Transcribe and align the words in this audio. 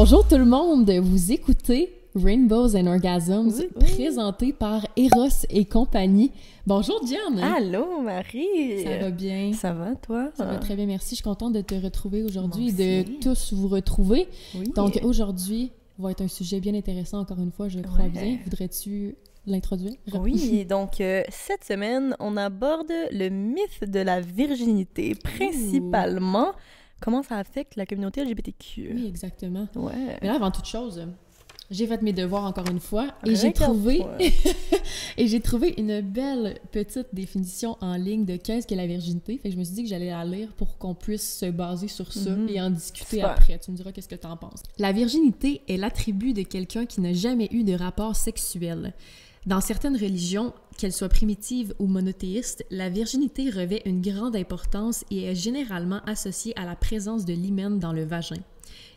Bonjour 0.00 0.24
tout 0.28 0.36
le 0.38 0.44
monde, 0.44 0.88
vous 1.02 1.32
écoutez 1.32 1.92
Rainbows 2.14 2.76
and 2.76 2.86
Orgasms, 2.86 3.48
Oui, 3.58 3.68
oui. 3.80 3.92
présenté 3.94 4.52
par 4.52 4.86
Eros 4.96 5.44
et 5.50 5.64
compagnie. 5.64 6.30
Bonjour 6.68 7.00
Diane! 7.04 7.40
Allô, 7.40 8.00
Marie! 8.00 8.84
Ça 8.84 8.96
va 8.98 9.10
bien? 9.10 9.52
Ça 9.54 9.72
va, 9.72 9.96
toi? 9.96 10.30
Ça 10.36 10.44
va 10.44 10.58
très 10.58 10.76
bien, 10.76 10.86
merci. 10.86 11.10
Je 11.10 11.14
suis 11.16 11.24
contente 11.24 11.52
de 11.52 11.62
te 11.62 11.74
retrouver 11.74 12.22
aujourd'hui 12.22 12.68
et 12.80 13.02
de 13.02 13.20
tous 13.20 13.52
vous 13.52 13.66
retrouver. 13.66 14.28
Oui. 14.54 14.70
Donc 14.76 15.00
aujourd'hui 15.02 15.72
va 15.98 16.12
être 16.12 16.22
un 16.22 16.28
sujet 16.28 16.60
bien 16.60 16.74
intéressant, 16.74 17.18
encore 17.18 17.40
une 17.40 17.50
fois, 17.50 17.68
je 17.68 17.80
crois 17.80 18.04
Ouais. 18.04 18.08
bien. 18.10 18.38
Voudrais-tu 18.44 19.16
l'introduire? 19.46 19.94
Oui, 20.14 20.64
donc 20.64 21.00
euh, 21.00 21.24
cette 21.28 21.64
semaine, 21.64 22.14
on 22.20 22.36
aborde 22.36 22.92
le 23.10 23.30
mythe 23.30 23.82
de 23.90 23.98
la 23.98 24.20
virginité, 24.20 25.16
principalement 25.16 26.52
comment 27.00 27.22
ça 27.22 27.36
affecte 27.36 27.76
la 27.76 27.86
communauté 27.86 28.22
LGBTQ. 28.24 28.90
Oui, 28.94 29.06
exactement. 29.06 29.66
Ouais. 29.74 30.18
Mais 30.22 30.28
là, 30.28 30.34
avant 30.36 30.50
toute 30.50 30.64
chose, 30.66 31.06
j'ai 31.70 31.86
fait 31.86 32.00
mes 32.00 32.12
devoirs 32.14 32.44
encore 32.44 32.68
une 32.70 32.80
fois 32.80 33.08
et 33.26 33.34
j'ai 33.36 33.52
trouvé 33.52 34.02
et 35.18 35.26
j'ai 35.28 35.40
trouvé 35.40 35.74
une 35.76 36.00
belle 36.00 36.58
petite 36.72 37.08
définition 37.12 37.76
en 37.80 37.94
ligne 37.96 38.24
de 38.24 38.36
qu'est-ce 38.36 38.66
que 38.66 38.74
la 38.74 38.86
virginité. 38.86 39.38
Fait 39.38 39.48
que 39.50 39.54
je 39.54 39.58
me 39.58 39.64
suis 39.64 39.74
dit 39.74 39.82
que 39.82 39.88
j'allais 39.90 40.10
la 40.10 40.24
lire 40.24 40.48
pour 40.56 40.78
qu'on 40.78 40.94
puisse 40.94 41.38
se 41.38 41.46
baser 41.46 41.88
sur 41.88 42.12
ça 42.12 42.30
Mhm. 42.30 42.48
et 42.48 42.60
en 42.60 42.70
discuter 42.70 43.22
après. 43.22 43.58
Tu 43.58 43.70
me 43.70 43.76
diras 43.76 43.92
qu'est-ce 43.92 44.08
que 44.08 44.14
tu 44.14 44.26
en 44.26 44.36
penses. 44.36 44.62
La 44.78 44.92
virginité 44.92 45.60
est 45.68 45.76
l'attribut 45.76 46.32
de 46.32 46.42
quelqu'un 46.42 46.86
qui 46.86 47.00
n'a 47.02 47.12
jamais 47.12 47.48
eu 47.50 47.64
de 47.64 47.74
rapport 47.74 48.16
sexuel. 48.16 48.94
Dans 49.48 49.62
certaines 49.62 49.96
religions, 49.96 50.52
qu'elles 50.76 50.92
soient 50.92 51.08
primitives 51.08 51.72
ou 51.78 51.86
monothéistes, 51.86 52.66
la 52.70 52.90
virginité 52.90 53.48
revêt 53.48 53.80
une 53.86 54.02
grande 54.02 54.36
importance 54.36 55.06
et 55.10 55.24
est 55.24 55.34
généralement 55.34 56.02
associée 56.04 56.52
à 56.58 56.66
la 56.66 56.76
présence 56.76 57.24
de 57.24 57.32
l'hymen 57.32 57.78
dans 57.78 57.94
le 57.94 58.04
vagin. 58.04 58.36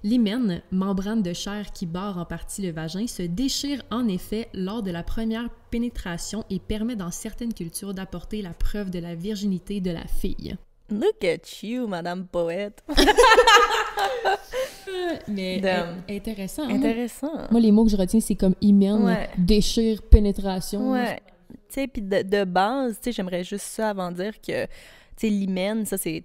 L'hymen, 0.03 0.61
membrane 0.71 1.21
de 1.21 1.31
chair 1.31 1.71
qui 1.71 1.85
barre 1.85 2.17
en 2.17 2.25
partie 2.25 2.61
le 2.63 2.73
vagin, 2.73 3.07
se 3.07 3.23
déchire 3.23 3.81
en 3.91 4.09
effet 4.09 4.49
lors 4.53 4.83
de 4.83 4.91
la 4.91 5.03
première 5.03 5.49
pénétration 5.69 6.43
et 6.49 6.59
permet 6.59 6.97
dans 6.97 7.11
certaines 7.11 7.53
cultures 7.53 7.93
d'apporter 7.93 8.41
la 8.41 8.53
preuve 8.53 8.89
de 8.89 8.99
la 8.99 9.15
virginité 9.15 9.79
de 9.79 9.91
la 9.91 10.05
fille. 10.05 10.57
Look 10.89 11.23
at 11.23 11.63
you, 11.63 11.87
Madame 11.87 12.27
Poète. 12.27 12.83
Mais 15.27 15.61
intéressant. 16.09 16.63
hein? 16.63 16.75
Intéressant. 16.75 17.31
Moi, 17.51 17.59
les 17.61 17.71
mots 17.71 17.83
que 17.85 17.91
je 17.91 17.97
retiens, 17.97 18.19
c'est 18.19 18.35
comme 18.35 18.55
hymen, 18.61 19.03
Ouais. 19.03 19.29
déchire, 19.37 20.01
pénétration. 20.03 20.91
Ouais. 20.91 21.19
Tu 21.69 21.75
sais, 21.75 21.87
puis 21.87 22.01
de, 22.01 22.21
de 22.21 22.43
base, 22.43 22.95
tu 22.95 23.05
sais, 23.05 23.11
j'aimerais 23.11 23.43
juste 23.43 23.65
ça 23.65 23.89
avant 23.89 24.11
de 24.11 24.17
dire 24.17 24.33
que, 24.41 24.67
tu 25.17 25.27
sais, 25.27 25.29
l'hymen, 25.33 25.85
ça, 25.85 25.97
c'est, 25.97 26.23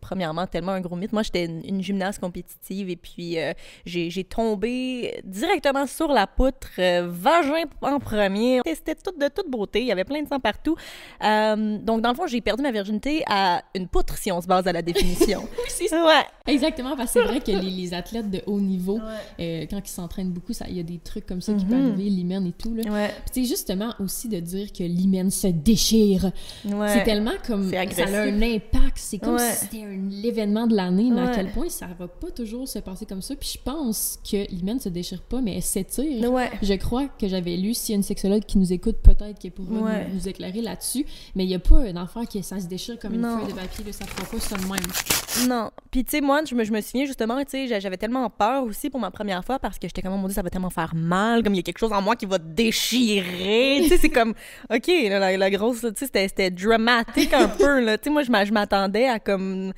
premièrement 0.00 0.46
tellement 0.46 0.72
un 0.72 0.80
gros 0.80 0.96
mythe. 0.96 1.12
Moi, 1.12 1.22
j'étais 1.22 1.46
une, 1.46 1.62
une 1.64 1.82
gymnaste 1.82 2.20
compétitive 2.20 2.90
et 2.90 2.96
puis 2.96 3.38
euh, 3.38 3.52
j'ai, 3.86 4.24
tombé 4.24 5.20
directement 5.24 5.86
sur 5.86 6.08
la 6.08 6.26
poutre, 6.26 6.68
euh, 6.78 7.06
vagin 7.08 7.64
en 7.82 7.98
premier. 8.00 8.60
C'était 8.66 8.94
tout 8.94 9.12
de 9.18 9.28
toute 9.28 9.50
beauté, 9.50 9.80
il 9.80 9.86
y 9.86 9.92
avait 9.92 10.04
plein 10.04 10.22
de 10.22 10.28
sang 10.28 10.40
partout. 10.40 10.76
Euh, 11.22 11.78
donc, 11.78 12.00
dans 12.02 12.10
le 12.10 12.14
fond, 12.14 12.26
j'ai 12.26 12.40
perdu 12.40 12.62
ma 12.62 12.72
virginité 12.72 13.22
à 13.28 13.62
une 13.74 13.88
poutre, 13.88 14.16
si 14.18 14.30
on 14.32 14.40
se 14.40 14.46
base 14.46 14.66
à 14.66 14.72
la 14.72 14.82
définition. 14.82 15.46
C'est 15.68 15.90
ouais. 15.92 16.22
Exactement, 16.46 16.96
parce 16.96 17.12
que 17.12 17.20
c'est 17.20 17.26
vrai 17.26 17.40
que 17.40 17.50
les, 17.52 17.70
les 17.70 17.94
athlètes 17.94 18.30
de 18.30 18.42
haut 18.46 18.60
niveau, 18.60 19.00
euh, 19.40 19.66
quand 19.70 19.80
ils 19.84 19.90
s'entraînent 19.90 20.30
beaucoup, 20.30 20.52
ça- 20.52 20.66
il 20.68 20.76
y 20.76 20.80
a 20.80 20.82
des 20.82 20.98
trucs 20.98 21.24
comme 21.26 21.40
ça 21.40 21.52
qui 21.54 21.64
peuvent 21.64 21.78
Mhm. 21.78 21.92
arriver, 21.92 22.10
l'hymen 22.10 22.46
et 22.46 22.52
tout. 22.52 22.74
Là. 22.74 22.82
Ouais. 22.90 23.08
Puis 23.08 23.30
c'est 23.32 23.44
justement 23.44 23.94
aussi 23.98 24.28
de 24.28 24.40
dire 24.40 24.72
que 24.72 24.82
l'hymen 24.84 25.30
se 25.30 25.46
déchire. 25.48 26.30
Ouais. 26.66 26.88
C'est 26.88 27.04
tellement 27.04 27.32
comme 27.46 27.70
ça 27.70 27.80
a 27.80 28.20
un 28.22 28.33
impact. 28.42 28.96
C'est 28.96 29.18
comme 29.18 29.34
Ouais. 29.34 29.52
si 29.52 29.64
c'était 29.66 29.82
un 29.84 29.96
l'événement 30.10 30.66
de 30.66 30.74
l'année, 30.76 31.10
mais 31.12 31.22
à 31.22 31.28
quel 31.34 31.50
point 31.52 31.68
ça 31.68 31.86
va 31.98 32.08
pas 32.08 32.30
toujours 32.30 32.68
se 32.68 32.78
passer 32.78 33.06
comme 33.06 33.22
ça. 33.22 33.34
Puis 33.36 33.54
je 33.54 33.58
pense 33.70 34.18
que 34.28 34.48
l'hymen 34.50 34.78
se 34.80 34.88
déchire 34.88 35.22
pas, 35.22 35.40
mais 35.40 35.56
elle 35.56 35.62
s'étire. 35.62 36.30
Ouais. 36.30 36.50
Je 36.62 36.74
crois 36.74 37.06
que 37.08 37.28
j'avais 37.28 37.56
lu, 37.56 37.74
s'il 37.74 37.92
y 37.92 37.94
a 37.94 37.96
une 37.96 38.02
sexologue 38.02 38.44
qui 38.44 38.58
nous 38.58 38.72
écoute, 38.72 38.96
peut-être 39.02 39.38
qu'elle 39.38 39.50
pourra 39.52 39.80
nous- 40.12 40.28
éclairer 40.28 40.60
là-dessus. 40.62 41.04
Mais 41.34 41.44
il 41.44 41.48
n'y 41.48 41.54
a 41.54 41.58
pas 41.58 41.78
un 41.80 41.96
affaire 41.96 42.26
qui 42.28 42.42
ça 42.42 42.58
se 42.60 42.66
déchire 42.66 42.98
comme 42.98 43.14
une 43.14 43.20
Non. 43.20 43.38
feuille 43.38 43.52
de 43.52 43.58
papier, 43.58 43.84
là, 43.84 43.92
ça 43.92 44.04
fera 44.06 44.24
pas 44.26 44.38
ça 44.40 44.56
de 44.56 44.62
même. 44.62 45.48
Non. 45.48 45.70
Puis, 45.90 46.04
tu 46.04 46.12
sais, 46.12 46.20
moi, 46.20 46.40
je 46.44 46.54
me, 46.54 46.64
je 46.64 46.72
me 46.72 46.80
souviens 46.80 47.06
justement, 47.06 47.36
tu 47.44 47.50
sais, 47.50 47.66
j'a- 47.68 47.80
j'avais 47.80 47.96
tellement 47.96 48.28
peur 48.30 48.64
aussi 48.64 48.88
pour 48.90 49.00
ma 49.00 49.10
première 49.10 49.44
fois 49.44 49.58
parce 49.58 49.78
que 49.78 49.88
j'étais 49.88 50.00
comme, 50.02 50.12
oh 50.14 50.16
mon 50.16 50.26
Dieu, 50.28 50.34
ça 50.34 50.42
va 50.42 50.50
tellement 50.50 50.70
faire 50.70 50.94
mal, 50.94 51.42
comme 51.42 51.54
il 51.54 51.58
y 51.58 51.60
a 51.60 51.62
quelque 51.62 51.78
chose 51.78 51.92
en 51.92 52.00
moi 52.02 52.14
qui 52.16 52.26
va 52.26 52.38
déchirer. 52.38 53.80
tu 53.82 53.88
sais, 53.88 53.98
c'est 53.98 54.08
comme, 54.10 54.34
OK, 54.72 54.86
la, 55.08 55.36
la 55.36 55.50
grosse, 55.50 55.80
tu 55.80 55.88
sais, 55.88 55.94
c'était- 56.06 56.28
c'était 56.28 56.50
dramatique 56.50 57.32
un 57.32 57.48
peu, 57.58 57.80
là. 57.80 57.98
Tu 57.98 58.04
sais, 58.04 58.10
moi, 58.14 58.22
je 58.22 58.30
m'a- 58.30 58.44
je 58.46 58.52
m'attendais 58.52 59.06
à 59.08 59.18
comme, 59.18 59.72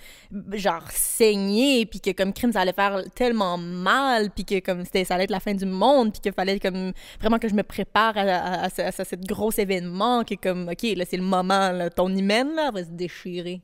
genre, 0.52 0.84
saigner, 0.92 1.84
puis 1.86 2.00
que 2.00 2.12
comme 2.12 2.32
crime, 2.32 2.52
ça 2.52 2.60
allait 2.60 2.72
faire 2.72 3.02
tellement 3.14 3.58
mal, 3.58 4.30
puis 4.30 4.44
que 4.44 4.60
comme 4.60 4.84
c'était, 4.84 5.04
ça 5.04 5.14
allait 5.16 5.24
être 5.24 5.30
la 5.30 5.40
fin 5.40 5.54
du 5.54 5.66
monde, 5.66 6.12
puis 6.12 6.20
qu'il 6.20 6.32
fallait 6.32 6.60
comme 6.60 6.92
vraiment 7.20 7.38
que 7.40 7.48
je 7.48 7.54
me 7.54 7.62
prépare 7.64 8.16
à, 8.16 8.20
à, 8.20 8.64
à 8.66 8.70
ce, 8.70 8.82
à 8.82 8.92
ce 8.92 9.16
gros 9.16 9.50
événement, 9.50 10.22
que 10.22 10.34
comme, 10.36 10.68
OK, 10.68 10.82
là, 10.96 11.04
c'est 11.08 11.16
le 11.16 11.24
moment, 11.24 11.72
là, 11.72 11.90
ton 11.90 12.14
hymen, 12.14 12.54
là, 12.54 12.70
va 12.70 12.84
se 12.84 12.90
déchirer. 12.90 13.60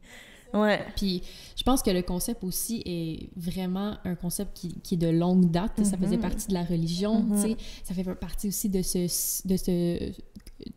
Ouais. 0.54 0.80
Puis 0.96 1.22
je 1.56 1.62
pense 1.62 1.82
que 1.82 1.90
le 1.90 2.02
concept 2.02 2.44
aussi 2.44 2.82
est 2.84 3.30
vraiment 3.36 3.96
un 4.04 4.14
concept 4.14 4.54
qui, 4.54 4.74
qui 4.82 4.96
est 4.96 4.98
de 4.98 5.08
longue 5.08 5.50
date. 5.50 5.82
Ça 5.82 5.96
faisait 5.96 6.18
partie 6.18 6.46
de 6.48 6.52
la 6.52 6.62
religion, 6.62 7.24
tu 7.34 7.40
sais. 7.40 7.56
Ça 7.82 7.94
fait 7.94 8.04
partie 8.14 8.48
aussi 8.48 8.68
de 8.68 8.82
se, 8.82 8.98
de 9.48 9.56
se, 9.56 10.12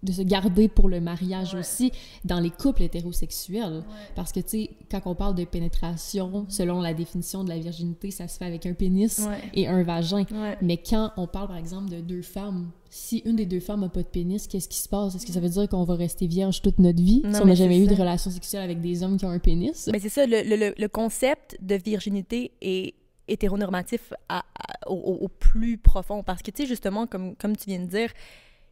de 0.03 0.12
se 0.12 0.22
garder 0.22 0.68
pour 0.68 0.90
le 0.90 1.00
mariage 1.00 1.56
aussi 1.56 1.91
dans 2.23 2.40
les 2.40 2.50
couples 2.50 2.84
hétérosexuels. 2.84 3.84
Parce 4.16 4.31
que, 4.31 4.40
tu 4.40 4.50
sais, 4.50 4.69
quand 4.90 5.01
on 5.06 5.16
parle 5.16 5.35
de 5.35 5.46
pénétration, 5.46 6.46
selon 6.50 6.81
la 6.81 6.94
définition 6.94 7.44
de 7.44 7.50
la 7.50 7.57
virginité, 7.59 8.12
ça 8.12 8.28
se 8.28 8.38
fait 8.38 8.45
avec 8.45 8.66
un 8.66 8.74
pénis 8.74 9.19
Ouais. 9.28 9.40
et 9.53 9.68
un 9.68 9.84
vagin. 9.84 10.25
Mais 10.62 10.78
quand 10.78 11.12
on 11.18 11.28
parle, 11.28 11.47
par 11.47 11.57
exemple, 11.57 11.90
de 11.90 12.00
deux 12.01 12.22
femmes, 12.22 12.72
si 12.90 13.18
une 13.25 13.35
des 13.35 13.45
deux 13.45 13.59
femmes 13.59 13.81
n'a 13.81 13.90
pas 13.90 14.03
de 14.03 14.07
pénis, 14.07 14.47
qu'est-ce 14.47 14.69
qui 14.69 14.78
se 14.78 14.88
passe? 14.88 15.16
Est-ce 15.16 15.25
que 15.25 15.31
ça 15.34 15.40
veut 15.40 15.50
dire 15.50 15.68
qu'on 15.68 15.84
va 15.84 15.95
rester 15.95 16.28
vierge 16.28 16.62
toute 16.62 16.79
notre 16.79 17.01
vie 17.01 17.22
Non, 17.25 17.34
si 17.34 17.41
on 17.41 17.45
n'a 17.45 17.56
jamais 17.56 17.79
eu 17.79 17.88
de 17.88 17.94
relation 17.95 18.31
sexuelle 18.31 18.63
avec 18.63 18.79
des 18.81 19.03
hommes 19.03 19.18
qui 19.18 19.25
ont 19.25 19.29
un 19.31 19.40
pénis? 19.40 19.90
Mais 19.91 20.00
c'est 20.00 20.09
ça, 20.09 20.25
le, 20.25 20.44
le- 20.44 20.74
le- 20.78 20.88
concept 20.88 21.57
de 21.62 21.75
virginité 21.75 22.51
est 22.62 22.94
hétéronormatif 23.28 24.13
à- 24.29 24.45
au- 24.88 24.94
au 25.22 25.28
plus 25.28 25.78
profond. 25.78 26.24
Parce 26.24 26.41
que, 26.41 26.51
tu 26.51 26.62
sais, 26.63 26.68
justement, 26.68 27.06
comme, 27.07 27.35
comme 27.35 27.56
tu 27.57 27.66
viens 27.69 27.79
de 27.79 27.85
dire, 27.88 28.09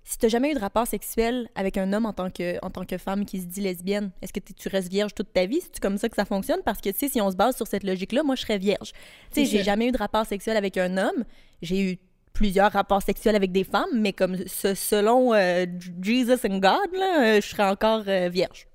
si 0.04 0.18
tu 0.18 0.30
jamais 0.30 0.52
eu 0.52 0.54
de 0.54 0.60
rapport 0.60 0.86
sexuel 0.86 1.48
avec 1.56 1.78
un 1.78 1.94
homme 1.94 2.06
en 2.06 2.14
tant 2.14 2.30
que, 2.30 2.58
en 2.66 2.70
tant 2.70 2.84
que 2.86 2.98
femme 2.98 3.26
qui 3.26 3.40
se 3.42 3.46
dit 3.46 3.62
lesbienne, 3.62 4.12
est-ce 4.22 4.34
que 4.34 4.40
tu 4.40 4.54
tu 4.54 4.68
restes 4.68 4.90
vierge 4.92 5.14
toute 5.16 5.32
ta 5.32 5.46
vie? 5.46 5.62
C'est 5.62 5.80
comme 5.82 5.98
ça 5.98 6.10
que 6.10 6.16
ça 6.16 6.26
fonctionne? 6.26 6.60
Parce 6.66 6.80
que, 6.82 6.90
tu 6.90 6.98
sais, 6.98 7.08
si 7.10 7.22
on 7.22 7.32
se 7.32 7.36
base 7.36 7.56
sur 7.56 7.68
cette 7.68 7.84
logique-là, 7.84 8.24
moi, 8.24 8.36
je 8.36 8.42
serais 8.42 8.58
vierge. 8.58 8.92
Tu 9.32 9.42
sais, 9.42 9.46
j'ai 9.46 9.64
jamais 9.64 9.88
eu 9.88 9.92
de 9.92 9.98
rapport 9.98 10.26
sexuel 10.26 10.58
avec 10.58 10.78
un 10.78 10.98
homme. 10.98 11.24
J'ai 11.62 11.92
eu 11.94 11.98
plusieurs 12.34 12.72
rapports 12.72 13.02
sexuels 13.02 13.36
avec 13.36 13.52
des 13.52 13.64
femmes, 13.64 13.90
mais 13.94 14.12
comme 14.12 14.36
ce- 14.48 14.74
selon 14.76 15.34
euh, 15.34 15.66
Jesus 16.02 16.46
and 16.48 16.58
God, 16.60 16.90
là, 16.98 17.24
euh, 17.38 17.42
je 17.42 17.48
serais 17.48 17.64
encore 17.70 18.04
euh, 18.08 18.28
vierge. 18.30 18.68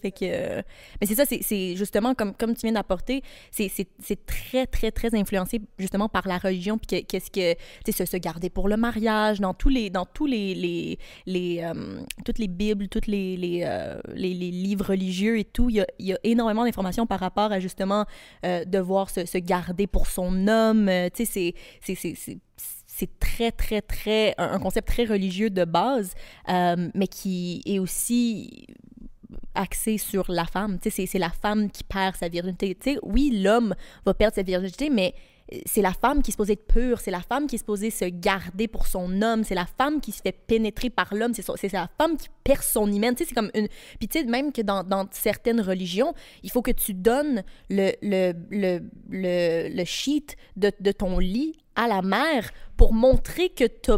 Fait 0.00 0.10
que... 0.10 0.56
mais 1.00 1.06
c'est 1.06 1.14
ça, 1.14 1.24
c'est- 1.26 1.76
justement, 1.76 2.14
comme, 2.14 2.34
comme 2.34 2.54
tu 2.54 2.62
viens 2.62 2.72
d'apporter, 2.72 3.22
c'est 3.50 3.70
très, 4.26 4.66
très, 4.66 4.90
très 4.90 5.14
influencé 5.14 5.60
justement 5.78 6.08
par 6.08 6.26
la 6.26 6.38
religion, 6.38 6.78
puis 6.78 7.02
que- 7.02 7.06
qu'est-ce 7.06 7.30
que... 7.30 7.54
Tu 7.84 7.92
sais, 7.92 8.04
se, 8.04 8.12
se 8.12 8.16
garder 8.16 8.50
pour 8.50 8.68
le 8.68 8.76
mariage, 8.76 9.40
dans 9.40 9.54
tous 9.54 9.68
les... 9.68 9.90
Dans 9.90 10.06
tous 10.06 10.26
les... 10.26 10.54
les, 10.54 10.98
les 11.26 11.60
euh, 11.62 12.00
toutes 12.24 12.38
les 12.38 12.48
bibles, 12.48 12.88
tous 12.88 13.06
les, 13.06 13.62
euh, 13.64 14.00
les, 14.14 14.34
les 14.34 14.50
livres 14.50 14.86
religieux 14.88 15.38
et 15.38 15.44
tout, 15.44 15.70
il 15.70 15.76
y 15.76 15.80
a, 15.80 15.86
y 15.98 16.12
a 16.12 16.18
énormément 16.24 16.64
d'informations 16.64 17.06
par 17.06 17.20
rapport 17.20 17.52
à 17.52 17.60
justement 17.60 18.06
euh, 18.44 18.64
devoir 18.64 19.10
se, 19.10 19.38
garder 19.38 19.86
pour 19.86 20.06
son 20.06 20.48
homme. 20.48 20.90
Tu 21.14 21.24
sais, 21.26 21.54
c'est- 21.80 21.94
c'est... 21.94 22.38
très, 23.18 23.50
très, 23.50 23.80
très, 23.80 24.34
un 24.36 24.58
concept 24.58 24.88
très 24.88 25.04
religieux 25.04 25.48
de 25.48 25.64
base, 25.64 26.12
mais 26.48 27.08
qui 27.08 27.62
est 27.64 27.78
aussi 27.78 28.66
axé 29.54 29.98
sur 29.98 30.30
la 30.30 30.44
femme. 30.44 30.78
C'est- 30.82 31.06
c'est 31.06 31.18
la 31.18 31.30
femme 31.30 31.70
qui 31.70 31.84
perd 31.84 32.16
sa 32.16 32.28
virginité. 32.28 32.74
Tu 32.74 32.92
sais, 32.92 32.98
oui, 33.02 33.40
l'homme 33.42 33.74
va 34.06 34.14
perdre 34.14 34.34
sa 34.34 34.42
virginité, 34.42 34.90
mais 34.90 35.14
c'est 35.66 35.82
la 35.82 35.92
femme 35.92 36.22
qui 36.22 36.30
est 36.30 36.32
supposée 36.32 36.52
être 36.52 36.66
pure, 36.68 37.00
c'est 37.00 37.10
la 37.10 37.22
femme 37.22 37.48
qui 37.48 37.56
est 37.56 37.58
supposée 37.58 37.90
se 37.90 38.04
garder 38.04 38.68
pour 38.68 38.86
son 38.86 39.20
homme, 39.20 39.42
c'est 39.42 39.56
la 39.56 39.66
femme 39.66 40.00
qui 40.00 40.12
se 40.12 40.22
fait 40.22 40.30
pénétrer 40.30 40.90
par 40.90 41.12
l'homme, 41.12 41.32
c'est 41.34 41.72
la 41.72 41.88
femme 41.98 42.16
qui 42.16 42.28
perd 42.44 42.62
son 42.62 42.90
hymen. 42.90 43.16
Tu 43.16 43.24
sais, 43.24 43.28
c'est 43.30 43.34
comme 43.34 43.50
une... 43.54 43.66
Puis 43.98 44.06
tu 44.06 44.20
sais, 44.20 44.24
même 44.24 44.52
que 44.52 44.62
dans, 44.62 44.84
dans 44.84 45.08
certaines 45.10 45.60
religions, 45.60 46.14
il 46.44 46.52
faut 46.52 46.62
que 46.62 46.70
tu 46.70 46.94
donnes 46.94 47.42
le, 47.68 47.90
le, 48.00 48.32
le, 48.50 48.80
le, 49.08 49.68
le 49.74 49.84
sheet 49.84 50.36
de, 50.56 50.70
de 50.78 50.92
ton 50.92 51.18
lit 51.18 51.56
à 51.74 51.88
la 51.88 52.02
mère 52.02 52.52
pour 52.76 52.94
montrer 52.94 53.48
que 53.48 53.64
tu 53.64 53.90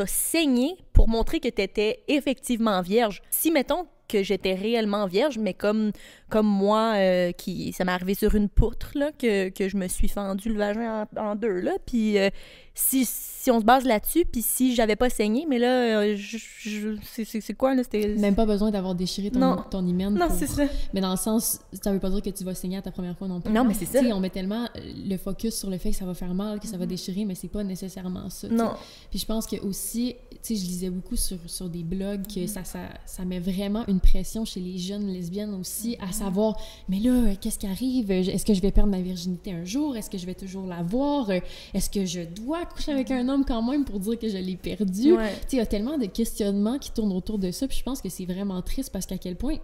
as 0.00 0.06
saigné, 0.06 0.76
pour 0.92 1.08
montrer 1.08 1.40
que 1.40 1.48
tu 1.48 1.60
étais 1.60 2.04
effectivement 2.06 2.80
vierge. 2.82 3.20
Si, 3.30 3.50
mettons, 3.50 3.88
que 4.10 4.22
j'étais 4.22 4.54
réellement 4.54 5.06
vierge, 5.06 5.38
mais 5.38 5.54
comme, 5.54 5.92
comme 6.28 6.46
moi, 6.46 6.94
euh, 6.96 7.32
qui 7.32 7.72
ça 7.72 7.84
m'est 7.84 7.92
arrivé 7.92 8.14
sur 8.14 8.34
une 8.34 8.48
poutre, 8.48 8.90
là, 8.94 9.10
que, 9.12 9.48
que 9.50 9.68
je 9.68 9.76
me 9.76 9.88
suis 9.88 10.08
fendu 10.08 10.48
le 10.50 10.56
vagin 10.58 11.06
en, 11.16 11.20
en 11.30 11.36
deux, 11.36 11.60
là, 11.60 11.72
puis 11.86 12.18
euh, 12.18 12.30
si, 12.74 13.04
si 13.04 13.50
on 13.50 13.60
se 13.60 13.64
base 13.64 13.84
là-dessus, 13.84 14.24
puis 14.30 14.42
si 14.42 14.74
j'avais 14.74 14.96
pas 14.96 15.10
saigné, 15.10 15.44
mais 15.48 15.58
là, 15.58 16.00
euh, 16.00 16.16
je, 16.16 16.38
je- 16.38 16.96
c'est- 17.02 17.52
quoi, 17.54 17.74
là? 17.74 17.82
C'était... 17.82 18.14
Même 18.16 18.34
pas 18.34 18.46
besoin 18.46 18.70
d'avoir 18.70 18.94
déchiré 18.94 19.30
ton, 19.30 19.38
Non. 19.40 19.64
ton 19.70 19.86
hymen. 19.86 20.14
Non, 20.14 20.28
pour- 20.28 20.36
c'est 20.36 20.46
ça. 20.46 20.62
Mais 20.94 21.00
dans 21.00 21.10
le 21.10 21.16
sens, 21.16 21.60
ça 21.82 21.92
veut 21.92 21.98
pas 21.98 22.08
dire 22.10 22.22
que 22.22 22.30
tu 22.30 22.44
vas 22.44 22.54
saigner 22.54 22.78
à 22.78 22.82
ta 22.82 22.90
première 22.90 23.16
fois 23.18 23.28
non 23.28 23.40
plus. 23.40 23.52
Non, 23.52 23.64
mais 23.64 23.74
c'est 23.74 23.86
ça. 23.86 24.00
On 24.14 24.20
met 24.20 24.30
tellement 24.30 24.66
le 24.76 25.16
focus 25.16 25.54
sur 25.58 25.68
le 25.70 25.78
fait 25.78 25.90
que 25.90 25.96
ça 25.96 26.04
va 26.06 26.14
faire 26.14 26.32
mal, 26.34 26.58
que 26.60 26.66
ça 26.66 26.76
va 26.78 26.86
déchirer, 26.86 27.24
mais 27.24 27.34
c'est 27.34 27.48
pas 27.48 27.62
nécessairement 27.64 28.30
ça. 28.30 28.48
Non. 28.48 28.72
Puis 29.10 29.18
je 29.18 29.26
pense 29.26 29.46
que 29.46 29.56
aussi, 29.64 30.16
tu 30.42 30.54
sais, 30.54 30.56
je 30.56 30.66
lisais 30.66 30.90
beaucoup 30.90 31.16
sur, 31.16 31.38
sur 31.46 31.68
des 31.68 31.82
blogs 31.82 32.00
Mm-hmm. 32.20 32.34
que 32.42 32.46
ça, 32.46 32.64
ça, 32.64 32.80
ça 33.06 33.24
met 33.24 33.38
vraiment 33.38 33.84
une 33.86 33.99
pression 34.00 34.44
chez 34.44 34.60
les 34.60 34.78
jeunes 34.78 35.06
lesbiennes 35.06 35.54
aussi 35.54 35.96
à 36.00 36.12
savoir, 36.12 36.58
mais 36.88 36.98
là, 36.98 37.34
qu'est-ce 37.40 37.58
qui 37.58 37.66
arrive? 37.66 38.10
Est-ce 38.10 38.44
que 38.44 38.54
je 38.54 38.60
vais 38.60 38.72
perdre 38.72 38.90
ma 38.90 39.00
virginité 39.00 39.52
un 39.52 39.64
jour? 39.64 39.96
Est-ce 39.96 40.10
que 40.10 40.18
je 40.18 40.26
vais 40.26 40.34
toujours 40.34 40.66
l'avoir? 40.66 41.30
Est-ce 41.74 41.90
que 41.90 42.04
je 42.04 42.22
dois 42.22 42.64
coucher 42.66 42.92
avec 42.92 43.10
un 43.10 43.28
homme 43.28 43.44
quand 43.44 43.62
même 43.62 43.84
pour 43.84 44.00
dire 44.00 44.18
que 44.18 44.28
je 44.28 44.38
l'ai 44.38 44.56
perdu? 44.56 45.12
Ouais. 45.12 45.32
Tu 45.32 45.40
sais, 45.40 45.56
il 45.56 45.58
y 45.58 45.62
a 45.62 45.66
tellement 45.66 45.98
de 45.98 46.06
questionnements 46.06 46.78
qui 46.78 46.90
tournent 46.90 47.12
autour 47.12 47.38
de 47.38 47.50
ça, 47.50 47.68
puis 47.68 47.78
je 47.78 47.82
pense 47.84 48.00
que 48.00 48.08
c'est 48.08 48.24
vraiment 48.24 48.60
triste 48.62 48.90
parce 48.92 49.06
qu'à 49.06 49.18
quel 49.18 49.36
point, 49.36 49.56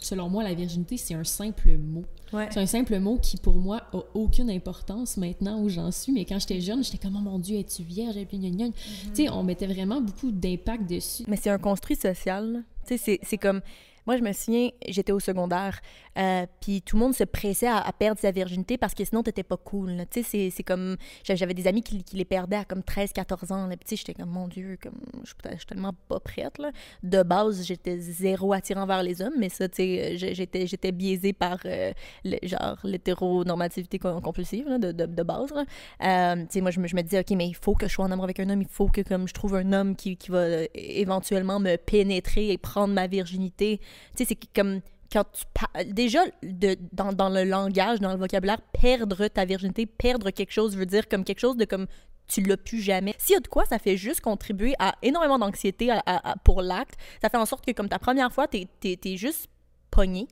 selon 0.00 0.28
moi, 0.28 0.42
la 0.42 0.54
virginité, 0.54 0.96
c'est 0.96 1.14
un 1.14 1.24
simple 1.24 1.76
mot. 1.76 2.04
Ouais. 2.32 2.48
C'est 2.50 2.60
un 2.60 2.66
simple 2.66 2.98
mot 2.98 3.18
qui, 3.20 3.36
pour 3.36 3.56
moi, 3.56 3.82
a 3.92 3.98
aucune 4.14 4.50
importance 4.50 5.16
maintenant 5.16 5.60
où 5.60 5.68
j'en 5.68 5.90
suis. 5.90 6.12
Mais 6.12 6.24
quand 6.24 6.38
j'étais 6.38 6.60
jeune, 6.60 6.82
j'étais 6.82 6.98
comme, 6.98 7.14
oh 7.16 7.20
mon 7.20 7.38
Dieu, 7.38 7.58
es-tu 7.58 7.82
vierge? 7.82 8.16
Et 8.16 8.24
puis, 8.24 8.38
gna, 8.38 8.48
gna, 8.48 8.68
gna. 8.68 8.72
Tu 9.14 9.24
sais, 9.24 9.30
on 9.30 9.42
mettait 9.42 9.66
vraiment 9.66 10.00
beaucoup 10.00 10.30
d'impact 10.32 10.88
dessus. 10.88 11.24
Mais 11.28 11.36
c'est 11.36 11.50
un 11.50 11.58
construit 11.58 11.96
social. 11.96 12.64
C'est 12.86 13.38
comme. 13.38 13.60
Moi, 14.06 14.16
je 14.16 14.22
me 14.22 14.32
souviens, 14.32 14.70
j'étais 14.88 15.12
au 15.12 15.20
secondaire, 15.20 15.80
euh, 16.18 16.44
puis 16.60 16.82
tout 16.82 16.96
le 16.96 17.00
monde 17.02 17.14
se 17.14 17.24
pressait 17.24 17.68
à, 17.68 17.84
perdre 17.96 18.20
sa 18.20 18.30
virginité 18.30 18.76
parce 18.76 18.94
que 18.94 19.04
sinon, 19.04 19.22
t'étais 19.22 19.42
pas 19.42 19.56
cool. 19.56 19.96
Tu 20.10 20.22
sais, 20.24 20.50
c'est- 20.50 20.62
comme. 20.62 20.96
J'avais 21.24 21.54
des 21.54 21.66
amis 21.66 21.82
qui, 21.82 22.02
qui 22.04 22.16
les 22.16 22.24
perdaient 22.24 22.56
à 22.56 22.64
comme 22.64 22.82
13, 22.82 23.12
14 23.12 23.50
ans. 23.52 23.66
là. 23.66 23.76
Puis, 23.76 23.96
j'étais 23.96 24.14
comme, 24.14 24.30
mon 24.30 24.48
Dieu, 24.48 24.78
comme, 24.82 24.94
je 25.24 25.28
suis 25.56 25.66
tellement 25.66 25.92
pas 26.08 26.20
prête. 26.20 26.58
Là. 26.58 26.70
De 27.02 27.22
base, 27.22 27.64
j'étais 27.64 27.98
zéro 27.98 28.52
attirant 28.52 28.86
vers 28.86 29.02
les 29.02 29.22
hommes, 29.22 29.34
mais 29.38 29.48
ça, 29.48 29.68
tu 29.68 29.76
sais, 29.76 30.16
j'ai- 30.16 30.34
j'étais 30.34 30.66
j'étais 30.66 30.92
biaisée 30.92 31.32
par, 31.32 31.58
euh, 31.64 31.92
le, 32.24 32.36
genre, 32.42 32.78
l'hétéronormativité 32.84 33.98
com- 33.98 34.20
compulsive 34.20 34.68
là, 34.68 34.78
de, 34.78 34.92
de, 34.92 35.22
base. 35.22 35.52
Euh, 36.02 36.36
tu 36.36 36.46
sais, 36.50 36.60
moi, 36.60 36.70
je 36.70 36.80
me, 36.80 36.86
je 36.88 36.96
me 36.96 37.02
disais, 37.02 37.20
OK, 37.20 37.30
mais 37.30 37.46
il 37.48 37.54
faut 37.56 37.74
que 37.74 37.86
je 37.88 37.92
sois 37.92 38.04
en 38.04 38.10
amour 38.10 38.24
avec 38.24 38.40
un 38.40 38.48
homme, 38.50 38.62
il 38.62 38.68
faut 38.68 38.88
que 38.88 39.00
comme 39.00 39.28
je 39.28 39.34
trouve 39.34 39.54
un 39.54 39.72
homme 39.72 39.96
qui, 39.96 40.16
qui 40.16 40.30
va 40.30 40.38
euh, 40.38 40.66
éventuellement 40.74 41.60
me 41.60 41.76
pénétrer 41.76 42.50
et 42.50 42.58
prendre 42.58 42.94
ma 42.94 43.06
virginité. 43.06 43.80
Tu 44.16 44.24
sais, 44.24 44.24
c'est 44.28 44.52
comme 44.54 44.80
quand 45.12 45.24
tu 45.32 45.44
parles. 45.52 45.86
Déjà, 45.92 46.20
de, 46.42 46.76
dans, 46.92 47.12
dans 47.12 47.28
le 47.28 47.44
langage, 47.44 48.00
dans 48.00 48.12
le 48.12 48.18
vocabulaire, 48.18 48.60
perdre 48.80 49.28
ta 49.28 49.44
virginité, 49.44 49.86
perdre 49.86 50.30
quelque 50.30 50.52
chose 50.52 50.76
veut 50.76 50.86
dire 50.86 51.08
comme 51.08 51.24
quelque 51.24 51.40
chose 51.40 51.56
de 51.56 51.64
comme 51.64 51.86
tu 52.28 52.40
l'as 52.40 52.56
plus 52.56 52.80
jamais. 52.80 53.14
S'il 53.18 53.34
y 53.34 53.36
a 53.36 53.40
de 53.40 53.48
quoi, 53.48 53.64
ça 53.66 53.78
fait 53.78 53.96
juste 53.96 54.20
contribuer 54.20 54.74
à 54.78 54.94
énormément 55.02 55.38
d'anxiété 55.38 55.90
pour 56.44 56.62
l'acte. 56.62 56.94
Ça 57.20 57.28
fait 57.28 57.36
en 57.36 57.46
sorte 57.46 57.64
que 57.66 57.72
comme 57.72 57.88
ta 57.88 57.98
première 57.98 58.32
fois, 58.32 58.48
t'es 58.48 58.68
es, 58.84 59.16
juste 59.16 59.48
pogné. 59.90 60.28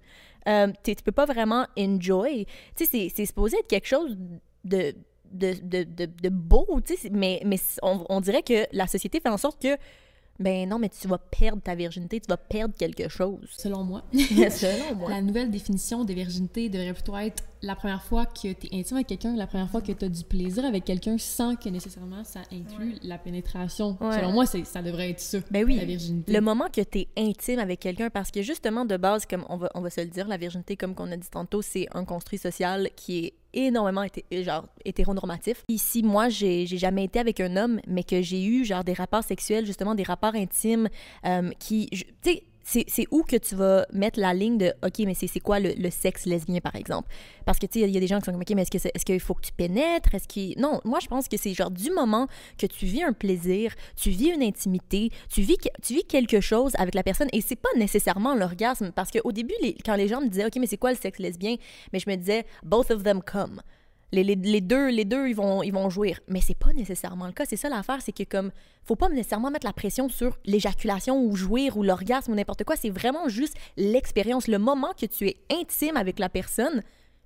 Euh, 0.49 0.69
tu 0.83 0.95
peux 1.05 1.13
pas 1.13 1.27
vraiment 1.27 1.67
enjoy. 1.79 2.47
Tu 2.77 2.87
sais, 2.87 3.11
c'est- 3.15 3.27
supposé 3.27 3.59
être 3.59 3.67
quelque 3.67 3.87
chose 3.87 4.17
de, 4.65 4.95
de, 5.31 5.55
de, 5.63 5.85
de, 6.07 6.29
beau, 6.31 6.67
mais, 7.11 7.43
on 7.83 8.21
dirait 8.21 8.43
que 8.43 8.67
la 8.73 8.87
société 8.87 9.21
fait 9.21 9.29
en 9.29 9.37
sorte 9.37 9.61
que, 9.61 9.77
ben 10.41 10.69
non, 10.69 10.79
mais 10.79 10.89
tu 10.89 11.07
vas 11.07 11.19
perdre 11.19 11.63
ta 11.63 11.75
virginité, 11.75 12.19
tu 12.19 12.27
vas 12.29 12.39
perdre 12.39 12.75
quelque 12.77 13.09
chose. 13.09 13.47
Selon 13.57 13.85
moi, 13.85 14.03
Selon 14.13 14.97
moi. 14.97 15.11
la 15.11 15.21
nouvelle 15.21 15.51
définition 15.51 16.05
de 16.05 16.13
virginité 16.15 16.69
devrait 16.69 16.95
plutôt 16.95 17.17
être 17.19 17.45
la 17.63 17.77
première 17.77 18.03
fois 18.03 18.27
que 18.27 18.53
tu 18.53 18.67
es 18.73 18.79
intime 18.79 18.97
avec 18.97 19.07
quelqu'un, 19.09 19.37
la 19.37 19.47
première 19.47 19.69
fois 19.71 19.83
que 19.83 19.93
tu 19.93 20.05
as 20.05 20.09
du 20.09 20.25
plaisir 20.25 20.65
avec 20.65 20.85
quelqu'un 20.85 21.19
sans 21.19 21.57
que 21.57 21.69
nécessairement 21.69 22.25
ça 22.25 22.41
inclut 22.53 22.95
la 23.03 23.19
pénétration. 23.19 23.97
Ouais. 24.01 24.17
Selon 24.17 24.33
moi, 24.33 24.47
ça 24.47 24.83
devrait 24.83 25.11
être 25.11 25.21
ça, 25.21 25.39
Ben 25.51 25.65
oui. 25.65 25.77
la 25.77 25.85
virginité. 25.85 26.33
Le 26.33 26.41
moment 26.41 26.67
que 26.73 26.81
tu 26.81 27.01
es 27.01 27.09
intime 27.19 27.59
avec 27.59 27.81
quelqu'un, 27.81 28.09
parce 28.11 28.31
que 28.31 28.43
justement, 28.43 28.85
de 28.85 28.97
base, 28.97 29.27
comme 29.27 29.45
on 29.49 29.57
va, 29.57 29.71
on 29.75 29.81
va 29.81 29.91
se 29.91 30.01
le 30.01 30.07
dire, 30.09 30.27
la 30.29 30.37
virginité, 30.37 30.77
comme 30.77 30.95
qu'on 30.95 31.11
a 31.13 31.17
dit 31.17 31.29
tantôt, 31.31 31.61
c'est 31.63 31.87
un 31.93 32.05
construit 32.05 32.39
social 32.39 32.89
qui 32.97 33.27
est 33.27 33.35
énormément 33.53 34.03
hété- 34.05 34.25
genre, 34.45 34.67
hétéronormatif. 34.85 35.65
Ici, 35.69 36.03
moi, 36.03 36.29
j'ai 36.29 36.67
jamais 36.67 37.05
été 37.05 37.19
avec 37.19 37.41
un 37.41 37.57
homme, 37.57 37.81
mais 37.87 38.05
que 38.05 38.23
j'ai 38.23 38.45
eu 38.45 38.65
genre 38.65 38.85
des 38.85 38.93
rapports 38.93 39.25
sexuels, 39.25 39.67
justement 39.67 39.95
des 39.95 40.05
rapports 40.05 40.35
intimes 40.35 40.89
euh, 41.27 41.51
qui... 41.59 41.89
Tu 41.91 42.05
sais, 42.23 42.45
c'est 42.63 43.07
où 43.11 43.23
que 43.23 43.37
tu 43.37 43.55
vas 43.57 43.87
mettre 43.93 44.21
la 44.21 44.33
ligne 44.35 44.59
de 44.59 44.73
OK, 44.85 44.99
mais 45.01 45.15
c'est 45.15 45.41
quoi 45.41 45.59
le, 45.61 45.91
sexe 45.91 46.27
lesbien, 46.27 46.61
par 46.61 46.77
exemple? 46.77 47.09
Parce 47.45 47.59
que, 47.59 47.67
tu 47.67 47.81
sais, 47.81 47.89
il 47.89 47.93
y 47.93 47.97
a 47.97 48.01
des 48.01 48.07
gens 48.07 48.19
qui 48.21 48.27
sont 48.27 48.33
comme 48.33 48.41
OK, 48.43 48.51
mais 48.55 48.63
est-ce 48.63 48.71
que 48.71 48.79
c'est- 48.79 48.93
est-ce 48.95 49.05
qu'il 49.05 49.19
faut 49.21 49.35
que 49.35 49.43
tu 49.47 49.53
pénètres? 49.53 50.15
Est-ce 50.15 50.29
qu'il... 50.29 50.59
Non, 50.59 50.81
moi, 50.85 50.99
je 51.01 51.09
pense 51.09 51.27
que 51.27 51.37
c'est 51.37 51.53
genre 51.55 51.71
du 51.71 51.91
moment 51.91 52.29
que 52.59 52.67
tu 52.67 52.87
vis 52.87 53.03
un 53.03 53.13
plaisir, 53.13 53.75
tu 53.97 54.11
vis 54.11 54.29
une 54.29 54.43
intimité, 54.43 55.11
tu 55.29 55.43
vis, 55.43 55.57
que- 55.57 55.69
tu 55.83 55.95
vis 55.95 56.05
quelque 56.05 56.41
chose 56.41 56.73
avec 56.79 56.95
la 56.95 57.03
personne 57.03 57.29
et 57.33 57.41
c'est 57.41 57.57
pas 57.57 57.69
nécessairement 57.77 58.35
l'orgasme. 58.35 58.93
Parce 58.95 59.11
qu'au 59.11 59.33
début, 59.33 59.55
les- 59.63 59.77
quand 59.85 59.97
les 59.97 60.07
gens 60.09 60.21
me 60.21 60.29
disaient 60.29 60.47
OK, 60.47 60.57
mais 60.61 60.67
c'est 60.67 60.77
quoi 60.77 60.91
le 60.91 60.97
sexe 60.97 61.19
lesbien? 61.19 61.57
Mais 61.93 61.99
je 61.99 62.09
me 62.09 62.17
disais 62.17 62.45
both 62.63 62.91
of 62.91 63.03
them 63.03 63.21
come. 63.23 63.61
Les, 64.13 64.25
deux, 64.35 64.89
les 64.89 65.05
deux 65.05 65.29
ils, 65.29 65.35
vont, 65.35 65.63
ils 65.63 65.73
vont 65.73 65.89
jouir. 65.89 66.21
Mais 66.29 66.41
c'est 66.41 66.57
pas 66.57 66.73
nécessairement 66.73 67.27
le 67.27 67.33
cas. 67.33 67.45
C'est 67.47 67.57
ça 67.57 67.69
l'affaire, 67.69 68.01
c'est 68.03 68.13
que 68.13 68.25
comme 68.25 68.51
faut 68.85 68.97
pas 68.97 69.09
nécessairement 69.09 69.51
mettre 69.51 69.67
la 69.67 69.73
pression 69.73 70.09
sur 70.09 70.39
l'éjaculation 70.45 71.23
ou 71.23 71.37
jouir 71.37 71.77
ou 71.77 71.83
l'orgasme 71.83 72.33
ou 72.33 72.35
n'importe 72.35 72.65
quoi. 72.65 72.77
C'est 72.77 72.91
vraiment 72.91 73.29
juste 73.29 73.57
l'expérience, 73.77 74.49
le 74.49 74.59
moment 74.59 74.93
que 74.99 75.07
tu 75.07 75.29
es 75.29 75.37
intime 75.53 75.97
avec 75.97 76.19
la 76.19 76.29
personne. 76.29 76.83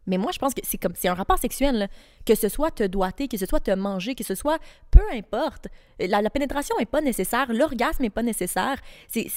Mais 0.07 0.19
moi, 0.19 0.31
je 0.33 0.39
pense 0.39 0.55
que 0.55 0.61
c'est 0.65 0.79
comme 0.79 0.93
c'est 0.95 1.09
un 1.09 1.15
rapport 1.15 1.39
sexuel, 1.39 1.89
que 2.27 2.35
ce 2.35 2.49
soit 2.49 2.71
te 2.71 2.85
doiter, 2.85 3.29
que 3.29 3.37
ce 3.37 3.47
soit 3.47 3.61
te 3.61 3.71
manger, 3.71 4.15
que 4.15 4.25
ce 4.25 4.35
soit 4.35 4.59
peu 4.91 5.03
importe. 5.13 5.69
La, 5.99 6.29
pénétration 6.31 6.77
est 6.79 6.87
pas 6.87 7.01
nécessaire, 7.01 7.53
l'orgasme 7.53 8.05
est 8.05 8.11
pas 8.11 8.23
nécessaire. 8.23 8.77
C'est- 9.09 9.31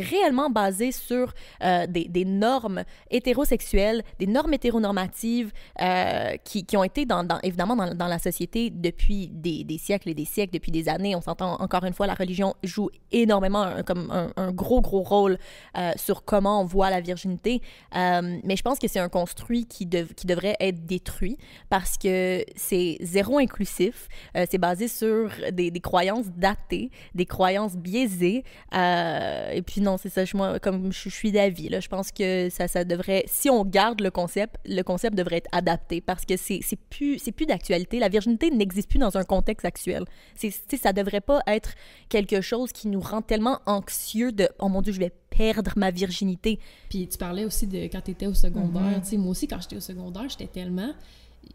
réellement 0.00 0.48
basé 0.50 0.92
sur 0.92 1.32
euh, 1.62 1.86
des, 1.86 2.06
des 2.06 2.24
normes 2.24 2.84
hétérosexuelles, 3.10 4.02
des 4.18 4.26
normes 4.26 4.54
hétéronormatives 4.54 5.52
euh, 5.80 6.36
qui, 6.44 6.64
qui 6.64 6.76
ont 6.76 6.84
été 6.84 7.06
évidemment 7.42 7.76
dans, 7.76 7.94
dans 7.94 8.06
la 8.06 8.18
société 8.18 8.70
depuis 8.70 9.28
des, 9.28 9.64
des 9.64 9.78
siècles 9.78 10.08
et 10.08 10.14
des 10.14 10.24
siècles, 10.24 10.54
depuis 10.54 10.72
des 10.72 10.88
années. 10.88 11.14
On 11.14 11.20
s'entend 11.20 11.60
encore 11.60 11.84
une 11.84 11.92
fois, 11.92 12.06
la 12.06 12.14
religion 12.14 12.54
joue 12.62 12.88
énormément 13.12 13.62
un, 13.62 13.82
comme 13.82 14.10
un, 14.10 14.52
gros 14.52 14.80
gros 14.80 15.02
rôle 15.02 15.38
euh, 15.76 15.92
sur 15.96 16.24
comment 16.24 16.62
on 16.62 16.64
voit 16.64 16.90
la 16.90 17.00
virginité. 17.00 17.60
Mais 17.94 18.56
je 18.56 18.62
pense 18.62 18.78
que 18.78 18.88
c'est 18.88 19.00
un 19.00 19.08
construit 19.08 19.66
qui, 19.66 19.86
qui 20.16 20.26
devrait 20.26 20.56
être 20.60 20.86
détruit 20.86 21.38
parce 21.68 21.96
que 21.96 22.44
c'est 22.56 22.98
zéro 23.00 23.38
inclusif. 23.38 24.08
Euh, 24.36 24.46
c'est 24.50 24.58
basé 24.58 24.88
sur 24.88 25.30
des, 25.52 25.70
croyances 25.80 26.26
datées, 26.28 26.90
des 27.14 27.26
croyances 27.26 27.76
biaisées. 27.76 28.44
Euh, 28.74 29.50
et 29.50 29.62
puis 29.62 29.80
non, 29.80 29.96
c'est 29.96 30.08
ça. 30.08 30.24
Je, 30.24 30.36
moi, 30.36 30.58
comme 30.58 30.92
je, 30.92 31.08
suis 31.08 31.32
d'avis, 31.32 31.70
je 31.80 31.88
pense 31.88 32.12
que 32.12 32.48
ça, 32.50 32.68
ça 32.68 32.84
devrait, 32.84 33.24
si 33.26 33.50
on 33.50 33.64
garde 33.64 34.00
le 34.00 34.10
concept, 34.10 34.56
le 34.64 34.82
concept 34.82 35.16
devrait 35.16 35.36
être 35.36 35.50
adapté 35.52 36.00
parce 36.00 36.24
que 36.24 36.36
c'est 36.36 36.60
plus, 36.90 37.18
plus 37.30 37.46
d'actualité. 37.46 37.98
La 37.98 38.08
virginité 38.08 38.50
n'existe 38.50 38.88
plus 38.88 38.98
dans 38.98 39.16
un 39.16 39.24
contexte 39.24 39.64
actuel. 39.64 40.04
C'est, 40.34 40.50
ça 40.76 40.92
devrait 40.92 41.20
pas 41.20 41.42
être 41.46 41.74
quelque 42.08 42.40
chose 42.40 42.72
qui 42.72 42.88
nous 42.88 43.00
rend 43.00 43.22
tellement 43.22 43.60
anxieux 43.66 44.32
de 44.32 44.48
oh 44.58 44.68
mon 44.68 44.82
dieu, 44.82 44.92
je 44.92 45.00
vais 45.00 45.12
perdre 45.30 45.72
ma 45.76 45.90
virginité. 45.90 46.58
Puis 46.88 47.08
tu 47.08 47.16
parlais 47.18 47.44
aussi 47.44 47.66
de 47.66 47.78
quand 47.84 48.00
tu 48.04 48.10
étais 48.10 48.26
au 48.26 48.34
secondaire. 48.34 49.00
Mhm. 49.12 49.18
Moi 49.20 49.30
aussi, 49.30 49.46
quand 49.48 49.60
j'étais 49.60 49.76
au 49.76 49.80
secondaire, 49.80 50.28
j'étais 50.28 50.48
tellement. 50.48 50.92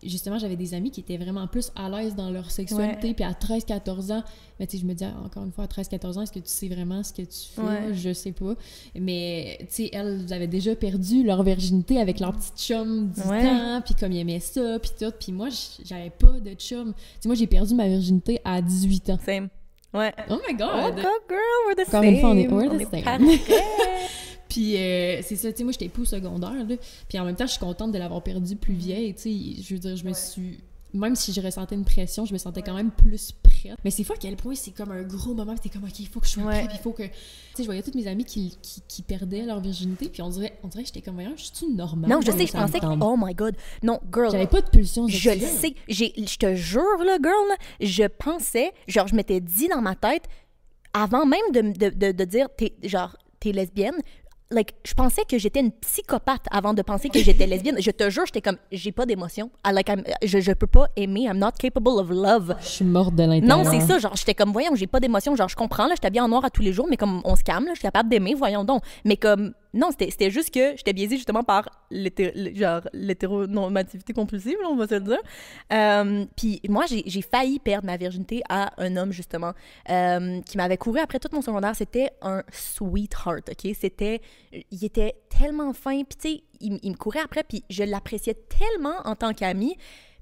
Justement, 0.03 0.39
j'avais 0.39 0.55
des 0.55 0.74
amis 0.74 0.89
qui 0.89 1.01
étaient 1.01 1.15
vraiment 1.17 1.46
plus 1.48 1.72
à 1.75 1.88
l'aise 1.89 2.15
dans 2.15 2.32
leur 2.32 2.50
sexualité. 2.50 3.13
Puis 3.13 3.24
à 3.24 3.34
13-14 3.34 4.12
ans, 4.12 4.24
mais 4.60 4.65
tu 4.65 4.77
sais, 4.77 4.82
je 4.82 4.88
me 4.88 4.94
dis, 4.96 5.03
ah, 5.03 5.13
encore 5.24 5.44
une 5.46 5.51
fois, 5.51 5.65
à 5.65 5.67
13-14 5.67 6.17
ans, 6.17 6.22
est-ce 6.24 6.32
que 6.32 6.39
tu 6.39 6.48
sais 6.50 6.67
vraiment 6.67 7.03
ce 7.03 7.13
que 7.13 7.22
tu 7.22 7.38
fais? 7.53 7.62
Ouais. 7.62 7.94
Je 7.94 8.12
sais 8.12 8.32
pas. 8.32 8.55
Mais, 9.00 9.58
tu 9.62 9.65
sais, 9.70 9.89
elles 9.94 10.34
avaient 10.34 10.48
déjà 10.48 10.75
perdu 10.75 11.24
leur 11.24 11.44
virginité 11.44 12.00
avec 12.01 12.20
leur 12.20 12.34
petite 12.34 12.58
chum 12.58 13.12
du 13.12 13.22
Ouais. 13.29 13.44
temps. 13.44 13.82
Puis 13.86 13.94
comme 13.94 14.12
ils 14.12 14.20
aimaient 14.22 14.39
ça, 14.39 14.79
puis 14.79 14.91
tout. 15.00 15.13
Puis 15.20 15.32
moi, 15.32 15.50
j'avais 15.86 16.10
pas 16.10 16.39
de 16.39 16.53
chum. 16.55 16.94
Tu 16.96 17.00
sais, 17.22 17.27
moi, 17.29 17.36
j'ai 17.36 17.48
perdu 17.48 17.75
ma 17.75 17.88
virginité 17.88 18.39
à 18.44 18.63
18 18.63 19.10
ans. 19.12 19.20
Same. 19.24 19.50
Ouais. 19.96 20.14
Oh 20.30 20.36
my 20.48 20.54
Oh, 20.54 20.58
God! 20.58 20.96
go 20.96 21.10
girl, 21.30 21.40
we're 21.68 21.75
the 21.75 21.88
Encore 21.88 22.02
same. 22.04 22.14
une 22.14 22.20
fois, 22.20 22.30
on 22.32 22.38
est- 22.38 22.48
we're 22.48 22.70
the 22.78 22.90
same. 22.92 23.04
parfait. 23.04 23.40
Puis 24.50 24.78
euh, 24.78 25.22
c'est 25.22 25.36
ça, 25.36 25.52
tu 25.52 25.58
sais, 25.58 25.64
moi 25.64 25.72
j'étais 25.74 25.90
plus 25.90 26.06
secondaire, 26.06 26.54
là. 26.54 26.75
Puis 27.10 27.20
en 27.20 27.25
même 27.25 27.36
temps, 27.36 27.46
je 27.48 27.52
suis 27.52 27.60
contente 27.60 27.92
de 27.92 27.98
l'avoir 27.98 28.22
perdu 28.22 28.56
plus 28.56 28.74
vieille, 28.74 29.14
tu 29.16 29.22
sais. 29.22 29.62
Je 29.62 29.74
veux 29.74 29.80
dire, 29.80 29.96
je 29.96 30.06
me 30.06 30.14
suis. 30.14 30.60
Même 30.96 31.16
si 31.16 31.34
je 31.34 31.42
ressentais 31.42 31.75
une 31.75 31.86
pression, 31.86 32.25
je 32.25 32.34
me 32.34 32.38
sentais 32.38 32.62
quand 32.62 32.74
même 32.74 32.92
plus 32.92 33.32
prête. 33.32 33.75
Mais 33.84 33.92
c'est 33.92 34.04
fou 34.04 34.14
à 34.14 34.18
quel 34.18 34.36
point 34.36 34.56
c'est 34.56 34.72
comme 34.72 34.92
un 34.92 35.02
gros 35.04 35.34
moment, 35.34 35.56
t'es 35.56 35.70
comme, 35.70 35.84
OK, 35.84 36.00
il 36.00 36.08
faut 36.08 36.20
que 36.20 36.25
je 36.28 36.32
sois 36.34 36.44
Ouais. 36.44 36.64
prête, 36.66 36.72
il 36.74 36.80
faut 36.82 36.92
que. 36.92 37.04
Tu 37.04 37.10
sais, 37.56 37.64
je 37.64 37.66
voyais 37.66 37.82
toutes 37.84 37.96
mes 37.96 38.08
amies 38.08 38.25
qui, 38.25 38.58
qui, 38.62 38.82
qui 38.88 39.02
perdaient 39.02 39.44
leur 39.46 39.60
virginité, 39.60 40.10
puis 40.10 40.22
on 40.22 40.30
dirait, 40.30 40.58
on 40.64 40.68
dirait 40.68 40.84
que 40.84 40.88
j'étais 40.88 41.02
comme, 41.02 41.16
voyons, 41.16 41.34
je 41.36 41.44
suis 41.54 41.68
normale? 41.74 42.10
Non, 42.10 42.22
je 42.22 42.32
sais, 42.32 42.46
je 42.48 42.52
pensais 42.54 42.80
que. 42.80 42.86
Oh 43.02 43.16
my 43.18 43.34
god. 43.34 43.56
Non, 43.84 44.00
girl. 44.14 44.32
J'avais 44.32 44.48
pas 44.48 44.62
de 44.62 44.70
pulsion 44.70 45.08
Je 45.08 45.30
le 45.32 45.40
sais. 45.40 45.75
Je 45.88 46.38
te 46.38 46.56
jure, 46.56 47.04
là, 47.04 47.18
girl, 47.22 47.48
là, 47.50 47.56
je 47.82 48.04
pensais, 48.06 48.72
genre, 48.88 49.08
je 49.08 49.16
m'étais 49.16 49.42
dit 49.42 49.68
dans 49.68 49.82
ma 49.82 49.96
tête, 49.96 50.24
avant 50.94 51.25
même 51.25 51.52
de, 51.54 51.62
de, 51.62 51.90
de, 51.90 52.12
de 52.12 52.24
dire, 52.25 52.48
t'es, 52.58 52.74
genre, 52.84 53.16
t'es 53.40 53.52
lesbienne, 53.52 53.96
like, 54.52 54.74
je 54.86 54.94
pensais 54.94 55.24
que 55.30 55.38
j'étais 55.38 55.60
une 55.60 55.72
psychopathe 55.72 56.46
avant 56.52 56.74
de 56.74 56.82
penser 56.82 57.10
que 57.10 57.20
j'étais 57.20 57.48
lesbienne. 57.48 57.78
Je 57.80 57.92
te 57.92 58.10
jure, 58.10 58.25
j'étais 58.25 58.42
comme, 58.42 58.58
j'ai 58.72 58.92
pas 58.92 59.06
d'émotion. 59.06 59.50
Like, 59.70 59.90
je, 60.24 60.40
je 60.40 60.52
peux 60.52 60.68
pas 60.68 60.88
aimer. 60.96 61.24
I'm 61.24 61.38
not 61.38 61.52
capable 61.60 62.00
of 62.00 62.10
love. 62.10 62.56
Je 62.62 62.68
suis 62.68 62.86
morte 62.86 63.16
de 63.16 63.24
l'intérieur. 63.24 63.58
Non, 63.58 63.70
c'est 63.70 63.82
ça. 63.82 64.00
Genre, 64.00 64.16
j'étais 64.16 64.34
comme, 64.36 64.52
voyons, 64.52 64.75
j'ai 64.75 64.88
pas 64.88 65.00
d'émotion. 65.00 65.36
Genre, 65.36 65.50
je 65.50 65.56
comprends, 65.56 65.88
là, 65.88 65.96
j'étais 65.96 66.12
bien 66.12 66.24
en 66.25 66.28
noir 66.28 66.46
à 66.46 66.50
tous 66.50 66.62
les 66.62 66.74
jours, 66.74 66.88
mais 66.90 66.98
comme 66.98 67.22
on 67.24 67.36
se 67.36 67.44
calme, 67.44 67.66
là, 67.66 67.72
je 67.74 67.80
suis 67.80 67.84
capable 67.84 68.10
d'aimer, 68.10 68.34
voyons 68.36 68.64
donc. 68.64 68.84
Mais 69.04 69.18
comme, 69.18 69.54
non, 69.75 69.89
c'était 69.91 70.32
juste 70.32 70.53
que 70.53 70.77
j'étais 70.77 70.94
biaisée 70.94 71.17
justement 71.17 71.44
par 71.44 71.70
l'hétéronormativité 71.91 74.13
compulsive, 74.13 74.55
on 74.67 74.77
va 74.77 74.88
se 74.88 74.96
le 74.96 75.01
dire. 75.01 75.20
Euh, 75.74 76.25
Puis 76.38 76.62
moi, 76.70 76.86
j'ai 76.88 77.03
j'ai 77.05 77.22
failli 77.22 77.60
perdre 77.60 77.86
ma 77.86 77.98
virginité 77.98 78.41
à 78.50 78.72
un 78.82 78.96
homme, 78.96 79.12
justement, 79.12 79.51
euh, 79.89 80.39
qui 80.41 80.58
m'avait 80.58 80.77
couru 80.77 81.00
après 81.00 81.20
tout 81.20 81.27
mon 81.34 81.41
secondaire. 81.41 81.75
C'était 81.75 82.12
un 82.22 82.44
sweetheart, 82.51 83.50
OK? 83.50 83.75
C'était... 83.79 84.22
Il 84.72 84.86
était 84.86 85.15
tellement 85.29 85.74
fin, 85.74 86.03
puis 86.03 86.17
tu 86.17 86.29
sais, 86.29 86.44
il, 86.62 86.79
il 86.82 86.91
me 86.91 86.98
courait 86.98 87.20
après, 87.20 87.44
puis 87.44 87.65
je 87.70 87.84
l'appréciais 87.84 88.38
tellement 88.48 89.01
en 89.03 89.15
tant 89.15 89.34
qu'ami. 89.34 89.75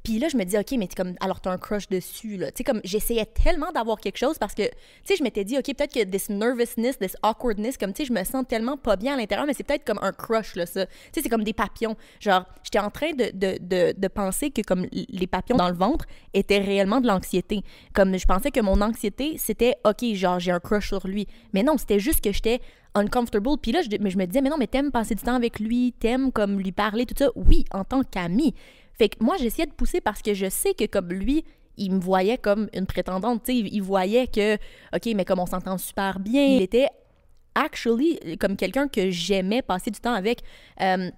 Puis 0.03 0.19
là, 0.19 0.27
je 0.27 0.36
me 0.36 0.43
dis, 0.43 0.57
OK, 0.57 0.72
mais 0.77 0.88
t'es 0.88 0.95
comme, 0.95 1.15
alors 1.22 1.39
t'as 1.39 1.51
un 1.51 1.57
crush 1.57 1.88
dessus, 1.88 2.36
là. 2.36 2.51
Tu 2.51 2.57
sais, 2.57 2.63
comme, 2.65 2.81
j'essayais 2.83 3.25
tellement 3.25 3.72
d'avoir 3.72 4.00
quelque 4.00 4.17
chose 4.17 4.38
parce 4.38 4.53
que, 4.53 4.63
tu 4.63 4.72
sais, 5.05 5.15
je 5.15 5.24
m'étais 5.24 5.45
dit, 5.45 5.57
OK, 5.57 5.65
peut-être 5.65 5.93
que 5.93 6.03
this 6.03 6.29
nervousness, 6.29 7.00
this 7.00 7.15
awkwardness, 7.24 7.77
comme, 7.77 7.93
tu 7.93 8.03
sais, 8.03 8.07
je 8.10 8.13
me 8.13 8.24
sens 8.25 8.45
tellement 8.48 8.75
pas 8.75 8.98
bien 8.98 9.13
à 9.13 9.17
l'intérieur, 9.17 9.48
mais 9.48 9.53
c'est 9.53 9.63
peut-être 9.63 9.86
comme 9.86 10.00
un 10.01 10.12
crush, 10.12 10.55
là, 10.55 10.65
ça. 10.65 10.86
Tu 10.86 10.91
sais, 11.13 11.22
c'est 11.22 11.29
comme 11.29 11.45
des 11.45 11.53
papillons. 11.53 11.95
Genre, 12.19 12.43
j'étais 12.63 12.79
en 12.79 12.89
train 12.89 13.12
de, 13.13 13.31
de, 13.33 13.93
de, 13.98 14.07
penser 14.10 14.51
que, 14.51 14.62
comme, 14.62 14.86
les 14.91 15.27
papillons 15.27 15.57
dans 15.57 15.69
le 15.69 15.75
ventre 15.75 16.05
étaient 16.33 16.60
réellement 16.60 17.00
de 17.00 17.07
l'anxiété. 17.07 17.63
Comme, 17.93 18.17
je 18.17 18.25
pensais 18.25 18.51
que 18.51 18.60
mon 18.60 18.81
anxiété, 18.81 19.38
c'était, 19.38 19.75
OK, 19.86 20.03
genre, 20.15 20.39
j'ai 20.39 20.51
un 20.51 20.60
crush 20.60 20.89
sur 20.89 21.07
lui. 21.07 21.27
Mais 21.53 21.63
non, 21.63 21.77
c'était 21.77 22.00
juste 22.00 22.22
que 22.22 22.33
j'étais 22.33 22.60
uncomfortable. 22.95 23.57
Puis 23.62 23.72
là, 23.72 23.81
je, 23.81 23.89
mais 24.00 24.10
je 24.10 24.17
me 24.17 24.25
disais, 24.25 24.41
mais 24.41 24.50
non, 24.50 24.57
mais 24.57 24.67
t'aimes 24.67 24.91
passer 24.91 25.15
du 25.15 25.24
temps 25.24 25.36
avec 25.36 25.60
lui, 25.60 25.93
t'aimes 26.00 26.31
comme 26.31 26.60
lui 26.60 26.72
parler, 26.72 27.05
tout 27.05 27.15
ça. 27.17 27.29
Oui, 27.36 27.65
en 27.72 27.83
tant 27.83 28.03
qu'ami. 28.03 28.53
Fait 28.98 29.10
que 29.10 29.24
moi, 29.24 29.38
j'essayais 29.38 29.66
de 29.66 29.74
pousser 29.74 30.02
parce 30.02 30.22
que 30.22 30.34
je 30.34 30.50
sais 30.50 30.74
que 30.74 30.86
comme 30.86 31.10
lui, 31.10 31.44
il 31.78 31.92
me 31.92 32.00
voyait 32.00 32.38
comme 32.38 32.70
une 32.74 32.86
prétendante. 32.86 33.48
Il, 33.50 33.82
voyait 33.82 34.28
que, 34.28 34.56
OK, 34.96 35.10
mais 35.16 35.26
comme 35.26 35.40
on 35.40 35.46
s'entend 35.46 35.78
super 35.78 36.20
bien, 36.20 36.44
il 36.46 36.62
était 36.62 36.88
actually 37.56 38.20
comme 38.40 38.56
quelqu'un 38.56 38.88
que 38.88 39.10
j'aimais 39.10 39.62
passer 39.62 39.92
du 39.92 40.00
temps 40.00 40.14
avec. 40.14 40.42
Euh, 40.82 41.10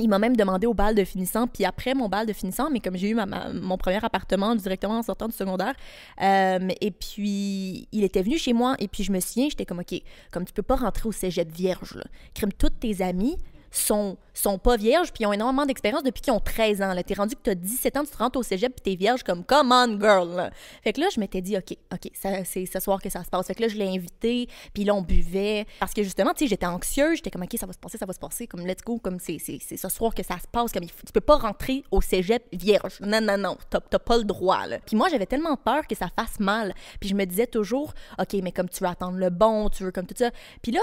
il 0.00 0.08
m'a 0.08 0.18
même 0.18 0.36
demandé 0.36 0.66
au 0.66 0.74
bal 0.74 0.96
de 0.96 1.04
finissant, 1.04 1.46
puis 1.46 1.64
après 1.64 1.94
mon 1.94 2.08
bal 2.08 2.26
de 2.26 2.32
finissant, 2.32 2.68
mais 2.68 2.80
comme 2.80 2.96
j'ai 2.96 3.10
eu 3.10 3.14
ma- 3.14 3.52
mon 3.52 3.76
premier 3.76 4.04
appartement 4.04 4.56
directement 4.56 4.98
en 4.98 5.02
sortant 5.04 5.28
du 5.28 5.34
secondaire, 5.34 5.74
euh, 6.20 6.68
et 6.80 6.90
puis 6.90 7.86
il 7.92 8.02
était 8.02 8.22
venu 8.22 8.36
chez 8.36 8.52
moi, 8.52 8.74
et 8.80 8.88
puis 8.88 9.04
je 9.04 9.12
me 9.12 9.20
souviens, 9.20 9.48
j'étais 9.48 9.64
comme, 9.64 9.78
OK, 9.78 9.94
comme 10.32 10.44
tu 10.44 10.52
peux 10.52 10.62
pas 10.62 10.74
rentrer 10.74 11.08
au 11.08 11.12
cégep 11.12 11.48
vierge, 11.48 11.94
là. 11.94 12.04
Crime, 12.34 12.52
toutes 12.52 12.80
tes 12.80 13.02
amies 13.02 13.36
sont, 13.80 14.16
sont 14.32 14.58
pas 14.58 14.76
vierges, 14.76 15.12
puis 15.12 15.24
ils 15.24 15.26
ont 15.26 15.32
énormément 15.32 15.66
d'expérience 15.66 16.02
depuis 16.02 16.20
qu'ils 16.20 16.32
ont 16.32 16.40
13 16.40 16.82
ans. 16.82 16.94
T'es 17.06 17.14
rendu 17.14 17.34
que 17.36 17.40
t'as 17.42 17.54
17 17.54 17.96
ans, 17.96 18.04
tu 18.04 18.10
te 18.10 18.16
rentres 18.16 18.38
au 18.38 18.42
cégep, 18.42 18.72
puis 18.74 18.82
t'es 18.82 18.96
vierge 18.96 19.22
comme, 19.22 19.44
come 19.44 19.72
on, 19.72 19.98
girl! 20.00 20.50
Fait 20.82 20.92
que 20.92 21.00
là, 21.00 21.08
je 21.14 21.20
m'étais 21.20 21.40
dit, 21.40 21.56
OK, 21.56 21.76
OK, 21.92 22.10
c'est 22.44 22.66
ce 22.66 22.80
soir 22.80 23.00
que 23.00 23.10
ça 23.10 23.24
se 23.24 23.30
passe. 23.30 23.46
Fait 23.46 23.54
que 23.54 23.62
là, 23.62 23.68
je 23.68 23.76
l'ai 23.76 23.88
invité, 23.88 24.48
puis 24.72 24.84
là, 24.84 24.94
on 24.94 25.02
buvait. 25.02 25.66
Parce 25.80 25.92
que 25.92 26.02
justement, 26.02 26.32
tu 26.32 26.44
sais, 26.44 26.48
j'étais 26.48 26.66
anxieuse, 26.66 27.16
j'étais 27.16 27.30
comme, 27.30 27.42
OK, 27.42 27.56
ça 27.58 27.66
va 27.66 27.72
se 27.72 27.78
passer, 27.78 27.98
ça 27.98 28.06
va 28.06 28.12
se 28.12 28.18
passer, 28.18 28.46
comme, 28.46 28.66
let's 28.66 28.82
go, 28.84 28.98
comme 28.98 29.18
c'est 29.18 29.38
ce 29.38 29.88
soir 29.88 30.14
que 30.14 30.22
ça 30.22 30.38
se 30.38 30.46
passe, 30.50 30.72
comme, 30.72 30.86
tu 30.86 31.12
peux 31.12 31.20
pas 31.20 31.36
rentrer 31.36 31.84
au 31.90 32.00
cégep 32.00 32.44
vierge. 32.52 33.00
Non, 33.00 33.20
non, 33.20 33.38
non, 33.38 33.56
t'as 33.70 33.98
pas 33.98 34.18
le 34.18 34.24
droit. 34.24 34.60
Puis 34.86 34.96
moi, 34.96 35.08
j'avais 35.08 35.26
tellement 35.26 35.56
peur 35.56 35.86
que 35.86 35.94
ça 35.94 36.08
fasse 36.14 36.38
mal. 36.40 36.74
Puis 37.00 37.08
je 37.08 37.14
me 37.14 37.24
disais 37.24 37.46
toujours, 37.46 37.92
OK, 38.18 38.34
mais 38.42 38.52
comme 38.52 38.68
tu 38.68 38.82
veux 38.82 38.90
attendre 38.90 39.18
le 39.18 39.30
bon, 39.30 39.68
tu 39.68 39.84
veux 39.84 39.92
comme 39.92 40.06
tout 40.06 40.14
ça. 40.16 40.30
Puis 40.62 40.72
là, 40.72 40.80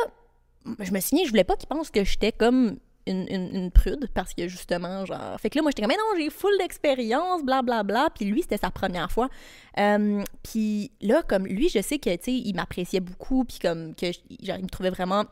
je 0.80 0.92
me 0.92 1.00
souviens, 1.00 1.26
je 1.26 1.30
voulais 1.30 1.44
pas 1.44 1.56
qu'ils 1.56 1.68
pensent 1.70 1.90
que 1.90 2.04
j'étais 2.04 2.32
comme 2.32 2.78
une, 3.08 3.26
une- 3.30 3.56
une 3.56 3.72
prude 3.72 4.08
parce 4.14 4.34
que 4.34 4.48
justement, 4.48 5.06
genre. 5.06 5.40
Fait 5.40 5.50
que 5.50 5.58
là, 5.58 5.64
moi, 5.64 5.72
j'étais 5.72 5.82
comme, 5.82 5.90
mais 5.92 5.98
non, 5.98 6.20
j'ai 6.24 6.30
full 6.30 6.52
d'expérience, 6.60 7.44
blablabla. 7.44 8.10
Puis 8.16 8.26
lui, 8.26 8.42
c'était 8.44 8.58
sa 8.58 8.70
première 8.70 9.12
fois. 9.12 9.28
Euh, 9.80 10.24
puis 10.44 10.92
là, 11.02 11.24
comme 11.28 11.48
lui, 11.48 11.68
je 11.70 11.82
sais 11.82 11.98
que, 11.98 12.16
tu 12.16 12.24
sais, 12.26 12.34
il 12.34 12.54
m'appréciait 12.56 13.00
beaucoup, 13.00 13.44
puis 13.44 13.58
comme, 13.60 13.96
que, 13.96 14.08
genre, 14.44 14.58
il 14.58 14.64
me 14.64 14.70
trouvait 14.70 14.92
vraiment. 14.92 15.26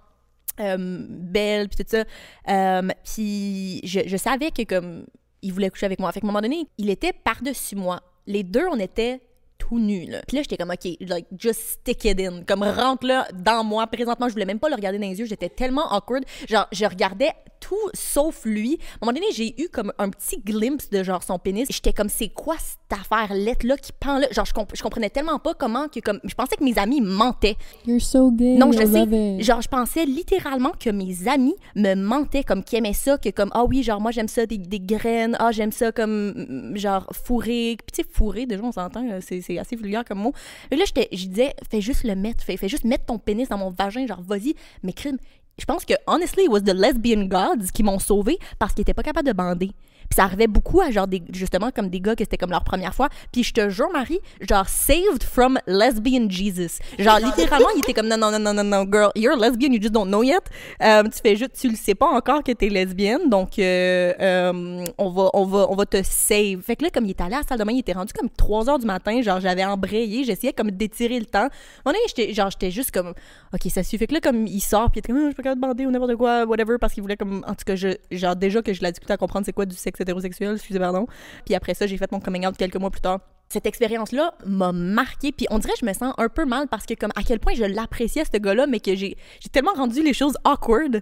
euh, 0.60 1.06
belle, 1.10 1.70
puis 1.70 1.84
tout 1.86 1.90
ça. 1.90 2.04
Euh, 2.50 2.90
puis 3.06 3.80
je, 3.86 4.02
je 4.08 4.18
savais 4.18 4.52
que, 4.52 4.64
comme, 4.64 5.06
il 5.42 5.54
voulait 5.54 5.70
coucher 5.70 5.86
avec 5.86 6.00
moi. 6.00 6.12
Fait 6.12 6.20
qu'à 6.20 6.26
un 6.28 6.32
moment 6.32 6.42
donné, 6.42 6.66
il 6.78 6.90
était 6.90 7.14
par-dessus 7.14 7.76
moi. 7.78 8.02
Les 8.28 8.44
deux, 8.44 8.66
on 8.70 8.78
était 8.80 9.22
tout 9.60 9.78
nus, 9.78 10.08
là. 10.08 10.22
Puis 10.28 10.38
là, 10.38 10.42
j'étais 10.42 10.58
comme, 10.58 10.72
OK, 10.72 10.98
like, 11.02 11.28
just 11.38 11.60
stick 11.60 12.04
it 12.06 12.20
in. 12.20 12.44
Comme, 12.48 12.64
rentre 12.64 13.06
là 13.06 13.28
dans 13.34 13.64
moi. 13.64 13.86
Présentement, 13.86 14.28
je 14.28 14.34
voulais 14.34 14.46
même 14.46 14.60
pas 14.60 14.70
le 14.70 14.76
regarder 14.76 14.98
dans 14.98 15.08
les 15.08 15.20
yeux. 15.20 15.26
J'étais 15.26 15.50
tellement 15.50 15.94
awkward. 15.96 16.24
Genre, 16.48 16.68
je 16.72 16.86
regardais 16.86 17.32
tout 17.60 17.76
sauf 17.94 18.46
lui. 18.46 18.80
À 18.80 18.96
un 18.96 19.06
moment 19.06 19.14
donné, 19.14 19.32
j'ai 19.34 19.62
eu 19.62 19.70
comme 19.70 19.94
un 20.00 20.10
petit 20.10 20.40
glimpse 20.40 20.90
de 20.90 21.04
genre 21.04 21.22
son 21.22 21.38
pénis. 21.38 21.68
J'étais 21.70 21.94
comme, 21.94 22.10
c'est 22.10 22.30
quoi 22.30 22.56
cette 22.58 22.79
affaire 22.94 23.34
lettre 23.34 23.66
là 23.66 23.78
qui 23.78 23.92
pend 23.92 24.18
là? 24.20 24.28
Genre, 24.32 24.46
je, 24.46 24.54
comp- 24.54 24.72
je 24.76 24.82
comprenais 24.82 25.10
tellement 25.10 25.40
pas 25.40 25.54
comment 25.54 25.88
que, 25.88 26.00
comme, 26.00 26.20
je 26.24 26.34
pensais 26.36 26.56
que 26.56 26.64
mes 26.64 26.78
amis 26.78 27.02
mentaient. 27.02 27.56
You're 27.86 28.02
so 28.02 28.32
gay. 28.32 28.56
Non, 28.56 28.72
je 28.72 28.80
sais. 28.86 29.06
Genre, 29.44 29.62
je 29.62 29.68
pensais 29.68 30.06
littéralement 30.06 30.72
que 30.80 30.90
mes 30.90 31.28
amis 31.28 31.56
me 31.76 31.96
mentaient, 31.96 32.44
comme 32.44 32.64
qui 32.64 32.76
aimaient 32.76 32.94
ça, 32.94 33.18
que 33.18 33.30
comme, 33.30 33.50
ah 33.54 33.64
oui, 33.66 33.84
genre, 33.84 34.00
moi, 34.02 34.12
j'aime 34.12 34.28
ça 34.28 34.46
des, 34.46 34.58
des 34.58 34.80
graines, 34.80 35.36
ah, 35.40 35.52
j'aime 35.52 35.72
ça 35.72 35.92
comme, 35.92 36.32
mm, 36.74 36.78
genre, 36.78 37.06
fourré. 37.14 37.78
Puis, 37.86 37.92
tu 37.94 38.02
sais, 38.04 38.08
fourré, 38.12 38.46
déjà, 38.46 38.64
on 38.64 38.72
s'entend, 38.72 39.08
euh, 39.10 39.20
c'est 39.22 39.42
c'est 39.42 39.58
assez 39.60 39.76
vulgaire 39.76 40.04
comme 40.06 40.20
mot. 40.20 40.34
Et 40.72 40.76
là, 40.76 40.84
j'étais- 40.86 41.10
je 41.12 41.28
disais, 41.28 41.54
fais 41.70 41.82
juste 41.82 42.04
le 42.04 42.16
mettre, 42.16 42.44
fais, 42.44 42.58
fais 42.58 42.68
juste 42.70 42.84
mettre 42.84 43.06
ton 43.06 43.18
pénis 43.18 43.48
dans 43.50 43.58
mon 43.58 43.70
vagin, 43.70 44.06
genre, 44.08 44.22
vas-y, 44.22 44.56
mais 44.84 44.94
crime. 44.94 45.18
Je 45.58 45.66
pense 45.66 45.84
que, 45.84 45.94
honestly, 46.08 46.44
it 46.46 46.50
was 46.50 46.62
the 46.62 46.74
lesbian 46.74 47.26
gods 47.26 47.72
qui 47.74 47.84
m'ont 47.84 48.00
sauvé 48.00 48.38
parce 48.60 48.74
qu'ils 48.74 48.84
étaient 48.84 48.94
pas 48.94 49.04
capables 49.04 49.28
de 49.28 49.34
bander. 49.34 49.72
Puis 50.10 50.16
ça 50.16 50.24
arrivait 50.24 50.48
beaucoup 50.48 50.82
à 50.82 50.92
genre 50.92 51.08
des, 51.08 51.22
justement 51.32 51.72
comme 51.72 51.90
des 51.90 52.00
gars 52.00 52.16
que 52.16 52.24
c'était 52.24 52.38
comme 52.38 52.50
leur 52.50 52.64
première 52.64 52.94
fois. 52.96 53.10
Puis 53.32 53.44
je 53.44 53.54
te 53.54 53.70
jure, 53.70 53.90
Marie, 53.92 54.20
genre 54.42 54.68
saved 54.68 55.24
from 55.24 55.60
lesbian 55.68 56.30
Jesus. 56.30 56.80
Genre 56.98 57.20
littéralement, 57.20 57.70
il 57.76 57.80
était 57.80 57.94
comme 57.94 58.08
non, 58.08 58.18
non, 58.18 58.32
non, 58.32 58.40
non, 58.40 58.54
non, 58.54 58.64
non, 58.64 58.86
girl, 58.92 59.12
you're 59.16 59.38
lesbian, 59.38 59.72
you 59.72 59.82
just 59.82 59.94
don't 59.94 60.08
know 60.08 60.24
yet. 60.24 60.42
Euh, 60.82 61.04
tu 61.04 61.20
fais 61.22 61.36
juste, 61.36 61.54
tu 61.60 61.70
le 61.70 61.76
sais 61.76 61.96
pas 61.96 62.08
encore 62.08 62.44
que 62.44 62.52
t'es 62.52 62.70
lesbienne, 62.70 63.30
donc 63.30 63.60
euh, 63.60 64.14
euh, 64.20 64.86
on, 64.98 65.10
va, 65.10 65.30
on, 65.34 65.46
va, 65.46 65.68
on 65.70 65.76
va 65.76 65.86
te 65.86 66.02
save. 66.04 66.62
Fait 66.62 66.76
que 66.76 66.84
là, 66.84 66.90
comme 66.90 67.06
il 67.06 67.12
est 67.12 67.22
allé 67.22 67.36
à 67.36 67.40
la 67.40 67.44
salle 67.44 67.60
de 67.60 67.64
bain, 67.64 67.72
il 67.72 67.80
était 67.80 67.94
rendu 67.94 68.14
comme 68.14 68.30
3 68.30 68.70
heures 68.70 68.80
du 68.80 68.86
matin, 68.86 69.22
genre 69.22 69.40
j'avais 69.40 69.66
embrayé, 69.66 70.24
j'essayais 70.24 70.54
comme 70.54 70.72
d'étirer 70.72 71.20
le 71.20 71.26
temps. 71.26 71.50
Donné, 71.86 72.00
j'étais, 72.08 72.34
genre 72.34 72.50
j'étais 72.50 72.72
juste 72.72 72.92
comme, 72.92 73.14
ok, 73.54 73.62
ça 73.70 73.84
suffit. 73.84 73.98
Fait 74.00 74.08
que 74.08 74.14
là, 74.14 74.22
comme 74.22 74.48
il 74.48 74.62
sort, 74.62 74.90
puis 74.92 74.98
il 74.98 75.00
était 75.00 75.14
comme, 75.14 75.22
Ah, 75.26 75.30
je 75.32 75.36
peux 75.36 75.44
pas 75.44 75.56
de 75.56 75.60
bander 75.60 75.86
ou 75.86 75.92
n'importe 75.92 76.16
quoi, 76.16 76.46
whatever, 76.46 76.78
parce 76.80 76.94
qu'il 76.94 77.04
voulait 77.04 77.18
comme, 77.18 77.44
en 77.48 77.54
tout 77.54 77.66
cas, 77.66 77.76
genre 77.76 78.36
déjà 78.36 78.62
que 78.62 78.74
je 78.74 78.82
l'ai 78.82 78.92
discuté 78.92 79.14
à 79.14 79.18
comprendre 79.18 79.46
c'est 79.46 79.54
quoi 79.54 79.66
du 79.66 79.76
sexe 79.76 79.99
hétérosexuel, 80.02 80.56
excusez 80.56 80.80
pardon. 80.80 81.08
Puis 81.46 81.56
après 81.56 81.74
ça, 81.74 81.88
j'ai 81.88 81.98
fait 81.98 82.12
mon 82.12 82.20
coming 82.20 82.46
out 82.46 82.58
quelques 82.58 82.78
mois 82.78 82.92
plus 82.92 83.02
tard. 83.02 83.20
Cette 83.52 83.66
expérience-là 83.66 84.36
m'a 84.46 84.72
marqué, 84.72 85.32
puis 85.32 85.48
on 85.50 85.58
dirait 85.58 85.74
que 85.74 85.80
je 85.82 85.86
me 85.88 85.94
sens 85.94 86.14
un 86.20 86.30
peu 86.30 86.46
mal 86.46 86.68
parce 86.68 86.86
que 86.86 86.94
comme 86.94 87.10
à 87.16 87.24
quel 87.24 87.40
point 87.40 87.54
je 87.56 87.64
l'appréciais 87.64 88.22
ce 88.32 88.38
gars-là, 88.38 88.68
mais 88.68 88.80
que 88.80 88.94
j'ai 88.96 89.18
tellement 89.52 89.74
rendu 89.76 90.04
les 90.04 90.14
choses 90.14 90.36
awkward. 90.44 91.02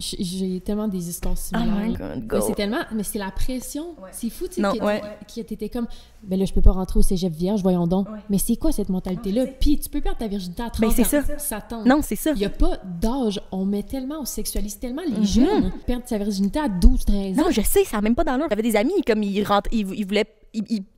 J- 0.00 0.16
J'ai 0.18 0.60
tellement 0.60 0.88
des 0.88 1.08
histoires 1.08 1.34
Oh 1.36 1.56
similaires. 1.56 1.86
my 1.86 1.92
god, 1.94 2.24
Mais 2.32 2.40
c'est 2.40 2.54
tellement. 2.56 2.80
Mais 2.92 3.04
c'est 3.04 3.20
la 3.20 3.30
pression. 3.30 3.94
C'est 4.10 4.30
fou, 4.30 4.48
tu 4.48 4.54
sais, 4.54 4.62
que 4.62 4.84
ouais. 4.84 5.00
t'étais 5.44 5.68
comme. 5.68 5.86
Ben 6.24 6.36
là, 6.40 6.44
je 6.44 6.52
peux 6.52 6.60
pas 6.60 6.72
rentrer 6.72 6.98
au 6.98 7.02
cégep 7.02 7.32
vierge, 7.32 7.62
voyons 7.62 7.86
donc. 7.86 8.08
Mais 8.30 8.38
c'est 8.38 8.56
quoi 8.56 8.72
cette 8.72 8.88
mentalité-là? 8.88 9.46
Puis 9.60 9.78
tu 9.78 9.88
peux 9.88 10.00
perdre 10.00 10.18
ta 10.18 10.26
virginité 10.26 10.62
à 10.64 10.70
30 10.70 10.80
Ben, 10.80 10.90
c'est 11.04 11.18
ans. 11.18 11.22
ça. 11.28 11.38
Ça 11.38 11.60
tente. 11.60 11.86
Non, 11.86 12.00
c'est 12.02 12.16
ça. 12.16 12.32
Il 12.32 12.38
n'y 12.38 12.44
a 12.46 12.50
pas 12.50 12.78
d'âge. 12.84 13.40
On 13.52 13.64
met 13.64 13.84
tellement, 13.84 14.16
on 14.22 14.24
sexualise 14.24 14.76
tellement 14.80 15.02
les 15.06 15.18
Mhm. 15.18 15.24
jeunes. 15.24 15.72
Perdre 15.86 16.02
sa 16.06 16.18
virginité 16.18 16.58
à 16.58 16.68
12, 16.68 17.04
13 17.04 17.38
ans. 17.38 17.42
Non, 17.44 17.50
je 17.52 17.60
sais, 17.60 17.84
ça 17.84 17.98
n'a 17.98 18.00
même 18.02 18.16
pas 18.16 18.24
d'allure. 18.24 18.46
J'avais 18.50 18.62
des 18.62 18.74
amis, 18.74 19.02
comme 19.06 19.22
ils, 19.22 19.44
rentrent, 19.44 19.70
ils, 19.72 19.86
ils 19.94 20.04
voulaient. 20.04 20.26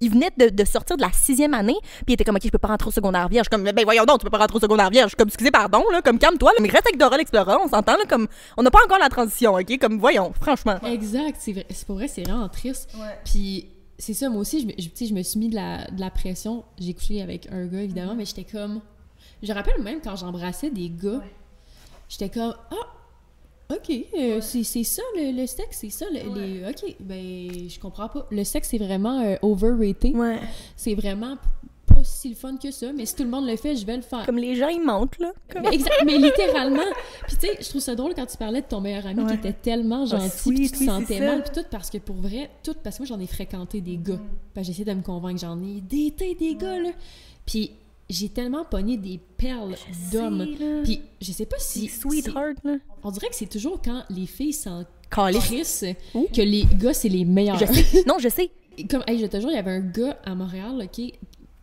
Ils 0.01 0.11
venaient 0.11 0.31
de, 0.37 0.49
de 0.49 0.65
sortir 0.65 0.97
de 0.97 1.03
la 1.03 1.11
sixième 1.13 1.55
année, 1.55 1.77
puis 1.83 2.05
ils 2.09 2.13
étaient 2.15 2.25
comme, 2.25 2.37
OK, 2.37 2.43
je 2.45 2.51
peux 2.51 2.59
pas 2.59 2.69
rentrer 2.69 2.89
au 2.89 2.93
secondaire 2.93 3.29
vierge. 3.29 3.49
Comme, 3.49 3.65
ben 3.65 3.85
voyons 3.85 4.05
donc, 4.05 4.21
tu 4.21 4.25
peux 4.25 4.31
pas 4.31 4.39
rentrer 4.39 4.57
au 4.57 4.61
secondaire 4.61 4.91
vierge. 4.91 5.15
Comme, 5.15 5.29
excusez, 5.29 5.51
pardon, 5.51 5.83
là, 5.93 6.01
comme, 6.03 6.19
calme-toi, 6.19 6.53
mais 6.61 6.69
reste 6.69 6.87
avec 6.87 6.99
Dora 6.99 7.17
l'Explorer, 7.17 7.57
on 7.63 7.69
s'entend, 7.69 7.97
là, 7.97 8.05
comme, 8.09 8.29
on 8.57 8.63
n'a 8.63 8.71
pas 8.71 8.79
encore 8.85 8.99
la 8.99 9.09
transition, 9.09 9.55
OK? 9.55 9.79
Comme, 9.79 9.99
voyons, 9.99 10.33
franchement. 10.41 10.77
Exact. 10.85 11.37
C'est 11.41 11.53
vrai. 11.53 11.67
C'est 11.71 11.87
pour 11.87 11.97
vrai, 11.97 12.09
c'est 12.09 12.23
vraiment 12.23 12.49
triste. 12.49 12.91
Puis 13.25 13.69
c'est 13.99 14.15
ça, 14.15 14.29
moi 14.29 14.41
aussi, 14.43 14.61
je, 14.61 14.67
me- 14.67 15.09
je- 15.09 15.15
me 15.15 15.23
suis 15.23 15.39
mis 15.41 15.49
de 15.49 15.57
la, 15.57 15.87
de 15.91 16.01
la 16.01 16.11
pression. 16.11 16.65
J'ai 16.79 16.95
couché 16.95 17.21
avec 17.23 17.49
un 17.51 17.67
gars, 17.67 17.81
évidemment, 17.83 18.15
mais 18.15 18.25
j'étais 18.25 18.45
comme. 18.45 18.81
Je 19.43 19.53
rappelle 19.53 19.81
même 19.83 20.01
quand 20.03 20.17
j'embrassais 20.17 20.71
des 20.71 20.89
gars, 20.91 21.21
j'étais 22.09 22.29
comme 22.29 22.55
Ah, 22.71 22.75
ok, 23.71 23.97
euh, 24.19 24.41
c'est 24.41 24.63
c'est 24.65 24.85
ça 24.85 25.03
le, 25.17 25.33
le 25.41 25.47
sexe, 25.47 25.79
c'est 25.81 25.91
ça. 25.91 26.07
le- 26.13 26.35
les, 26.41 26.65
ok, 26.69 26.97
ben, 27.01 27.69
je 27.69 27.79
comprends 27.79 28.09
pas. 28.09 28.27
Le 28.31 28.45
sexe, 28.45 28.69
c'est 28.71 28.79
vraiment 28.79 29.21
euh, 29.21 29.37
overrated. 29.43 30.15
Ouais. 30.17 30.39
C'est 30.77 30.95
vraiment 30.95 31.37
pas 31.87 32.05
si 32.05 32.29
le 32.29 32.35
fun 32.35 32.57
que 32.59 32.71
ça, 32.71 32.93
mais 32.93 33.07
si 33.07 33.15
tout 33.17 33.23
le 33.25 33.31
monde 33.31 33.47
le 33.47 33.57
fait, 33.57 33.75
je 33.75 33.85
vais 33.87 33.97
le 33.97 34.03
faire. 34.03 34.25
Comme 34.27 34.37
les 34.37 34.55
gens, 34.55 34.69
ils 34.69 34.81
mentent, 34.81 35.19
là. 35.19 35.33
Comme- 35.51 35.63
Mais, 35.63 35.75
exact- 35.75 36.03
mais 36.05 36.19
littéralement. 36.19 36.83
Puis 37.27 37.37
tu 37.37 37.47
sais, 37.47 37.57
je 37.61 37.69
trouve 37.69 37.81
ça 37.81 37.95
drôle 37.95 38.15
quand 38.15 38.27
tu 38.27 38.37
parlais 38.37 38.61
de 38.61 38.67
ton 38.67 38.81
meilleur 38.81 39.07
ami 39.07 39.27
qui 39.27 39.35
était 39.35 39.53
tellement 39.55 40.03
Ah, 40.03 40.19
gentil, 40.19 40.29
sweet, 40.39 40.57
puis 40.57 40.67
tu 40.71 40.73
te 40.75 40.79
oui, 40.81 40.87
sentais 40.87 41.21
mal, 41.21 41.43
puis 41.43 41.53
tout 41.63 41.67
parce 41.71 41.89
que 41.91 41.99
pour 41.99 42.17
vrai, 42.17 42.51
tout 42.63 42.75
parce 42.85 42.99
que 42.99 43.03
moi 43.05 43.09
j'en 43.17 43.21
ai 43.23 43.27
fréquenté 43.27 43.81
des 43.81 43.97
gars. 43.97 44.21
Puis 44.55 44.65
j'essaie 44.65 44.85
de 44.85 44.93
me 44.93 45.03
convaincre, 45.03 45.41
j'en 45.41 45.59
ai 45.63 45.81
daté 45.81 46.35
des 46.35 46.55
gars 46.55 46.79
là. 46.79 46.91
Puis 47.47 47.71
j'ai 48.11 48.29
tellement 48.29 48.65
pogné 48.65 48.97
des 48.97 49.19
perles 49.37 49.77
d'hommes. 50.13 50.47
Puis 50.85 51.03
je 51.21 51.33
sais 51.33 51.47
pas 51.47 51.59
si. 51.59 51.89
Sweetheart, 51.89 52.57
là. 52.65 52.77
On 53.03 53.11
dirait 53.11 53.29
que 53.29 53.35
c'est 53.37 53.49
toujours 53.51 53.81
quand 53.83 54.05
les 54.11 54.27
filles 54.27 54.53
s'en 54.53 54.85
Calisse. 55.11 55.45
crissent 55.45 55.85
Ouh. 56.15 56.27
que 56.35 56.43
les 56.43 56.65
gars, 56.65 56.95
c'est 56.95 57.09
les 57.09 57.25
meilleurs. 57.25 57.59
Je 57.59 57.67
sais. 57.67 58.05
Non, 58.07 58.19
je 58.19 58.29
sais. 58.29 58.51
Comme, 58.91 59.03
hey, 59.07 59.19
je 59.19 59.27
te 59.27 59.41
jure, 59.41 59.51
il 59.51 59.57
y 59.57 59.59
avait 59.59 59.73
un 59.73 59.81
gars 59.81 60.19
à 60.25 60.35
Montréal, 60.35 60.81
OK, 60.83 61.13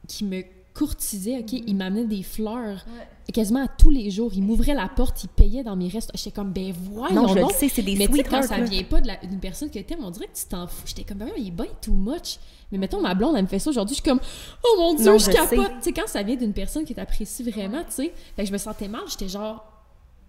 qui 0.08 0.24
me 0.26 0.44
courtisait, 0.76 1.40
OK? 1.40 1.54
Il 1.54 1.76
m'amenait 1.76 2.06
des 2.06 2.22
fleurs 2.22 2.86
quasiment 3.34 3.64
à 3.64 3.68
tous 3.68 3.90
les 3.90 4.12
jours. 4.12 4.32
Il 4.36 4.44
m'ouvrait 4.44 4.76
la 4.76 4.88
porte, 4.88 5.24
il 5.24 5.30
payait 5.30 5.64
dans 5.64 5.76
mes 5.76 5.88
restes. 5.88 6.12
J'étais 6.14 6.32
comme, 6.32 6.52
ben 6.54 6.72
voyons 6.92 7.16
Non, 7.24 7.28
je 7.30 7.40
donc. 7.40 7.52
le 7.52 7.58
sais, 7.58 7.70
c'est 7.70 7.82
des 7.82 7.96
Mais 7.96 8.08
tu 8.08 8.16
sais, 8.18 8.24
quand 8.24 8.44
ça 8.44 8.60
vient 8.62 8.84
pas 8.84 9.02
d'une 9.02 9.40
personne 9.40 9.70
que 9.72 9.80
t'aimes, 9.80 10.04
on 10.04 10.12
dirait 10.12 10.28
que 10.28 10.38
tu 10.38 10.46
t'en 10.48 10.68
fous. 10.68 10.84
J'étais 10.86 11.04
comme, 11.04 11.18
ben 11.18 11.30
il 11.38 11.48
est 11.48 11.52
bien 11.52 11.66
too 11.82 11.94
much. 11.94 12.38
Mais 12.72 12.78
mettons, 12.78 13.02
ma 13.02 13.16
blonde, 13.16 13.36
elle 13.36 13.44
me 13.44 13.48
fait 13.48 13.60
ça 13.60 13.70
aujourd'hui. 13.72 13.96
Je 13.96 14.02
suis 14.02 14.10
comme, 14.10 14.20
oh 14.64 14.76
mon 14.80 14.94
Dieu, 14.96 15.06
Non, 15.06 15.18
je 15.18 15.26
je 15.26 15.32
capote. 15.32 15.72
Tu 15.80 15.84
sais, 15.84 15.94
quand 15.94 16.08
ça 16.08 16.24
vient 16.24 16.36
d'une 16.36 16.54
personne 16.54 16.86
que 16.86 16.94
t'apprécies 16.94 17.44
vraiment, 17.50 17.80
tu 17.84 17.92
sais. 17.92 18.14
Fait 18.36 18.44
que 18.44 18.48
je 18.48 18.54
me 18.54 18.58
sentais 18.58 18.88
mal. 18.88 19.02
J'étais 19.08 19.28
genre, 19.30 19.66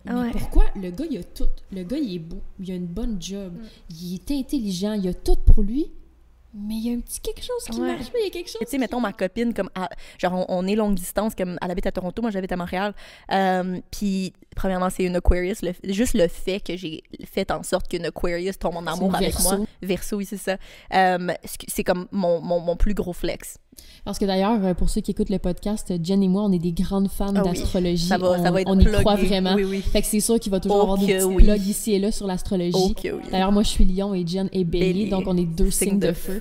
mais 0.05 0.13
Ah 0.15 0.21
ouais. 0.23 0.31
pourquoi? 0.31 0.65
Le 0.75 0.91
gars, 0.91 1.05
il 1.11 1.19
a 1.19 1.25
tout. 1.25 1.45
Le 1.73 1.83
gars, 1.83 1.99
il 1.99 2.15
est 2.15 2.19
beau. 2.19 2.39
Il 2.61 2.71
a 2.71 2.75
une 2.75 2.87
bonne 2.87 3.17
job. 3.21 3.53
Mm. 3.53 3.65
Il 4.01 4.15
est 4.15 4.31
intelligent. 4.31 4.93
Il 4.95 5.07
a 5.09 5.15
tout 5.15 5.37
pour 5.37 5.63
lui. 5.63 5.87
Mais 6.55 6.75
il 6.75 6.87
y 6.87 6.91
a 6.91 6.97
un 6.97 7.01
petit 7.01 7.21
quelque 7.21 7.43
chose 7.43 7.65
qui 7.71 7.79
Ouais. 7.81 7.89
marche 7.97 8.11
pas. 8.11 8.19
Il 8.19 8.25
y 8.25 8.29
a 8.29 8.31
quelque 8.31 8.49
chose. 8.49 8.61
Tu 8.61 8.67
sais, 8.67 8.79
mettons, 8.79 8.99
ma 9.01 9.13
copine, 9.13 9.53
comme, 9.53 9.69
à- 9.75 9.91
genre, 10.19 10.33
on, 10.33 10.47
on 10.49 10.67
est 10.67 10.75
longue 10.75 10.95
distance, 10.95 11.35
comme, 11.35 11.59
elle 11.61 11.71
habite 11.71 11.87
à 11.87 11.93
Toronto, 11.93 12.23
moi, 12.23 12.31
j'habite 12.31 12.53
à 12.53 12.57
Montréal. 12.57 12.95
Euh, 13.33 13.79
puis, 13.91 14.33
premièrement, 14.55 14.89
c'est 14.89 15.05
une 15.05 15.17
Aquarius. 15.17 15.61
le- 15.63 15.75
juste 15.85 16.15
le 16.15 16.29
fait 16.29 16.61
que 16.61 16.77
j'ai 16.77 17.03
fait 17.31 17.51
en 17.51 17.63
sorte 17.63 17.89
qu'une 17.89 18.07
Aquarius 18.07 18.59
tombe 18.59 18.77
en 18.77 18.87
amour 18.87 19.15
avec 19.15 19.39
moi. 19.41 19.59
Verso, 19.83 20.17
oui, 20.17 20.25
c'est 20.25 20.37
ça. 20.39 20.57
Euh, 20.95 21.29
c'est 21.69 21.85
comme 21.85 22.09
mon, 22.11 22.41
mon, 22.41 22.61
mon 22.61 22.77
plus 22.77 22.95
gros 22.95 23.13
flex. 23.13 23.59
Parce 24.05 24.19
que 24.19 24.25
d'ailleurs, 24.25 24.65
euh, 24.65 24.75
pour 24.75 24.89
ceux 24.89 25.01
qui 25.01 25.11
écoutent 25.11 25.31
le 25.31 25.39
podcast, 25.39 25.93
Jen 26.03 26.23
et 26.23 26.29
moi, 26.29 26.43
on 26.45 26.53
est 26.53 26.59
des 26.59 26.73
grandes 26.73 27.09
fans 27.11 27.33
Ah 27.35 27.43
oui. 27.45 27.51
d'astrologie. 27.59 28.07
Ça 28.07 28.19
va, 28.19 28.33
on, 28.39 28.43
ça 28.43 28.51
va 28.51 28.61
être 28.61 28.71
on 28.71 28.79
y 28.79 28.85
plugué. 28.85 28.99
croit 29.01 29.17
vraiment. 29.17 29.55
Oui, 29.55 29.65
oui. 29.65 29.81
Fait 29.81 30.01
que 30.01 30.07
c'est 30.07 30.21
sûr 30.21 30.39
qu'il 30.39 30.53
va 30.53 30.61
toujours 30.61 30.79
Oh 30.79 30.83
avoir 30.83 30.99
des 30.99 31.07
petits 31.15 31.25
oui. 31.25 31.43
plugs 31.45 31.67
ici 31.67 31.93
et 31.95 31.99
là 31.99 32.13
sur 32.13 32.27
l'astrologie. 32.27 32.73
Oh. 32.75 32.93
D'ailleurs, 33.31 33.53
moi, 33.53 33.63
je 33.65 33.69
suis 33.69 33.85
lion 33.85 34.15
et 34.15 34.25
Jen 34.27 34.49
est 34.53 34.65
bélier, 34.65 34.93
Bélier. 34.93 35.11
donc 35.11 35.25
on 35.27 35.37
est 35.37 35.45
deux 35.45 35.71
signes 35.71 35.99
de, 35.99 36.13
feu. 36.13 36.39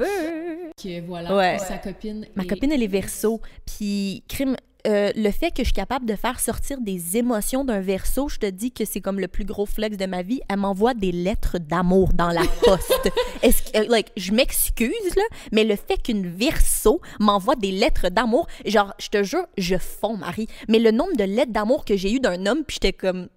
Que 0.82 1.02
voilà, 1.08 1.36
Ouais. 1.36 1.58
sa 1.60 1.78
copine. 1.78 2.26
Ma 2.36 2.44
est- 2.44 2.48
copine, 2.48 2.72
elle 2.72 2.84
est 2.84 2.88
verso. 2.88 3.42
Puis, 3.66 4.24
crime, 4.28 4.56
euh, 4.86 5.12
le 5.16 5.32
fait 5.32 5.52
que 5.52 5.60
je 5.60 5.66
suis 5.66 5.74
capable 5.74 6.06
de 6.06 6.16
faire 6.16 6.40
sortir 6.40 6.80
des 6.80 7.18
émotions 7.18 7.66
d'un 7.66 7.82
verso, 7.82 8.30
je 8.30 8.38
te 8.38 8.46
dis 8.46 8.72
que 8.72 8.86
c'est 8.86 9.02
comme 9.02 9.20
le 9.20 9.28
plus 9.28 9.46
gros 9.46 9.66
flex 9.66 9.98
de 9.98 10.06
ma 10.06 10.22
vie. 10.22 10.42
Elle 10.50 10.58
m'envoie 10.58 10.94
des 10.94 11.12
lettres 11.12 11.58
d'amour 11.58 12.14
dans 12.14 12.30
la 12.30 12.44
poste. 12.64 13.12
Est-ce 13.42 13.64
que, 13.64 13.78
euh, 13.80 13.86
like, 13.90 14.12
je 14.18 14.32
m'excuse, 14.32 15.16
là, 15.16 15.24
mais 15.52 15.64
le 15.64 15.76
fait 15.76 16.02
qu'une 16.02 16.28
verso 16.28 17.02
m'envoie 17.20 17.56
des 17.56 17.72
lettres 17.72 18.10
d'amour, 18.10 18.48
genre, 18.66 18.94
je 19.00 19.10
te 19.10 19.24
jure, 19.24 19.46
je 19.58 19.78
fonds, 19.78 20.18
Marie. 20.18 20.48
Mais 20.68 20.80
le 20.80 20.92
nombre 20.92 21.16
de 21.16 21.24
lettres 21.24 21.52
d'amour 21.52 21.86
que 21.86 21.98
j'ai 21.98 22.12
eu 22.12 22.20
d'un 22.20 22.46
homme, 22.46 22.64
puis 22.66 22.76
j'étais 22.82 22.94
comme 22.94 23.28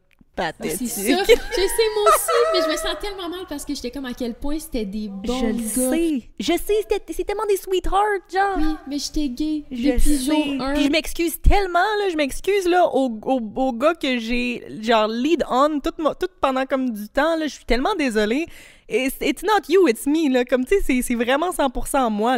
C'est 0.63 0.87
ça. 0.87 1.01
Je 1.03 1.25
sais, 1.27 1.89
moi 1.95 2.05
aussi, 2.09 2.31
mais 2.55 2.61
je 2.63 2.69
me 2.71 2.77
sens 2.77 2.95
tellement 3.01 3.29
mal 3.29 3.41
parce 3.49 3.65
que 3.65 3.75
j'étais 3.75 3.91
comme 3.91 4.05
à 4.05 4.13
quel 4.15 4.35
point 4.35 4.59
c'était 4.59 4.85
des 4.85 5.09
bons 5.09 5.39
je 5.39 5.47
gars. 5.81 5.91
sais. 5.97 6.23
Je 6.39 6.53
sais, 6.53 6.75
c'était- 6.89 7.13
c'est 7.13 7.25
tellement 7.25 7.47
des 7.47 7.57
sweethearts, 7.57 8.31
genre. 8.33 8.57
Oui, 8.57 8.77
mais 8.89 8.99
j'étais 8.99 9.29
gay 9.29 9.65
Je 9.71 9.91
depuis 9.91 10.17
sais. 10.17 10.25
jour 10.33 10.63
1. 10.63 10.75
Puis 10.75 10.85
je 10.85 10.91
m'excuse 10.91 11.41
tellement, 11.41 11.79
là, 12.01 12.09
je 12.11 12.17
m'excuse, 12.17 12.67
là, 12.67 12.87
au, 12.95 13.19
au, 13.25 13.41
au 13.57 13.73
gars 13.73 13.95
que 13.95 14.19
j'ai, 14.19 14.65
genre, 14.81 15.09
lead 15.09 15.45
on 15.51 15.81
tout, 15.81 15.91
tout 16.21 16.29
pendant 16.41 16.65
comme 16.67 16.91
du 16.91 17.09
temps, 17.09 17.37
là, 17.37 17.47
je 17.47 17.55
suis 17.55 17.65
tellement 17.65 17.95
désolée. 17.97 18.47
It's, 18.91 19.17
it's 19.21 19.43
not 19.43 19.69
you, 19.69 19.87
it's 19.87 20.07
me, 20.07 20.31
là, 20.33 20.45
comme, 20.47 20.65
tu 20.65 20.75
sais, 20.81 21.03
c'est- 21.03 21.15
vraiment 21.15 21.51
100% 21.53 22.11
moi, 22.11 22.37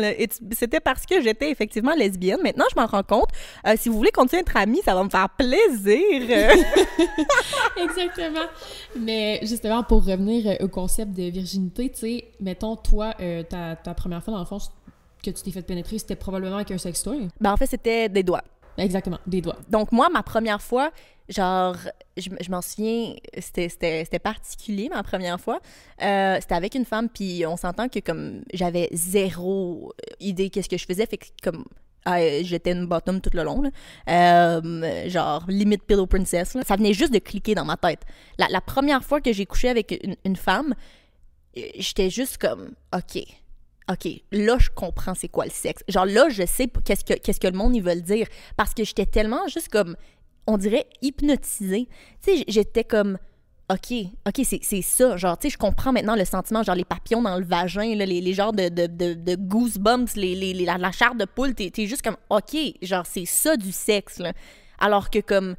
C'était 0.53 0.81
parce 0.81 1.07
que 1.07 1.21
j'étais 1.21 1.51
effectivement 1.51 1.95
lesbienne. 1.95 2.41
Maintenant, 2.43 2.65
je 2.75 2.81
m'en 2.81 2.87
rends 2.87 3.05
compte. 3.05 3.29
Euh, 3.67 3.75
si 3.79 3.89
vous 3.89 3.97
voulez 3.97 4.11
continuer 4.11 4.41
à 4.41 4.43
être 4.43 4.57
amis, 4.57 4.81
ça 4.85 4.95
va 4.95 5.05
me 5.05 5.09
faire 5.11 5.29
plaisir. 5.31 6.57
Exactement. 7.77 8.47
Mais 8.99 9.41
justement, 9.43 9.83
pour 9.83 10.05
revenir 10.05 10.47
euh, 10.47 10.65
au 10.65 10.69
concept 10.69 11.13
de 11.13 11.25
virginité, 11.31 11.91
tu 11.91 11.99
sais, 12.01 12.25
mettons, 12.41 12.77
toi, 12.77 13.15
euh, 13.21 13.43
ta, 13.43 13.77
ta 13.77 13.95
première 13.95 14.23
fois 14.23 14.33
dans 14.33 14.41
l'enfance 14.41 14.73
que 15.23 15.31
tu 15.31 15.43
t'es 15.43 15.51
fait 15.51 15.63
pénétrer, 15.63 15.99
c'était 15.99 16.17
probablement 16.17 16.57
avec 16.57 16.71
un 16.71 16.79
sextoy. 16.79 17.29
ben, 17.41 17.53
en 17.53 17.57
fait, 17.57 17.67
c'était 17.67 18.09
des 18.09 18.23
doigts. 18.23 18.43
Exactement, 18.79 19.19
des 19.27 19.41
doigts. 19.43 19.57
Donc, 19.69 19.93
moi, 19.93 20.09
ma 20.09 20.23
première 20.23 20.63
fois, 20.63 20.91
genre, 21.31 21.77
je, 22.17 22.51
m'en 22.51 22.61
souviens, 22.61 23.15
c'était- 23.39 24.19
particulier, 24.23 24.89
ma 24.89 25.03
première 25.03 25.41
fois. 25.41 25.61
Euh, 26.03 26.37
c'était 26.41 26.55
avec 26.55 26.75
une 26.75 26.85
femme, 26.85 27.09
puis 27.09 27.45
on 27.47 27.57
s'entend 27.57 27.89
que, 27.89 28.01
comme, 28.01 28.43
j'avais 28.53 28.89
zéro 28.93 29.93
idée 30.19 30.51
qu'est-ce 30.51 30.69
que 30.69 30.77
je 30.77 30.85
faisais, 30.85 31.07
fait 31.07 31.19
que, 31.19 31.27
comme, 31.43 31.65
ah, 32.05 32.21
euh, 32.21 32.41
j'étais 32.43 32.73
une 32.73 32.87
bottom 32.87 33.21
tout 33.21 33.31
le 33.35 33.45
long, 33.45 33.63
là. 33.63 33.71
Euh, 34.09 35.09
genre, 35.09 35.45
limite 35.49 35.85
Pillow 35.85 36.07
Princess, 36.07 36.55
là. 36.55 36.63
Ça 36.67 36.77
venait 36.77 36.95
juste 36.95 37.13
de 37.13 37.19
cliquer 37.19 37.55
dans 37.55 37.65
ma 37.65 37.77
tête. 37.77 38.01
La, 38.39 38.49
la 38.49 38.61
première 38.61 39.05
fois 39.05 39.21
que 39.21 39.33
j'ai 39.33 39.47
couché 39.47 39.69
avec 39.69 39.99
une, 40.25 40.37
femme, 40.37 40.75
euh, 41.57 41.61
j'étais 41.77 42.11
juste 42.11 42.39
comme, 42.39 42.73
OK, 42.95 43.23
OK, 43.91 44.09
là, 44.31 44.57
je 44.59 44.71
comprends 44.71 45.15
c'est 45.15 45.29
quoi 45.29 45.45
le 45.45 45.51
sexe. 45.51 45.83
Genre, 45.89 46.07
là, 46.07 46.29
je 46.29 46.47
sais 46.47 46.69
qu'est-ce 46.85 47.05
que, 47.05 47.15
que 47.15 47.47
le 47.49 47.57
monde, 47.57 47.75
ils 47.75 47.83
veulent 47.83 48.03
dire. 48.03 48.29
Parce 48.57 48.73
que 48.73 48.85
j'étais 48.85 49.07
tellement 49.07 49.49
juste 49.49 49.69
comme, 49.69 49.97
on 50.51 50.59
dirait, 50.59 50.87
hypnotisée. 51.03 51.89
Tu 52.23 52.37
sais, 52.39 52.45
j'étais 52.49 52.85
comme, 52.85 53.19
OK, 53.71 53.93
OK, 54.27 54.41
c'est, 54.45 54.59
c'est 54.63 54.83
ça. 54.83 55.17
Genre, 55.17 55.39
tu 55.39 55.47
sais, 55.49 55.53
je 55.53 55.59
comprends 55.59 55.93
maintenant 55.93 56.17
le 56.17 56.25
sentiment, 56.25 56.63
genre 56.63 56.75
les 56.75 56.85
papillons 56.85 57.23
dans 57.23 57.39
le 57.39 57.45
vagin, 57.45 57.95
là, 57.95 58.05
les, 58.05 58.21
les 58.21 58.33
genres 58.35 58.53
de, 58.53 58.69
de, 58.69 58.87
de, 58.87 59.15
de 59.15 59.35
goosebumps, 59.37 60.17
les, 60.17 60.35
les, 60.35 60.53
la, 60.65 60.77
la 60.79 60.91
chair 60.91 61.15
de 61.15 61.25
poule. 61.25 61.55
T'es, 61.55 61.71
t'es 61.71 61.87
juste 61.87 62.03
comme, 62.03 62.17
OK, 62.31 62.57
genre, 62.83 63.07
c'est 63.07 63.27
ça 63.27 63.57
du 63.57 63.71
sexe, 63.73 64.19
là. 64.19 64.33
Alors 64.79 65.11
que, 65.11 65.21
comme, 65.21 65.55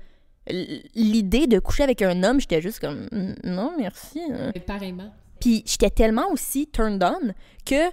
l'idée 0.48 1.48
de 1.48 1.60
coucher 1.60 1.84
avec 1.84 2.02
un 2.02 2.24
homme, 2.24 2.40
j'étais 2.40 2.62
juste 2.62 2.80
comme, 2.80 3.08
Mm, 3.12 3.34
non, 3.44 3.74
merci. 3.78 4.20
hein. 4.32 4.52
Pareillement. 4.66 5.14
Puis 5.40 5.64
j'étais 5.66 5.90
tellement 5.90 6.30
aussi 6.32 6.68
turned 6.68 7.04
on 7.04 7.34
que 7.66 7.90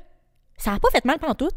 ça 0.56 0.72
a 0.74 0.78
pas 0.78 0.90
fait 0.90 1.04
mal 1.04 1.18
pendant 1.18 1.34
tout. 1.34 1.50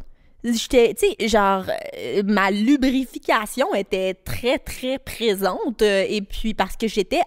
J'étais, 0.44 0.96
tu 0.96 1.06
sais, 1.08 1.28
genre, 1.28 1.66
euh, 1.98 2.24
ma 2.26 2.50
lubrification 2.50 3.74
était 3.76 4.16
très, 4.16 4.58
très 4.58 4.98
présente. 4.98 5.82
euh, 5.84 6.06
et 6.08 6.22
puis 6.22 6.54
parce 6.54 6.76
que 6.76 6.88
j'étais 6.88 7.22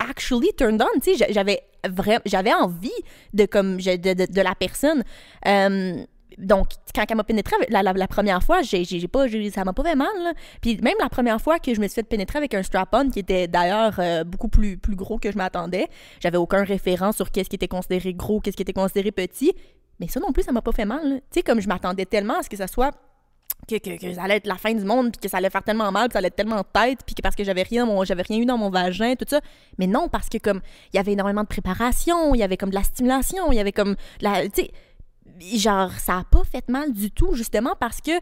actually 0.00 0.52
turned 0.56 0.82
on, 0.82 1.00
tu 1.00 1.12
sais, 1.12 1.16
j'a- 1.16 1.32
j'avais 1.32 1.62
vraiment, 1.88 2.20
j'avais 2.26 2.52
envie 2.52 2.90
de, 3.32 3.46
comme, 3.46 3.76
de, 3.76 3.96
de, 4.26 4.40
la 4.40 4.54
personne. 4.56 5.04
Euh, 5.46 6.02
donc, 6.38 6.68
quand 6.94 7.04
elle 7.08 7.16
m'a 7.16 7.24
pénétré 7.24 7.54
la, 7.68 7.82
la, 7.82 8.06
première 8.08 8.42
fois, 8.42 8.62
j'ai, 8.62 8.84
j'ai 8.84 9.08
pas, 9.08 9.26
ça 9.52 9.64
m'a 9.64 9.72
pas 9.72 9.82
fait 9.84 9.96
mal. 9.96 10.08
Puis 10.60 10.78
même 10.82 10.94
la 11.00 11.08
première 11.08 11.40
fois 11.40 11.58
que 11.58 11.74
je 11.74 11.80
me 11.80 11.86
suis 11.86 11.96
fait 11.96 12.02
pénétrer 12.04 12.38
avec 12.38 12.54
un 12.54 12.62
strap-on 12.62 13.10
qui 13.10 13.20
était 13.20 13.48
d'ailleurs 13.48 14.00
beaucoup 14.24 14.48
plus, 14.48 14.76
plus 14.76 14.94
gros 14.94 15.18
que 15.18 15.32
je 15.32 15.36
m'attendais, 15.36 15.88
j'avais 16.20 16.36
aucun 16.36 16.62
référent 16.62 17.10
sur 17.10 17.32
qu'est-ce 17.32 17.48
qui 17.48 17.56
était 17.56 17.66
considéré 17.66 18.14
gros, 18.14 18.40
qu'est-ce 18.40 18.56
qui 18.56 18.62
était 18.62 18.72
considéré 18.72 19.10
petit. 19.10 19.52
Mais 20.00 20.08
ça 20.08 20.20
non 20.20 20.32
plus, 20.32 20.42
ça 20.42 20.52
m'a 20.52 20.62
pas 20.62 20.72
fait 20.72 20.84
mal. 20.84 21.20
Tu 21.30 21.40
sais, 21.40 21.42
comme 21.42 21.60
je 21.60 21.68
m'attendais 21.68 22.06
tellement 22.06 22.38
à 22.38 22.42
ce 22.42 22.48
que 22.48 22.56
ça 22.56 22.66
soit 22.66 22.92
que, 23.66 23.76
que, 23.76 24.14
ça 24.14 24.22
allait 24.22 24.36
être 24.36 24.46
la 24.46 24.56
fin 24.56 24.72
du 24.72 24.84
monde, 24.84 25.12
puis 25.12 25.20
que 25.20 25.28
ça 25.28 25.38
allait 25.38 25.50
faire 25.50 25.62
tellement 25.62 25.90
mal, 25.92 26.08
puis 26.08 26.14
ça 26.14 26.18
allait 26.18 26.28
être 26.28 26.36
tellement 26.36 26.62
tête, 26.64 27.00
puis 27.04 27.14
que 27.14 27.22
parce 27.22 27.34
que 27.34 27.44
j'avais 27.44 27.62
rien, 27.62 27.86
rien 27.86 28.38
eu 28.38 28.46
dans 28.46 28.56
mon 28.56 28.70
vagin, 28.70 29.14
tout 29.14 29.26
ça. 29.28 29.40
Mais 29.78 29.86
non, 29.86 30.08
parce 30.08 30.28
que 30.28 30.38
comme 30.38 30.60
il 30.92 30.96
y 30.96 31.00
avait 31.00 31.12
énormément 31.12 31.42
de 31.42 31.48
préparation, 31.48 32.34
il 32.34 32.38
y 32.38 32.42
avait 32.42 32.56
comme 32.56 32.70
de 32.70 32.74
la 32.74 32.82
stimulation, 32.82 33.52
il 33.52 33.56
y 33.56 33.60
avait 33.60 33.72
comme 33.72 33.96
la, 34.20 34.48
tu 34.48 34.62
sais, 34.62 34.70
genre 35.58 35.92
ça 35.92 36.18
a 36.18 36.24
pas 36.24 36.44
fait 36.44 36.68
mal 36.68 36.92
du 36.92 37.10
tout 37.10 37.34
justement 37.34 37.74
parce 37.78 38.00
que 38.00 38.12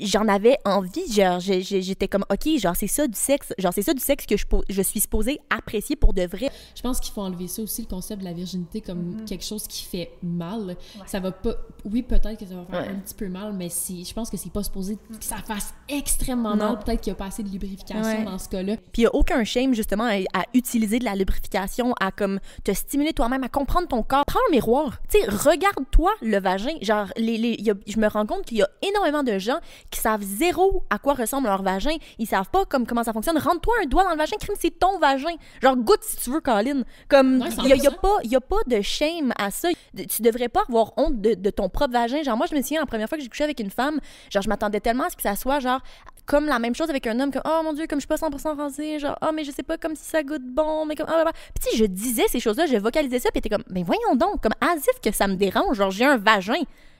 j'en 0.00 0.26
avais 0.28 0.58
envie, 0.64 1.10
genre 1.12 1.40
j'étais 1.40 2.08
comme 2.08 2.24
ok, 2.30 2.58
genre 2.58 2.76
c'est 2.76 2.86
ça 2.86 3.06
du 3.06 3.18
sexe, 3.18 3.52
genre 3.58 3.72
c'est 3.72 3.82
ça 3.82 3.94
du 3.94 4.02
sexe 4.02 4.26
que 4.26 4.36
je, 4.36 4.82
suis 4.82 5.00
supposée 5.00 5.40
apprécier 5.50 5.96
pour 5.96 6.12
de 6.12 6.22
vrai. 6.26 6.50
Je 6.74 6.82
pense 6.82 7.00
qu'il 7.00 7.12
faut 7.12 7.22
enlever 7.22 7.48
ça 7.48 7.62
aussi, 7.62 7.82
le 7.82 7.88
concept 7.88 8.20
de 8.20 8.24
la 8.26 8.32
virginité, 8.32 8.80
comme 8.80 9.24
quelque 9.24 9.44
chose 9.44 9.66
qui 9.66 9.84
fait 9.84 10.10
mal. 10.22 10.76
Ça 11.06 11.20
va 11.20 11.32
pas. 11.32 11.54
Oui, 11.84 12.02
peut-être 12.02 12.38
que 12.38 12.46
ça 12.46 12.54
va 12.54 12.64
faire 12.64 12.80
Ouais. 12.82 12.88
un 12.96 13.00
petit 13.00 13.14
peu 13.14 13.28
mal, 13.28 13.52
mais 13.52 13.68
si, 13.68 14.04
je 14.04 14.12
pense 14.12 14.28
que 14.30 14.36
c'est 14.36 14.52
pas 14.52 14.62
supposé 14.62 14.96
que 14.96 15.24
ça 15.24 15.36
fasse 15.36 15.72
extrêmement 15.88 16.56
Non. 16.56 16.72
mal. 16.74 16.78
Peut-être 16.84 17.00
qu'il 17.00 17.10
y 17.10 17.14
a 17.14 17.16
pas 17.16 17.26
assez 17.26 17.42
de 17.42 17.48
lubrification 17.48 18.02
Ouais. 18.02 18.24
dans 18.24 18.38
ce 18.38 18.48
cas-là. 18.48 18.76
Puis 18.76 19.02
il 19.02 19.02
y 19.02 19.06
a 19.06 19.14
aucun 19.14 19.44
shame 19.44 19.74
justement 19.74 20.04
à, 20.04 20.16
à 20.38 20.44
utiliser 20.54 20.98
de 20.98 21.04
la 21.04 21.14
lubrification, 21.14 21.94
à 22.00 22.10
comme 22.12 22.40
te 22.64 22.72
stimuler 22.72 23.12
toi-même, 23.12 23.44
à 23.44 23.48
comprendre 23.48 23.88
ton 23.88 24.02
corps. 24.02 24.24
Prends 24.26 24.40
un 24.48 24.52
miroir, 24.52 24.98
tu 25.10 25.18
sais, 25.20 25.26
regarde-toi 25.30 26.12
le 26.22 26.38
vagin. 26.38 26.74
Genre, 26.82 27.06
les, 27.16 27.38
les- 27.38 27.56
il 27.58 27.64
y 27.66 27.70
a- 27.70 27.74
je 27.86 27.98
me 27.98 28.08
rends 28.08 28.26
compte 28.26 28.44
qu'il 28.44 28.58
y 28.58 28.62
a 28.62 28.68
énormément 28.82 29.22
de 29.22 29.38
gens 29.38 29.58
qui 29.90 30.00
savent 30.00 30.22
zéro 30.22 30.84
à 30.90 30.98
quoi 30.98 31.14
ressemble 31.14 31.46
leur 31.48 31.62
vagin. 31.62 31.96
Ils 32.18 32.26
savent 32.26 32.50
pas 32.50 32.64
comme 32.64 32.86
comment 32.86 33.04
ça 33.04 33.12
fonctionne. 33.12 33.38
Rentre-toi 33.38 33.74
un 33.82 33.86
doigt 33.86 34.04
dans 34.04 34.10
le 34.10 34.16
vagin, 34.16 34.36
crime, 34.40 34.56
c'est 34.58 34.78
ton 34.78 34.98
vagin. 34.98 35.34
Genre, 35.62 35.76
goûte 35.76 36.02
si 36.02 36.16
tu 36.16 36.30
veux, 36.30 36.40
Colin. 36.40 36.82
Comme, 37.08 37.40
Ouais, 37.42 37.48
il 37.64 37.68
y 37.68 37.72
a, 37.72 37.76
y 37.76 37.86
a 37.86 37.90
100%. 37.90 38.00
pas, 38.00 38.16
y 38.24 38.36
a 38.36 38.40
pas 38.40 38.56
de 38.66 38.80
shame 38.80 39.32
à 39.38 39.50
ça. 39.50 39.68
De- 39.94 40.04
Tu 40.04 40.22
devrais 40.22 40.48
pas 40.48 40.62
avoir 40.68 40.92
honte 40.96 41.20
de, 41.20 41.34
de 41.34 41.50
ton 41.50 41.68
propre 41.68 41.92
vagin. 41.92 42.22
Genre, 42.22 42.36
moi, 42.36 42.46
je 42.50 42.54
me 42.54 42.62
souviens, 42.62 42.80
la 42.80 42.86
première 42.86 43.08
fois 43.08 43.18
que 43.18 43.22
j'ai 43.24 43.28
couché 43.30 43.44
avec 43.44 43.60
une 43.60 43.70
femme, 43.70 44.00
genre, 44.30 44.42
je 44.42 44.48
m'attendais 44.48 44.80
tellement 44.80 45.04
à 45.04 45.10
ce 45.10 45.16
que 45.16 45.22
ça 45.22 45.36
soit, 45.36 45.60
genre, 45.60 45.80
comme 46.26 46.46
la 46.46 46.58
même 46.58 46.74
chose 46.74 46.90
avec 46.90 47.06
un 47.06 47.20
homme, 47.20 47.30
comme, 47.30 47.42
oh 47.44 47.60
mon 47.62 47.72
Dieu, 47.72 47.86
comme 47.86 48.00
je 48.00 48.06
suis 48.06 48.08
pas 48.08 48.16
100% 48.16 48.56
rasée, 48.56 48.98
genre, 48.98 49.16
oh, 49.22 49.30
mais 49.32 49.44
je 49.44 49.50
sais 49.52 49.62
pas, 49.62 49.78
comme 49.78 49.94
si 49.94 50.02
ça 50.04 50.22
goûte 50.24 50.42
bon, 50.44 50.84
mais 50.86 50.96
comme, 50.96 51.06
ah, 51.08 51.22
bah, 51.24 51.24
bah. 51.26 51.32
Puis, 51.54 51.64
tu 51.64 51.70
sais, 51.70 51.76
je 51.76 51.84
disais 51.84 52.24
ces 52.28 52.40
choses-là, 52.40 52.66
je 52.66 52.76
vocalisais 52.78 53.20
ça, 53.20 53.30
puis 53.30 53.40
t'es 53.40 53.48
comme, 53.48 53.62
mais 53.70 53.82
voyons 53.84 54.16
donc, 54.16 54.42
comme, 54.42 54.52
as 54.60 54.76
if 54.76 55.00
que 55.00 55.12
ça 55.12 55.28
me 55.28 55.34
dérange, 55.36 55.76
genre, 55.76 55.90
j'ai 55.92 56.04
un 56.04 56.16
vagin. 56.16 56.54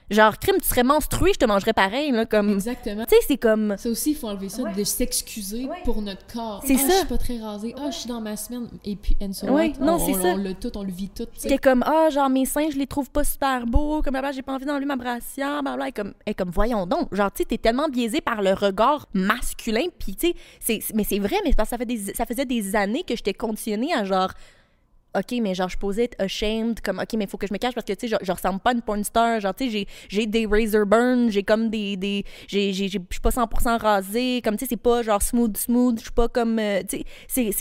Genre, 0.09 0.39
crime, 0.39 0.55
tu 0.61 0.67
serais 0.67 0.83
menstrué, 0.83 1.33
je 1.33 1.39
te 1.39 1.45
mangerais 1.45 1.73
pareil, 1.73 2.11
là, 2.11 2.25
comme... 2.25 2.49
Exactement. 2.49 3.03
Tu 3.05 3.15
sais, 3.15 3.21
c'est 3.27 3.37
comme... 3.37 3.75
Ça 3.77 3.89
aussi, 3.89 4.11
il 4.11 4.15
faut 4.15 4.27
enlever 4.29 4.47
ça, 4.47 4.63
de 4.71 4.83
s'excuser 4.85 5.67
pour 5.83 6.01
notre 6.01 6.25
corps. 6.27 6.63
C'est 6.65 6.75
Ah, 6.75 6.79
ça. 6.79 6.87
Je 6.87 6.97
suis 6.99 7.05
pas 7.07 7.17
très 7.17 7.37
rasée. 7.39 7.75
Ah, 7.77 7.91
je 7.91 7.97
suis 7.97 8.07
dans 8.09 8.21
ma 8.21 8.37
semaine. 8.37 8.69
Et 8.85 8.95
puis, 8.95 9.17
and 9.21 9.33
so 9.33 9.47
Ouais, 9.47 9.73
non, 9.81 9.95
On- 9.95 9.99
c'est 10.05 10.13
ça. 10.13 10.29
On 10.29 10.37
le 10.37 10.53
tout, 10.53 10.71
on 10.77 10.83
le 10.83 10.91
vit 10.91 11.09
tout. 11.09 11.25
C'était 11.37 11.57
comme, 11.57 11.83
ah, 11.85 12.09
genre, 12.09 12.29
mes 12.29 12.45
seins, 12.45 12.69
je 12.71 12.77
les 12.77 12.87
trouve 12.87 13.09
pas 13.09 13.25
super 13.25 13.65
beaux, 13.67 14.01
comme 14.01 14.13
là, 14.13 14.31
j'ai 14.31 14.41
pas 14.41 14.53
envie 14.53 14.65
d'enlever 14.65 14.85
ma 14.85 14.95
brassière, 14.95 15.61
blablabla. 15.61 15.87
Et 15.89 15.91
comme, 15.91 16.13
et 16.25 16.33
comme, 16.33 16.51
voyons 16.51 16.85
donc. 16.85 17.13
Genre, 17.13 17.31
tu 17.31 17.39
sais, 17.39 17.45
t'es 17.45 17.57
tellement 17.57 17.89
biaisé 17.89 18.21
par 18.21 18.41
le 18.41 18.53
regard 18.53 19.07
masculin, 19.13 19.87
puis 19.99 20.15
tu 20.15 20.27
sais, 20.27 20.35
c'est- 20.79 20.93
mais 20.95 21.03
c'est 21.03 21.19
vrai, 21.19 21.35
mais 21.43 21.49
c'est 21.51 21.57
parce 21.57 21.69
que 21.69 21.75
ça, 21.75 21.77
fait 21.77 21.85
des, 21.85 22.13
ça 22.13 22.25
faisait 22.25 22.45
des 22.45 22.75
années 22.77 23.03
que 23.03 23.15
j'étais 23.15 23.33
conditionnée 23.33 23.93
à 23.93 24.05
genre, 24.05 24.31
OK, 25.17 25.39
mais 25.41 25.55
genre, 25.55 25.69
je 25.69 25.77
posais 25.77 26.03
être 26.05 26.21
ashamed, 26.21 26.79
comme, 26.81 26.99
OK, 26.99 27.13
mais 27.17 27.27
faut 27.27 27.37
que 27.37 27.47
je 27.47 27.53
me 27.53 27.57
cache 27.57 27.73
parce 27.73 27.85
que, 27.85 27.93
tu 27.93 28.07
sais, 28.07 28.17
je, 28.21 28.31
ressemble 28.31 28.59
pas 28.59 28.71
à 28.71 28.73
une 28.73 28.81
porn 28.81 29.03
star. 29.03 29.39
Genre, 29.39 29.53
tu 29.55 29.69
sais, 29.71 29.87
j'ai- 30.09 30.27
des 30.27 30.45
razor 30.45 30.85
burns, 30.85 31.29
j'ai 31.31 31.43
comme 31.43 31.69
des. 31.69 31.95
des 31.97 32.23
Je 32.49 32.57
suis 32.59 32.99
pas 33.21 33.31
100% 33.31 33.77
rasée, 33.77 34.41
comme, 34.43 34.55
tu 34.57 34.65
sais, 34.65 34.69
c'est 34.69 34.77
pas 34.77 35.01
genre 35.01 35.21
smooth, 35.21 35.55
smooth, 35.57 35.97
je 35.99 36.03
suis 36.03 36.11
pas 36.11 36.27
comme. 36.27 36.59
euh, 36.59 36.81
tu 36.87 37.01
sais, 37.27 37.51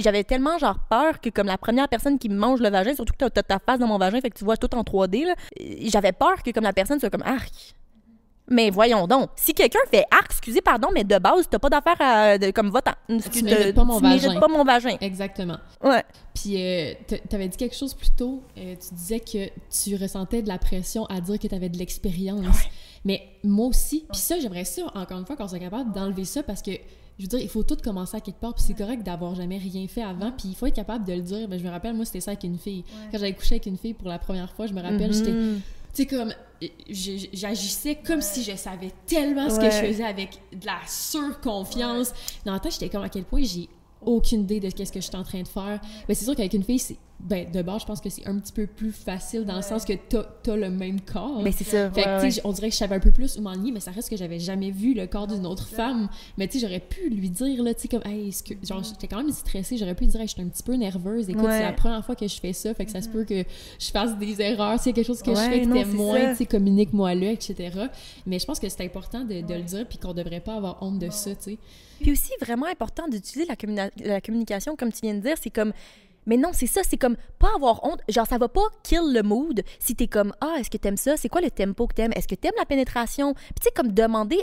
j'avais 0.00 0.24
tellement, 0.24 0.58
genre, 0.58 0.78
peur 0.90 1.20
que, 1.20 1.30
comme 1.30 1.46
la 1.46 1.58
première 1.58 1.88
personne 1.88 2.18
qui 2.18 2.28
me 2.28 2.36
mange 2.36 2.60
le 2.60 2.68
vagin, 2.70 2.94
surtout 2.94 3.12
que 3.12 3.18
t'as- 3.18 3.30
t'as 3.30 3.42
ta 3.42 3.58
face 3.58 3.78
dans 3.78 3.86
mon 3.86 3.98
vagin, 3.98 4.20
fait 4.20 4.30
que 4.30 4.38
tu 4.38 4.44
vois 4.44 4.56
tout 4.56 4.74
en 4.74 4.82
3D, 4.84 5.24
là, 5.24 5.34
euh, 5.60 5.64
j'avais 5.86 6.12
peur 6.12 6.42
que, 6.42 6.50
comme 6.50 6.64
la 6.64 6.72
personne 6.72 7.00
soit 7.00 7.10
comme, 7.10 7.22
arc. 7.22 7.74
Mais 8.48 8.70
voyons 8.70 9.06
donc, 9.08 9.30
si 9.34 9.54
quelqu'un 9.54 9.80
fait 9.90 10.04
arc, 10.10 10.26
excusez, 10.30 10.60
pardon, 10.60 10.88
mais 10.94 11.02
de 11.02 11.18
base, 11.18 11.46
t'as 11.50 11.58
pas 11.58 11.68
d'affaire 11.68 11.96
à. 12.00 12.38
de- 12.38 12.50
comme 12.52 12.70
vote 12.70 12.84
Tu 13.32 13.42
mérites 13.42 13.74
pas 13.74 13.84
mon 13.84 13.96
tu 13.98 14.04
mérites 14.04 14.40
pas 14.40 14.48
mon 14.48 14.62
vagin. 14.64 14.96
Exactement. 15.00 15.56
Ouais. 15.82 16.04
Puis, 16.34 16.54
euh, 16.62 16.94
t'avais 17.28 17.48
dit 17.48 17.56
quelque 17.56 17.74
chose 17.76 17.92
plus 17.94 18.10
tôt. 18.16 18.42
euh, 18.58 18.74
tu 18.76 18.94
disais 18.94 19.20
que 19.20 19.48
tu 19.70 19.96
ressentais 19.96 20.42
de 20.42 20.48
la 20.48 20.58
pression 20.58 21.06
à 21.06 21.20
dire 21.20 21.38
que 21.38 21.48
t'avais 21.48 21.68
de 21.68 21.76
l'expérience. 21.78 22.44
Mais 23.04 23.22
moi 23.44 23.66
aussi. 23.66 24.04
Puis 24.12 24.20
ça, 24.20 24.38
j'aimerais 24.38 24.64
ça, 24.64 24.82
encore 24.94 25.18
une 25.18 25.26
fois, 25.26 25.36
qu'on 25.36 25.48
soit 25.48 25.58
capable 25.58 25.92
d'enlever 25.92 26.24
ça 26.24 26.42
parce 26.42 26.62
que, 26.62 26.72
je 27.18 27.22
veux 27.22 27.28
dire, 27.28 27.40
il 27.40 27.48
faut 27.48 27.62
tout 27.62 27.76
commencer 27.82 28.16
à 28.16 28.20
quelque 28.20 28.40
part. 28.40 28.54
Puis 28.54 28.64
c'est 28.66 28.74
correct 28.74 29.02
d'avoir 29.02 29.34
jamais 29.34 29.58
rien 29.58 29.86
fait 29.88 30.02
avant. 30.02 30.30
Puis 30.32 30.48
il 30.50 30.54
faut 30.54 30.66
être 30.66 30.74
capable 30.76 31.04
de 31.04 31.12
le 31.14 31.20
dire. 31.22 31.48
Ben, 31.48 31.58
je 31.58 31.64
me 31.64 31.70
rappelle, 31.70 31.94
moi, 31.94 32.04
c'était 32.04 32.20
ça 32.20 32.32
avec 32.32 32.44
une 32.44 32.58
fille. 32.58 32.84
Quand 33.10 33.18
j'avais 33.18 33.32
couché 33.32 33.54
avec 33.56 33.66
une 33.66 33.76
fille 33.78 33.94
pour 33.94 34.08
la 34.08 34.18
première 34.18 34.52
fois, 34.52 34.66
je 34.66 34.72
me 34.72 34.80
rappelle, 34.82 35.12
j'étais 35.12 35.30
Mhm. 35.32 35.60
tu 35.94 36.02
sais, 36.02 36.06
comme, 36.06 36.32
j'agissais 36.88 37.96
comme 37.96 38.20
si 38.20 38.42
je 38.42 38.56
savais 38.56 38.92
tellement 39.06 39.50
ce 39.50 39.58
que 39.58 39.70
je 39.70 39.86
faisais 39.86 40.04
avec 40.04 40.40
de 40.52 40.66
la 40.66 40.78
surconfiance. 40.86 42.12
Dans 42.44 42.52
la 42.52 42.60
tête, 42.60 42.72
j'étais 42.72 42.88
comme 42.88 43.02
à 43.04 43.08
quel 43.08 43.24
point 43.24 43.42
j'ai 43.42 43.68
aucune 44.04 44.42
idée 44.42 44.60
de 44.60 44.70
qu'est-ce 44.70 44.92
que 44.92 45.00
je 45.00 45.06
suis 45.06 45.16
en 45.16 45.24
train 45.24 45.42
de 45.42 45.48
faire. 45.48 45.80
Mais 46.08 46.14
c'est 46.14 46.24
sûr 46.24 46.34
qu'avec 46.34 46.52
une 46.54 46.62
fille, 46.62 46.78
c'est, 46.78 46.96
ben, 47.18 47.50
de 47.50 47.62
base, 47.62 47.80
je 47.80 47.86
pense 47.86 48.00
que 48.00 48.10
c'est 48.10 48.26
un 48.26 48.38
petit 48.38 48.52
peu 48.52 48.66
plus 48.66 48.92
facile 48.92 49.44
dans 49.46 49.56
le 49.56 49.62
sens 49.62 49.84
que 49.84 49.94
t'as, 49.94 50.22
t'as 50.42 50.54
le 50.54 50.70
même 50.70 51.00
corps. 51.00 51.42
Mais 51.42 51.50
c'est 51.52 51.64
ça. 51.64 51.90
Fait 51.90 52.02
que, 52.02 52.22
ouais, 52.22 52.30
sais, 52.30 52.40
on 52.44 52.52
dirait 52.52 52.68
que 52.68 52.74
je 52.74 52.78
savais 52.78 52.96
un 52.96 53.00
peu 53.00 53.10
plus 53.10 53.38
où 53.38 53.40
m'enligner, 53.40 53.72
mais 53.72 53.80
ça 53.80 53.90
reste 53.90 54.10
que 54.10 54.16
j'avais 54.16 54.38
jamais 54.38 54.70
vu 54.70 54.92
le 54.94 55.06
corps 55.06 55.26
d'une 55.26 55.46
autre 55.46 55.66
femme. 55.66 56.08
Mais 56.36 56.46
tu 56.46 56.58
sais, 56.58 56.66
j'aurais 56.66 56.80
pu 56.80 57.08
lui 57.08 57.30
dire, 57.30 57.62
là, 57.62 57.72
tu 57.74 57.82
sais, 57.82 57.88
comme, 57.88 58.02
hey, 58.04 58.28
est-ce 58.28 58.42
que. 58.42 58.54
Genre, 58.62 58.82
j'étais 58.84 59.08
quand 59.08 59.16
même 59.18 59.32
stressée, 59.32 59.76
j'aurais 59.78 59.94
pu 59.94 60.04
lui 60.04 60.10
dire, 60.10 60.20
hey, 60.20 60.26
je 60.28 60.32
suis 60.34 60.42
un 60.42 60.48
petit 60.48 60.62
peu 60.62 60.74
nerveuse. 60.74 61.28
Écoute, 61.30 61.44
Ouais. 61.44 61.52
c'est 61.58 61.62
la 61.62 61.72
première 61.72 62.04
fois 62.04 62.14
que 62.16 62.28
je 62.28 62.38
fais 62.38 62.52
ça, 62.52 62.74
fait 62.74 62.84
que 62.84 62.90
ça 62.92 63.00
se 63.00 63.08
peut 63.08 63.24
que 63.24 63.44
je 63.78 63.90
fasse 63.90 64.16
des 64.18 64.40
erreurs. 64.42 64.78
S'il 64.78 64.90
y 64.90 64.92
a 64.92 64.94
quelque 64.96 65.06
chose 65.06 65.22
que 65.22 65.34
je 65.34 65.40
fais 65.40 65.62
que 65.62 65.72
t'aimes 65.72 65.90
c'est 65.90 65.96
moins, 65.96 66.30
tu 66.30 66.36
sais, 66.36 66.46
communique-moi 66.46 67.14
le, 67.14 67.28
etc. 67.28 67.70
Mais 68.26 68.38
je 68.38 68.44
pense 68.44 68.60
que 68.60 68.68
c'est 68.68 68.84
important 68.84 69.24
de, 69.24 69.40
de 69.40 69.54
le 69.54 69.62
dire, 69.62 69.86
puis 69.88 69.98
qu'on 69.98 70.12
devrait 70.12 70.40
pas 70.40 70.54
avoir 70.56 70.82
honte 70.82 70.98
de 70.98 71.08
ça, 71.10 71.34
tu 71.34 71.42
sais. 71.52 71.58
Puis 72.00 72.12
aussi, 72.12 72.30
vraiment 72.42 72.66
important 72.66 73.08
d'utiliser 73.08 73.48
la, 73.48 73.88
la 74.04 74.20
communication, 74.20 74.76
comme 74.76 74.92
tu 74.92 75.00
viens 75.02 75.14
de 75.14 75.20
dire, 75.20 75.36
c'est 75.40 75.48
comme. 75.50 75.72
Mais 76.26 76.36
non, 76.36 76.50
c'est 76.52 76.66
ça, 76.66 76.80
c'est 76.88 76.96
comme 76.96 77.16
pas 77.38 77.48
avoir 77.54 77.84
honte. 77.84 78.00
Genre, 78.08 78.26
ça 78.26 78.38
va 78.38 78.48
pas 78.48 78.66
kill 78.82 79.12
le 79.12 79.22
mood 79.22 79.62
si 79.78 79.94
t'es 79.94 80.06
comme 80.08 80.32
Ah, 80.40 80.56
est-ce 80.58 80.70
que 80.70 80.76
t'aimes 80.76 80.96
ça? 80.96 81.16
C'est 81.16 81.28
quoi 81.28 81.40
le 81.40 81.50
tempo 81.50 81.86
que 81.86 81.94
t'aimes? 81.94 82.12
Est-ce 82.14 82.28
que 82.28 82.34
t'aimes 82.34 82.52
la 82.58 82.64
pénétration? 82.66 83.34
Puis 83.34 83.54
tu 83.60 83.64
sais, 83.64 83.70
comme 83.74 83.92
demander 83.92 84.40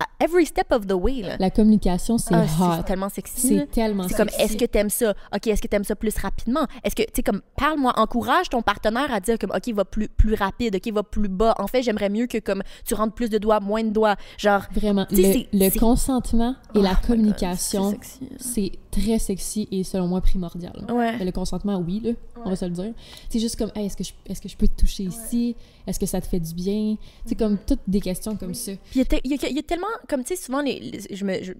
à 0.00 0.24
every 0.24 0.44
step 0.44 0.72
of 0.72 0.88
the 0.88 0.92
way, 0.92 1.22
là. 1.22 1.36
La 1.38 1.50
communication, 1.50 2.18
c'est 2.18 2.34
Ah, 2.34 2.42
hot. 2.42 2.72
c'est 2.78 2.82
tellement 2.84 3.08
sexy. 3.08 3.46
C'est 3.58 3.70
tellement 3.70 4.08
C'est 4.08 4.16
comme, 4.16 4.28
est-ce 4.40 4.56
que 4.56 4.64
t'aimes 4.64 4.90
ça? 4.90 5.14
OK, 5.32 5.46
est-ce 5.46 5.62
que 5.62 5.68
t'aimes 5.68 5.84
ça 5.84 5.94
plus 5.94 6.16
rapidement? 6.18 6.66
Est-ce 6.82 6.96
que, 6.96 7.02
tu 7.02 7.10
sais, 7.14 7.22
comme, 7.22 7.42
parle-moi, 7.56 7.92
encourage 7.96 8.48
ton 8.48 8.60
partenaire 8.60 9.12
à 9.14 9.20
dire, 9.20 9.38
comme, 9.38 9.52
OK, 9.52 9.72
va 9.72 9.84
plus, 9.84 10.08
plus 10.08 10.34
rapide, 10.34 10.74
OK, 10.74 10.92
va 10.92 11.04
plus 11.04 11.28
bas. 11.28 11.54
En 11.58 11.68
fait, 11.68 11.82
j'aimerais 11.82 12.08
mieux 12.08 12.26
que, 12.26 12.38
comme, 12.38 12.62
tu 12.84 12.94
rentres 12.94 13.14
plus 13.14 13.30
de 13.30 13.38
doigts, 13.38 13.60
moins 13.60 13.84
de 13.84 13.90
doigts. 13.90 14.16
Genre, 14.36 14.62
Vraiment. 14.72 15.06
Le, 15.12 15.78
consentement 15.78 16.56
et 16.74 16.78
Oh 16.78 16.82
la 16.82 16.96
communication, 16.96 17.94
c'est 18.38 18.72
très 19.00 19.18
sexy 19.18 19.66
et 19.70 19.82
selon 19.84 20.06
moi 20.06 20.20
primordial. 20.20 20.84
Ouais. 20.90 21.16
Mais 21.18 21.24
le 21.24 21.32
consentement, 21.32 21.76
oui, 21.78 22.00
là, 22.04 22.10
on 22.44 22.50
va 22.50 22.56
se 22.56 22.64
le 22.64 22.70
dire. 22.70 22.92
C'est 23.28 23.40
juste 23.40 23.56
comme, 23.56 23.70
hey, 23.74 23.86
est-ce 23.86 23.96
que, 23.96 24.04
je, 24.04 24.12
est-ce 24.26 24.40
que 24.40 24.48
je 24.48 24.56
peux 24.56 24.68
te 24.68 24.80
toucher 24.80 25.04
ici? 25.04 25.56
Est-ce 25.86 25.98
que 26.00 26.06
ça 26.06 26.20
te 26.20 26.26
fait 26.26 26.40
du 26.40 26.54
bien? 26.54 26.96
C'est 27.26 27.34
comme 27.34 27.58
toutes 27.66 27.80
des 27.86 28.00
questions 28.00 28.36
comme 28.36 28.54
ça. 28.54 28.72
Puis 28.90 29.00
il 29.24 29.30
y, 29.30 29.34
a 29.34 29.48
y 29.48 29.58
y 29.58 29.62
tellement, 29.64 29.86
comme 30.08 30.22
tu 30.24 30.34
sais, 30.34 30.42
souvent, 30.42 30.62
les, 30.62 30.78
les- 30.80 31.14
je 31.16 31.24
me, 31.24 31.42
je- 31.42 31.52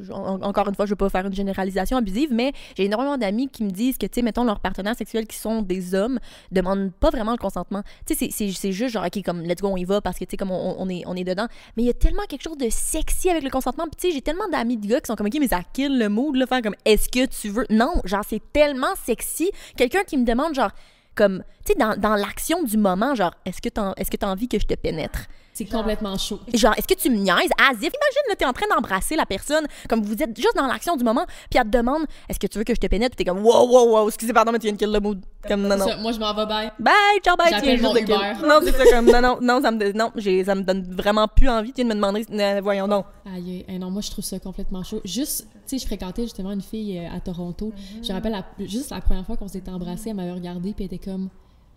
je- 0.00 0.12
en- 0.12 0.40
encore 0.42 0.68
une 0.68 0.74
fois, 0.74 0.86
je 0.86 0.90
veux 0.90 0.96
pas 0.96 1.08
faire 1.08 1.26
une 1.26 1.32
généralisation 1.34 1.96
abusive, 1.96 2.32
mais 2.32 2.52
j'ai 2.76 2.84
énormément 2.84 3.16
d'amis 3.18 3.48
qui 3.48 3.64
me 3.64 3.70
disent 3.70 3.98
que, 3.98 4.06
tu 4.06 4.12
sais, 4.16 4.22
mettons, 4.22 4.44
leurs 4.44 4.60
partenaires 4.60 4.96
sexuels 4.96 5.26
qui 5.26 5.36
sont 5.36 5.62
des 5.62 5.94
hommes 5.94 6.18
demandent 6.52 6.92
pas 6.92 7.10
vraiment 7.10 7.32
le 7.32 7.38
consentement. 7.38 7.82
Tu 8.06 8.14
sais, 8.14 8.28
c'est- 8.30 8.70
juste 8.72 8.92
genre, 8.92 9.04
OK, 9.04 9.22
comme, 9.24 9.42
let's 9.42 9.60
go, 9.60 9.68
on 9.68 9.76
y 9.76 9.84
va 9.84 10.00
parce 10.00 10.18
que, 10.18 10.24
tu 10.24 10.30
sais, 10.32 10.36
comme 10.36 10.50
on, 10.52 10.76
on 10.78 10.88
est, 10.88 11.02
on 11.06 11.14
est 11.16 11.24
dedans. 11.24 11.46
Mais 11.76 11.82
il 11.82 11.86
y 11.86 11.90
a 11.90 11.94
tellement 11.94 12.22
quelque 12.28 12.42
chose 12.42 12.56
de 12.58 12.68
sexy 12.70 13.30
avec 13.30 13.42
le 13.42 13.50
consentement. 13.50 13.84
Puis, 13.84 13.96
tu 14.00 14.08
sais, 14.08 14.14
j'ai 14.14 14.22
tellement 14.22 14.48
d'amis 14.48 14.76
de 14.76 14.86
gars 14.86 15.00
qui 15.00 15.06
sont 15.08 15.16
comme, 15.16 15.26
OK, 15.26 15.36
mais 15.40 15.48
ça 15.48 15.60
kill 15.72 15.98
le 15.98 16.08
mood, 16.08 16.36
là, 16.36 16.46
comme, 16.62 16.74
est-ce 16.84 17.08
que 17.08 17.26
tu 17.26 17.48
veux? 17.48 17.66
Non, 17.70 17.94
genre, 18.04 18.24
c'est 18.28 18.42
tellement 18.52 18.94
sexy. 19.04 19.50
Quelqu'un 19.76 20.02
qui 20.04 20.16
me 20.16 20.24
demande, 20.24 20.54
genre, 20.54 20.72
comme, 21.14 21.44
tu 21.64 21.72
sais, 21.72 21.78
dans, 21.78 21.96
dans 21.96 22.14
l'action 22.14 22.62
du 22.62 22.76
moment, 22.76 23.14
genre, 23.14 23.34
est-ce 23.44 23.60
que 23.60 23.68
est-ce 23.96 24.10
que 24.10 24.16
t'as 24.16 24.28
envie 24.28 24.48
que 24.48 24.58
je 24.58 24.66
te 24.66 24.74
pénètre? 24.74 25.26
C'est 25.52 25.64
complètement 25.66 26.16
chaud. 26.16 26.40
Genre, 26.54 26.72
est-ce 26.78 26.86
que 26.86 26.94
tu 26.94 27.10
me 27.10 27.16
niaises? 27.16 27.50
Asif, 27.58 27.80
imagine, 27.80 28.24
là, 28.28 28.36
t'es 28.36 28.44
en 28.46 28.52
train 28.52 28.66
d'embrasser 28.74 29.16
la 29.16 29.26
personne, 29.26 29.66
comme 29.88 30.02
vous 30.02 30.22
êtes 30.22 30.34
juste 30.36 30.54
dans 30.56 30.66
l'action 30.66 30.96
du 30.96 31.04
moment, 31.04 31.26
puis 31.50 31.58
elle 31.58 31.64
te 31.70 31.76
demande, 31.76 32.04
est-ce 32.28 32.38
que 32.38 32.46
tu 32.46 32.58
veux 32.58 32.64
que 32.64 32.74
je 32.74 32.80
te 32.80 32.86
pénètre? 32.86 33.16
Puis 33.16 33.24
t'es 33.24 33.30
comme, 33.30 33.44
wow, 33.44 33.66
wow, 33.68 33.90
wow, 33.90 34.08
excusez, 34.08 34.32
pardon, 34.32 34.52
mais 34.52 34.58
tu 34.58 34.64
viens 34.66 34.72
de 34.74 34.78
kill 34.78 34.90
le 34.92 35.00
mood. 35.00 35.20
Comme, 35.46 35.62
non, 35.62 35.76
non. 35.76 35.86
Ça, 35.88 35.96
moi, 35.96 36.12
je 36.12 36.18
m'en 36.20 36.32
vais 36.34 36.46
bye. 36.46 36.70
Bye, 36.78 36.94
ciao, 37.24 37.36
bye, 37.36 37.52
tu 37.52 37.60
viens 37.62 37.76
juste 37.76 37.94
de 37.94 37.98
kill. 38.00 38.46
Non, 38.48 38.60
c'est 38.62 38.72
ça, 38.72 38.84
comme, 38.90 39.06
non, 39.10 39.20
non, 39.20 39.38
non, 39.42 39.60
ça 39.62 39.70
me, 39.70 39.92
non, 39.92 40.12
ça 40.44 40.54
me 40.54 40.62
donne 40.62 40.94
vraiment 40.94 41.26
plus 41.28 41.48
envie. 41.48 41.72
Tu 41.72 41.82
viens 41.82 41.84
de 41.84 41.90
me 41.90 41.94
demander, 41.94 42.24
euh, 42.30 42.60
voyons 42.62 42.88
donc. 42.88 43.04
Aïe, 43.26 43.64
aïe, 43.68 43.78
non, 43.78 43.90
moi, 43.90 44.02
je 44.02 44.10
trouve 44.10 44.24
ça 44.24 44.38
complètement 44.38 44.82
chaud. 44.84 45.00
Juste, 45.04 45.46
tu 45.66 45.76
sais, 45.76 45.78
je 45.78 45.86
fréquentais 45.86 46.22
justement 46.22 46.52
une 46.52 46.62
fille 46.62 46.98
euh, 46.98 47.14
à 47.16 47.20
Toronto. 47.20 47.72
Je 48.02 48.08
me 48.08 48.12
rappelle, 48.14 48.32
la- 48.32 48.66
juste 48.66 48.90
la 48.90 49.00
première 49.00 49.26
fois 49.26 49.36
qu'on 49.36 49.48
s'était 49.48 49.70
embrassés, 49.70 50.10
elle 50.10 50.16
m'avait 50.16 50.32
regardé, 50.32 50.72
puis 50.74 50.84
elle 50.88 50.94
était 50.94 51.10
comme, 51.10 51.28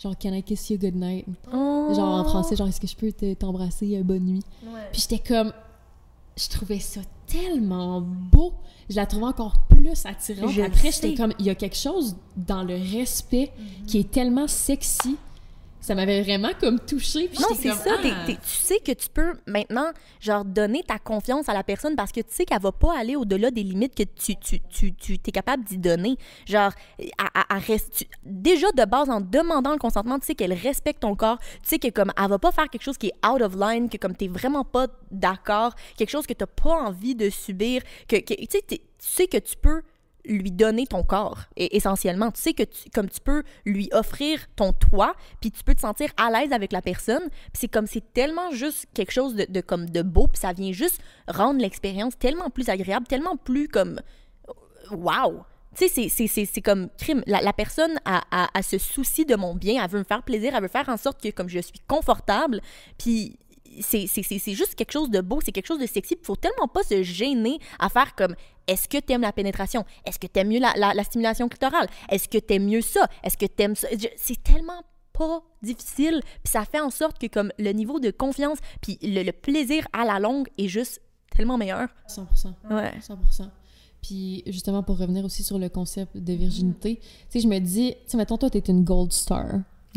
genre, 0.01 0.17
can 0.17 0.33
I 0.33 0.43
kiss 0.43 0.69
you 0.69 0.77
good 0.77 0.95
night? 0.95 1.25
Genre, 1.93 1.99
en 2.19 2.23
français, 2.23 2.55
genre, 2.55 2.67
est-ce 2.67 2.79
que 2.81 2.87
je 2.87 2.95
peux 2.95 3.11
te- 3.11 3.33
t'embrasser 3.33 3.97
euh, 3.97 4.03
bonne 4.03 4.23
nuit? 4.25 4.43
Puis 4.91 5.01
j'étais 5.01 5.19
comme, 5.19 5.51
je 6.37 6.49
trouvais 6.49 6.79
ça 6.79 7.01
tellement 7.27 8.01
beau. 8.01 8.53
Je 8.89 8.95
la 8.95 9.05
trouvais 9.05 9.25
encore 9.25 9.55
plus 9.69 10.05
attirante. 10.05 10.51
Je 10.51 10.61
Après, 10.61 10.91
j'étais 10.91 11.13
comme, 11.15 11.33
il 11.39 11.45
y 11.45 11.49
a 11.49 11.55
quelque 11.55 11.77
chose 11.77 12.15
dans 12.35 12.63
le 12.63 12.75
respect 12.75 13.51
qui 13.87 13.99
est 13.99 14.11
tellement 14.11 14.47
sexy. 14.47 15.15
Ça 15.83 15.95
m'avait 15.95 16.21
vraiment 16.21 16.51
comme 16.59 16.79
touchée. 16.79 17.27
Puis 17.27 17.39
Non, 17.41 17.49
c'est 17.55 17.69
ça. 17.71 17.91
ah. 17.99 18.25
tu 18.25 18.37
sais 18.47 18.79
que 18.79 18.93
tu 18.93 19.09
peux 19.09 19.33
maintenant, 19.45 19.91
genre, 20.21 20.45
donner 20.45 20.81
ta 20.81 20.97
confiance 20.97 21.49
à 21.49 21.53
la 21.53 21.63
personne 21.63 21.95
parce 21.97 22.11
que 22.13 22.21
tu 22.21 22.27
sais 22.33 22.45
qu'elle 22.45 22.61
va 22.61 22.71
pas 22.71 22.97
aller 22.97 23.15
au-delà 23.17 23.51
des 23.51 23.63
limites 23.63 23.93
que 23.93 24.03
tu, 24.03 24.37
tu, 24.37 24.59
tu, 24.61 24.93
tu 24.93 25.13
es 25.13 25.31
capable 25.31 25.63
d'y 25.65 25.77
donner. 25.77 26.17
Genre, 26.47 26.71
reste, 27.49 27.93
tu- 27.97 28.05
déjà 28.23 28.71
de 28.71 28.85
base, 28.85 29.09
en 29.09 29.21
demandant 29.21 29.73
le 29.73 29.77
consentement, 29.77 30.19
tu 30.19 30.25
sais 30.27 30.35
qu'elle 30.35 30.53
respecte 30.53 31.01
ton 31.01 31.15
corps. 31.15 31.39
Tu 31.63 31.69
sais 31.69 31.79
que 31.79 31.89
comme, 31.89 32.11
elle 32.17 32.29
va 32.29 32.39
pas 32.39 32.51
faire 32.51 32.69
quelque 32.69 32.83
chose 32.83 32.97
qui 32.97 33.07
est 33.07 33.27
out 33.27 33.41
of 33.41 33.55
line, 33.55 33.89
que 33.89 33.97
comme 33.97 34.15
t'es 34.15 34.27
vraiment 34.27 34.63
pas 34.63 34.87
d'accord, 35.11 35.73
quelque 35.97 36.09
chose 36.09 36.25
que 36.25 36.33
t'as 36.33 36.45
pas 36.47 36.71
envie 36.71 37.15
de 37.15 37.29
subir, 37.29 37.81
que, 38.07 38.17
que 38.17 38.33
tu 38.33 38.47
tu 38.47 38.79
sais 39.09 39.27
que 39.27 39.37
tu 39.37 39.57
peux 39.57 39.81
lui 40.25 40.51
donner 40.51 40.87
ton 40.87 41.03
corps, 41.03 41.41
et, 41.55 41.75
essentiellement. 41.75 42.31
Tu 42.31 42.41
sais 42.41 42.53
que 42.53 42.63
comme 42.93 43.09
tu 43.09 43.19
peux 43.19 43.43
lui 43.65 43.89
offrir 43.91 44.39
ton 44.55 44.73
toit, 44.73 45.15
puis 45.41 45.51
tu 45.51 45.63
peux 45.63 45.75
te 45.75 45.81
sentir 45.81 46.09
à 46.17 46.31
l'aise 46.31 46.51
avec 46.53 46.71
la 46.71 46.81
personne. 46.81 47.23
Puis 47.29 47.61
c'est 47.61 47.67
comme 47.67 47.87
c'est 47.87 48.13
tellement 48.13 48.51
juste 48.51 48.87
quelque 48.93 49.11
chose 49.11 49.35
de, 49.35 49.61
comme 49.61 49.89
de 49.89 50.01
beau, 50.01 50.27
puis 50.27 50.39
ça 50.39 50.53
vient 50.53 50.71
juste 50.71 51.01
rendre 51.27 51.59
l'expérience 51.59 52.17
tellement 52.17 52.49
plus 52.49 52.69
agréable, 52.69 53.07
tellement 53.07 53.37
plus 53.37 53.67
comme 53.67 53.99
wow. 54.91 55.43
Tu 55.75 55.87
sais, 55.87 56.27
c'est 56.27 56.61
comme 56.61 56.89
crime. 56.99 57.23
La, 57.25 57.41
la 57.41 57.51
personne 57.51 57.99
a, 58.05 58.21
a, 58.29 58.47
a 58.53 58.61
ce 58.61 58.77
souci 58.77 59.25
de 59.25 59.35
mon 59.35 59.55
bien, 59.55 59.83
elle 59.83 59.89
veut 59.89 59.99
me 59.99 60.03
faire 60.03 60.21
plaisir, 60.21 60.53
elle 60.55 60.61
veut 60.61 60.67
faire 60.67 60.87
en 60.87 60.97
sorte 60.97 61.19
que 61.21 61.29
comme 61.29 61.49
je 61.49 61.59
suis 61.59 61.79
confortable, 61.87 62.61
puis 62.99 63.39
c'est 63.81 64.53
juste 64.53 64.75
quelque 64.75 64.91
chose 64.91 65.09
de 65.09 65.21
beau, 65.21 65.39
c'est 65.43 65.51
quelque 65.51 65.67
chose 65.67 65.79
de 65.79 65.85
sexy. 65.85 66.15
Il 66.19 66.25
faut 66.25 66.35
tellement 66.35 66.67
pas 66.67 66.83
se 66.83 67.03
gêner 67.03 67.59
à 67.79 67.89
faire 67.89 68.15
comme 68.15 68.35
est-ce 68.67 68.87
que 68.87 68.97
t'aimes 68.97 69.21
la 69.21 69.33
pénétration? 69.33 69.85
Est-ce 70.05 70.19
que 70.19 70.27
t'aimes 70.27 70.49
mieux 70.49 70.59
la, 70.59 70.73
la, 70.77 70.93
la 70.93 71.03
stimulation 71.03 71.49
clitorale? 71.49 71.87
Est-ce 72.09 72.27
que 72.27 72.37
t'aimes 72.37 72.65
mieux 72.65 72.81
ça? 72.81 73.07
Est-ce 73.23 73.37
que 73.37 73.45
t'aimes 73.45 73.75
ça? 73.75 73.87
C'est 74.15 74.41
tellement 74.41 74.83
pas 75.11 75.43
difficile, 75.61 76.21
puis 76.43 76.51
ça 76.51 76.65
fait 76.65 76.79
en 76.79 76.89
sorte 76.89 77.19
que 77.19 77.27
comme 77.27 77.51
le 77.59 77.71
niveau 77.71 77.99
de 77.99 78.09
confiance, 78.09 78.57
puis 78.81 78.97
le, 79.03 79.23
le 79.23 79.31
plaisir 79.31 79.87
à 79.93 80.05
la 80.05 80.19
longue 80.19 80.47
est 80.57 80.67
juste 80.67 81.01
tellement 81.35 81.57
meilleur. 81.57 81.87
100%. 82.09 82.25
Ouais. 82.71 82.93
100%. 82.99 83.49
Puis 84.01 84.43
justement, 84.47 84.83
pour 84.83 84.97
revenir 84.97 85.23
aussi 85.23 85.43
sur 85.43 85.59
le 85.59 85.69
concept 85.69 86.17
de 86.17 86.33
virginité, 86.33 86.99
tu 86.99 87.05
sais, 87.29 87.39
je 87.39 87.47
me 87.47 87.59
dis, 87.59 87.93
tu 87.93 88.11
sais, 88.11 88.17
mettons, 88.17 88.37
toi, 88.37 88.49
t'es 88.49 88.59
une 88.59 88.83
gold 88.83 89.13
star. 89.13 89.45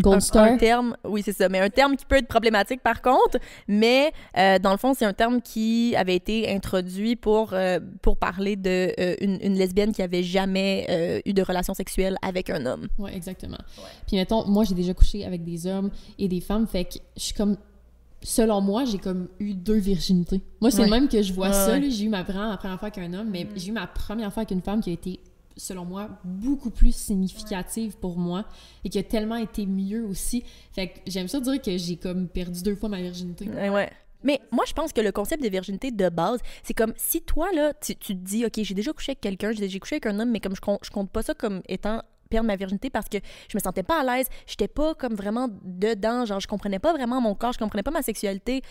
Gold 0.00 0.16
un, 0.16 0.20
Star. 0.20 0.44
un 0.44 0.56
terme, 0.58 0.96
oui, 1.04 1.22
c'est 1.24 1.32
ça, 1.32 1.48
mais 1.48 1.58
un 1.60 1.70
terme 1.70 1.96
qui 1.96 2.04
peut 2.04 2.16
être 2.16 2.28
problématique 2.28 2.82
par 2.82 3.00
contre, 3.02 3.38
mais 3.66 4.12
euh, 4.36 4.58
dans 4.58 4.72
le 4.72 4.76
fond, 4.76 4.92
c'est 4.94 5.04
un 5.06 5.12
terme 5.14 5.40
qui 5.40 5.94
avait 5.96 6.14
été 6.16 6.50
introduit 6.54 7.16
pour, 7.16 7.54
euh, 7.54 7.80
pour 8.02 8.16
parler 8.18 8.56
de 8.56 8.92
euh, 9.00 9.14
une, 9.20 9.38
une 9.42 9.54
lesbienne 9.54 9.92
qui 9.92 10.02
avait 10.02 10.22
jamais 10.22 10.86
euh, 10.90 11.20
eu 11.24 11.32
de 11.32 11.42
relation 11.42 11.72
sexuelle 11.74 12.16
avec 12.22 12.50
un 12.50 12.66
homme. 12.66 12.88
Ouais, 12.98 13.16
exactement. 13.16 13.58
Puis 14.06 14.16
mettons, 14.16 14.46
moi, 14.46 14.64
j'ai 14.64 14.74
déjà 14.74 14.92
couché 14.94 15.24
avec 15.24 15.44
des 15.44 15.66
hommes 15.66 15.90
et 16.18 16.28
des 16.28 16.40
femmes, 16.40 16.66
fait 16.66 16.84
que 16.84 16.94
je 17.16 17.22
suis 17.22 17.34
comme. 17.34 17.56
Selon 18.22 18.60
moi, 18.60 18.84
j'ai 18.86 18.98
comme 18.98 19.28
eu 19.38 19.54
deux 19.54 19.76
virginités. 19.76 20.40
Moi, 20.60 20.70
c'est 20.70 20.78
Ouais. 20.78 20.84
le 20.86 20.90
même 20.90 21.06
que 21.08 21.22
je 21.22 21.32
vois 21.32 21.48
Ouais, 21.48 21.52
ça. 21.52 21.80
J'ai 21.80 22.04
eu 22.04 22.08
ma, 22.08 22.24
première 22.24 22.58
fois 22.60 22.70
avec 22.88 22.98
un 22.98 23.12
homme, 23.14 23.28
mais 23.30 23.46
j'ai 23.54 23.68
eu 23.68 23.72
ma 23.72 23.86
première 23.86 24.32
fois 24.32 24.40
avec 24.40 24.50
une 24.50 24.62
femme 24.62 24.80
qui 24.80 24.90
a 24.90 24.94
été, 24.94 25.20
selon 25.56 25.84
moi, 25.84 26.10
beaucoup 26.24 26.70
plus 26.70 26.94
significative 26.94 27.96
pour 27.96 28.18
moi 28.18 28.44
et 28.84 28.88
qui 28.88 28.98
a 28.98 29.02
tellement 29.02 29.36
été 29.36 29.66
mieux 29.66 30.04
aussi. 30.04 30.44
Fait 30.72 30.88
que 30.88 30.98
j'aime 31.06 31.28
ça 31.28 31.40
dire 31.40 31.60
que 31.60 31.76
j'ai 31.76 31.96
comme 31.96 32.28
perdu 32.28 32.62
deux 32.62 32.76
fois 32.76 32.88
ma 32.88 33.00
virginité. 33.00 33.48
Mais 34.22 34.40
moi, 34.50 34.64
je 34.66 34.72
pense 34.72 34.92
que 34.92 35.00
le 35.00 35.12
concept 35.12 35.42
de 35.42 35.48
virginité 35.48 35.90
de 35.90 36.08
base, 36.08 36.40
c'est 36.62 36.74
comme 36.74 36.92
si 36.96 37.22
toi, 37.22 37.52
là, 37.52 37.72
tu, 37.74 37.94
tu 37.94 38.14
te 38.14 38.24
dis, 38.24 38.44
OK, 38.44 38.54
j'ai 38.56 38.74
déjà 38.74 38.92
couché 38.92 39.12
avec 39.12 39.20
quelqu'un, 39.20 39.52
j'ai 39.52 39.68
j'ai 39.68 39.78
couché 39.78 39.96
avec 39.96 40.06
un 40.06 40.18
homme, 40.18 40.30
mais 40.30 40.40
comme 40.40 40.56
je 40.56 40.60
compte, 40.60 40.80
je 40.82 40.90
compte 40.90 41.10
pas 41.10 41.22
ça 41.22 41.34
comme 41.34 41.62
étant 41.68 42.02
perdre 42.28 42.46
ma 42.46 42.56
virginité 42.56 42.90
parce 42.90 43.08
que 43.08 43.18
je 43.48 43.56
me 43.56 43.60
sentais 43.60 43.84
pas 43.84 44.00
à 44.00 44.04
l'aise, 44.16 44.26
j'étais 44.46 44.68
pas 44.68 44.94
comme 44.94 45.14
vraiment 45.14 45.48
dedans, 45.62 46.24
genre 46.24 46.40
je 46.40 46.48
comprenais 46.48 46.80
pas 46.80 46.92
vraiment 46.92 47.20
mon 47.20 47.34
corps, 47.34 47.52
je 47.52 47.58
comprenais 47.58 47.84
pas 47.84 47.92
ma 47.92 48.02
sexualité. 48.02 48.62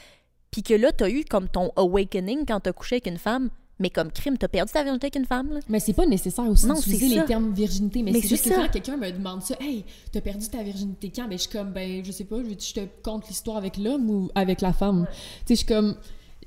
Puis 0.52 0.64
que 0.64 0.74
là, 0.74 0.92
t'as 0.92 1.10
eu 1.10 1.24
comme 1.24 1.48
ton 1.48 1.72
awakening 1.76 2.46
quand 2.46 2.60
t'as 2.60 2.74
couché 2.74 2.96
avec 2.96 3.08
une 3.08 3.18
femme, 3.18 3.50
mais 3.80 3.90
comme 3.90 4.12
crime, 4.12 4.38
t'as 4.38 4.48
perdu 4.48 4.72
ta 4.72 4.84
virginité 4.84 5.08
avec 5.08 5.16
une 5.16 5.26
femme, 5.26 5.54
là. 5.54 5.60
Mais 5.68 5.80
c'est 5.80 5.94
pas 5.94 6.06
nécessaire 6.06 6.48
aussi 6.48 6.66
Non, 6.66 6.76
d'utiliser 6.76 7.20
les 7.20 7.26
termes 7.26 7.54
virginité, 7.54 8.04
mais, 8.04 8.12
Mais 8.12 8.22
c'est 8.22 8.28
c'est 8.28 8.36
juste 8.36 8.50
que 8.50 8.56
quand 8.56 8.70
quelqu'un 8.70 8.98
me 8.98 9.12
demande 9.12 9.42
ça, 9.42 9.56
hey, 9.60 9.84
t'as 10.12 10.22
perdu 10.22 10.48
ta 10.48 10.64
virginité 10.64 11.12
quand? 11.14 11.28
Ben, 11.28 11.38
je 11.38 11.44
suis 11.44 11.52
comme, 11.52 11.72
ben, 11.72 12.04
je 12.04 12.12
sais 12.12 12.24
pas, 12.24 12.38
je, 12.38 12.74
te 12.74 12.80
conte 13.04 13.28
l'histoire 13.28 13.58
avec 13.58 13.78
l'homme 13.78 14.10
ou 14.10 14.30
avec 14.34 14.62
la 14.62 14.72
femme? 14.72 15.06
Tu 15.10 15.16
sais, 15.16 15.44
je 15.50 15.56
suis 15.56 15.66
comme, 15.66 15.96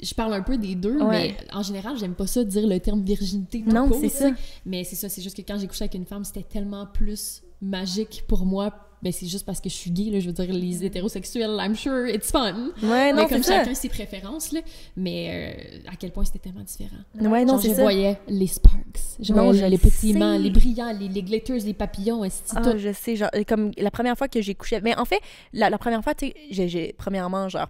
je 0.00 0.14
parle 0.14 0.32
un 0.32 0.42
peu 0.42 0.56
des 0.56 0.74
deux, 0.74 1.00
Ouais. 1.02 1.06
mais 1.10 1.36
en 1.52 1.62
général, 1.62 1.98
j'aime 1.98 2.14
pas 2.14 2.26
ça 2.26 2.44
dire 2.44 2.66
le 2.66 2.80
terme 2.80 3.02
virginité. 3.02 3.62
Non, 3.66 3.88
court, 3.88 3.98
c'est 4.00 4.08
ça. 4.08 4.30
Mais 4.64 4.84
c'est 4.84 4.96
ça, 4.96 5.08
c'est 5.08 5.22
juste 5.22 5.36
que 5.36 5.42
quand 5.42 5.58
j'ai 5.58 5.66
couché 5.66 5.84
avec 5.84 5.94
une 5.94 6.06
femme, 6.06 6.24
c'était 6.24 6.44
tellement 6.44 6.86
plus 6.86 7.42
magique 7.60 8.24
pour 8.26 8.46
moi. 8.46 8.72
Ben, 9.02 9.12
c'est 9.12 9.26
juste 9.26 9.46
parce 9.46 9.60
que 9.60 9.68
je 9.68 9.74
suis 9.74 9.90
gay, 9.90 10.10
là. 10.10 10.20
Je 10.20 10.26
veux 10.26 10.32
dire, 10.32 10.52
les 10.52 10.84
hétérosexuels, 10.84 11.56
I'm 11.60 11.74
sure 11.76 12.08
it's 12.08 12.30
fun. 12.30 12.70
Ouais, 12.82 13.12
non, 13.12 13.22
mais 13.22 13.28
comme 13.28 13.42
ça. 13.42 13.60
chacun 13.60 13.74
ses 13.74 13.88
préférences, 13.88 14.52
là. 14.52 14.60
Mais 14.96 15.82
euh, 15.86 15.90
à 15.92 15.96
quel 15.96 16.10
point 16.10 16.24
c'était 16.24 16.40
tellement 16.40 16.62
différent. 16.64 16.96
Ouais, 17.20 17.44
non, 17.44 17.54
Genre, 17.58 17.60
je 17.62 17.68
ça. 17.74 17.82
voyais 17.82 18.18
les 18.28 18.46
sparks. 18.46 18.74
Je 19.20 19.32
Non, 19.32 19.44
voyais 19.44 19.60
je 19.60 19.64
les 19.66 19.70
le 19.72 19.78
pétillements, 19.78 20.36
sais. 20.36 20.42
les 20.42 20.50
brillants, 20.50 20.92
les, 20.98 21.08
les 21.08 21.22
glitters, 21.22 21.64
les 21.64 21.74
papillons, 21.74 22.22
ainsi 22.24 22.42
de 22.42 22.58
Ah, 22.58 22.62
tout. 22.62 22.78
je 22.78 22.92
sais, 22.92 23.16
genre, 23.16 23.30
comme 23.46 23.70
la 23.78 23.90
première 23.90 24.16
fois 24.18 24.28
que 24.28 24.40
j'ai 24.42 24.54
couché. 24.54 24.80
Mais 24.82 24.96
en 24.96 25.04
fait, 25.04 25.20
la, 25.52 25.70
la 25.70 25.78
première 25.78 26.02
fois, 26.02 26.14
tu 26.14 26.32
sais, 26.52 26.94
premièrement, 26.98 27.48
genre, 27.48 27.68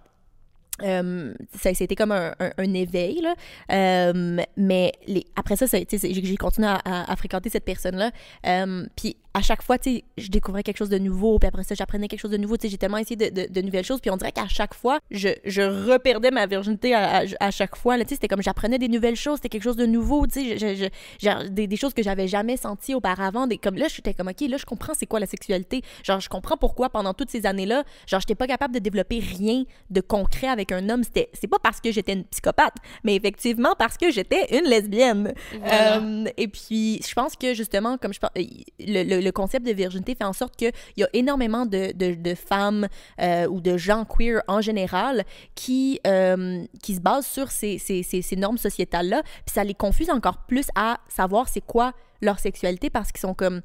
euh, 0.83 1.33
ça, 1.57 1.73
c'était 1.73 1.95
comme 1.95 2.11
un, 2.11 2.73
éveil, 2.73 3.21
là. 3.21 3.35
Euh, 3.71 4.37
mais 4.57 4.93
après 5.35 5.55
ça, 5.55 5.65
j'ai 5.67 6.37
continué 6.37 6.67
à, 6.67 7.15
fréquenter 7.15 7.49
cette 7.49 7.65
personne-là. 7.65 8.11
Euh, 8.45 8.85
puis 8.95 9.17
à 9.33 9.41
chaque 9.41 9.61
fois, 9.61 9.77
je 9.85 10.27
découvrais 10.29 10.63
quelque 10.63 10.77
chose 10.77 10.89
de 10.89 10.97
nouveau, 10.97 11.37
puis 11.39 11.47
après 11.47 11.63
ça, 11.63 11.75
j'apprenais 11.75 12.07
quelque 12.07 12.19
chose 12.19 12.31
de 12.31 12.37
nouveau. 12.37 12.55
J'ai 12.61 12.77
tellement 12.77 12.97
essayé 12.97 13.15
de, 13.15 13.29
de- 13.29 13.51
de 13.51 13.61
nouvelles 13.61 13.85
choses, 13.85 14.01
puis 14.01 14.09
on 14.09 14.17
dirait 14.17 14.31
qu'à 14.31 14.47
chaque 14.47 14.73
fois, 14.73 14.99
je, 15.11 15.29
je 15.45 15.61
reperdais 15.61 16.31
ma 16.31 16.45
virginité 16.47 16.95
à, 16.95 17.51
chaque 17.51 17.75
fois. 17.75 17.97
c'était 18.07 18.27
comme 18.27 18.41
j'apprenais 18.41 18.79
des 18.79 18.87
nouvelles 18.87 19.15
choses, 19.15 19.37
c'était 19.37 19.49
quelque 19.49 19.63
chose 19.63 19.75
de 19.75 19.85
nouveau, 19.85 20.25
je- 20.33 20.89
je- 21.21 21.47
des 21.47 21.75
choses 21.75 21.93
que 21.93 22.03
j'avais 22.03 22.27
jamais 22.27 22.57
senties 22.57 22.95
auparavant. 22.95 23.47
Des, 23.47 23.57
comme 23.57 23.75
là, 23.75 23.87
j'étais 23.87 24.13
comme, 24.13 24.27
OK, 24.29 24.41
là, 24.41 24.57
je 24.57 24.65
comprends 24.65 24.93
c'est 24.93 25.05
quoi 25.05 25.19
la 25.19 25.27
sexualité. 25.27 25.83
Genre, 26.03 26.19
je 26.19 26.29
comprends 26.29 26.57
pourquoi 26.57 26.89
pendant 26.89 27.13
toutes 27.13 27.29
ces 27.29 27.45
années-là, 27.45 27.83
genre, 28.07 28.19
j'étais 28.19 28.35
pas 28.35 28.47
capable 28.47 28.73
de 28.73 28.79
développer 28.79 29.19
rien 29.19 29.63
de 29.89 30.01
concret 30.01 30.47
avec 30.47 30.68
un 30.71 30.89
homme. 30.89 31.03
C'était, 31.03 31.29
c'est 31.33 31.47
pas 31.47 31.59
parce 31.61 31.79
que 31.81 31.91
j'étais 31.91 32.13
une 32.13 32.23
psychopathe, 32.25 32.75
mais 33.03 33.15
effectivement 33.15 33.73
parce 33.77 33.97
que 33.97 34.11
j'étais 34.11 34.57
une 34.57 34.65
lesbienne. 34.69 35.33
Voilà. 35.59 35.97
Euh, 35.97 36.25
et 36.37 36.47
puis, 36.47 37.01
je 37.07 37.13
pense 37.13 37.35
que 37.35 37.53
justement, 37.53 37.97
comme 37.97 38.13
je 38.13 38.19
pense, 38.19 38.31
le, 38.35 39.03
le- 39.03 39.21
le 39.21 39.31
concept 39.31 39.65
de 39.65 39.71
virginité 39.73 40.15
fait 40.15 40.23
en 40.25 40.33
sorte 40.33 40.55
qu'il 40.55 40.71
y 40.97 41.03
a 41.03 41.09
énormément 41.13 41.65
de, 41.65 41.91
de- 41.93 42.15
de 42.15 42.35
femmes 42.35 42.87
euh, 43.21 43.47
ou 43.47 43.61
de 43.61 43.77
gens 43.77 44.05
queer 44.05 44.41
en 44.47 44.61
général 44.61 45.23
qui, 45.55 45.99
euh, 46.07 46.63
qui 46.81 46.95
se 46.95 47.01
basent 47.01 47.27
sur 47.27 47.51
ces, 47.51 47.77
ces- 47.77 48.03
ces- 48.03 48.21
ces 48.21 48.35
normes 48.35 48.57
sociétales-là. 48.57 49.21
Puis 49.45 49.53
ça 49.53 49.63
les 49.63 49.73
confuse 49.73 50.09
encore 50.09 50.45
plus 50.47 50.67
à 50.75 50.99
savoir 51.07 51.47
c'est 51.49 51.61
quoi 51.61 51.93
leur 52.21 52.39
sexualité 52.39 52.89
parce 52.89 53.11
qu'ils 53.11 53.21
sont 53.21 53.33
comme. 53.33 53.61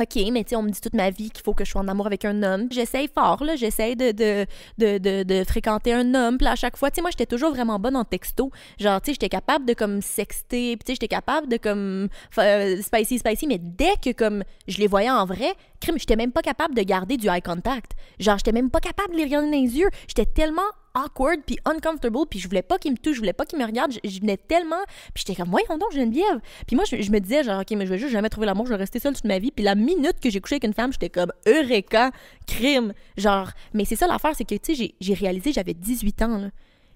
OK, 0.00 0.16
mais 0.32 0.44
tu 0.44 0.50
sais, 0.50 0.56
on 0.56 0.62
me 0.62 0.70
dit 0.70 0.80
toute 0.80 0.94
ma 0.94 1.10
vie 1.10 1.30
qu'il 1.30 1.42
faut 1.42 1.54
que 1.54 1.64
je 1.64 1.70
sois 1.70 1.80
en 1.80 1.88
amour 1.88 2.06
avec 2.06 2.24
un 2.24 2.42
homme. 2.42 2.68
J'essaye 2.70 3.08
fort, 3.08 3.42
là. 3.42 3.56
J'essaye 3.56 3.96
de, 3.96 4.12
de, 4.12 4.46
de, 4.78 5.22
de, 5.22 5.44
fréquenter 5.44 5.92
un 5.92 6.14
homme. 6.14 6.36
Puis 6.38 6.46
à 6.46 6.56
chaque 6.56 6.76
fois, 6.76 6.90
tu 6.90 6.96
sais, 6.96 7.00
moi, 7.00 7.10
j'étais 7.10 7.26
toujours 7.26 7.50
vraiment 7.50 7.78
bonne 7.78 7.96
en 7.96 8.04
texto. 8.04 8.50
Genre, 8.78 9.00
tu 9.00 9.06
sais, 9.06 9.12
j'étais 9.14 9.28
capable 9.28 9.64
de, 9.64 9.74
comme, 9.74 10.02
sexter. 10.02 10.76
Puis, 10.76 10.84
tu 10.84 10.86
sais, 10.86 10.94
j'étais 10.94 11.08
capable 11.08 11.48
de, 11.48 11.56
comme, 11.56 12.08
euh, 12.38 12.82
spicy, 12.82 13.18
spicy. 13.18 13.46
Mais 13.46 13.58
dès 13.58 13.94
que, 14.02 14.12
comme, 14.12 14.44
je 14.68 14.78
les 14.78 14.86
voyais 14.86 15.10
en 15.10 15.24
vrai, 15.24 15.54
crime, 15.80 15.98
j'étais 15.98 16.16
même 16.16 16.32
pas 16.32 16.42
capable 16.42 16.74
de 16.74 16.82
garder 16.82 17.16
du 17.16 17.28
eye 17.28 17.42
contact. 17.42 17.92
Genre, 18.18 18.36
j'étais 18.38 18.52
même 18.52 18.70
pas 18.70 18.80
capable 18.80 19.12
de 19.12 19.18
les 19.18 19.24
regarder 19.24 19.50
dans 19.50 19.56
les 19.56 19.78
yeux. 19.78 19.88
J'étais 20.08 20.26
tellement 20.26 20.62
awkward 20.96 21.40
puis 21.46 21.58
uncomfortable 21.64 22.26
puis 22.28 22.38
je 22.40 22.48
voulais 22.48 22.62
pas 22.62 22.78
qu'ils 22.78 22.92
me 22.92 22.96
touchent 22.96 23.14
je 23.16 23.20
voulais 23.20 23.32
pas 23.32 23.44
qu'ils 23.44 23.58
me 23.58 23.64
regardent 23.64 23.92
je, 23.92 24.20
venais 24.20 24.36
tellement 24.36 24.82
puis 25.14 25.24
j'étais 25.26 25.34
comme 25.34 25.50
voyons 25.50 25.78
donc 25.78 25.92
Geneviève. 25.92 26.40
Puis 26.66 26.74
moi 26.74 26.84
je, 26.90 26.96
me 27.10 27.18
disais 27.20 27.44
genre 27.44 27.60
ok 27.60 27.70
mais 27.76 27.86
je 27.86 27.92
vais 27.92 27.98
juste 27.98 28.12
jamais 28.12 28.28
trouver 28.28 28.46
l'amour 28.46 28.66
je 28.66 28.70
vais 28.70 28.76
rester 28.76 28.98
seule 28.98 29.14
toute 29.14 29.24
ma 29.24 29.38
vie. 29.38 29.50
Puis 29.52 29.64
la 29.64 29.74
minute 29.74 30.18
que 30.20 30.30
j'ai 30.30 30.40
couché 30.40 30.54
avec 30.56 30.64
une 30.64 30.74
femme 30.74 30.92
j'étais 30.92 31.10
comme 31.10 31.32
eureka! 31.46 32.10
Crime! 32.46 32.92
Genre 33.16 33.50
mais 33.74 33.84
c'est 33.84 33.96
ça 33.96 34.06
l'affaire 34.06 34.34
c'est 34.34 34.44
que 34.44 34.54
tu 34.54 34.74
sais 34.74 34.94
j'ai- 35.00 35.14
réalisé 35.14 35.52
j'avais 35.52 35.74
18 35.74 36.22
ans 36.22 36.50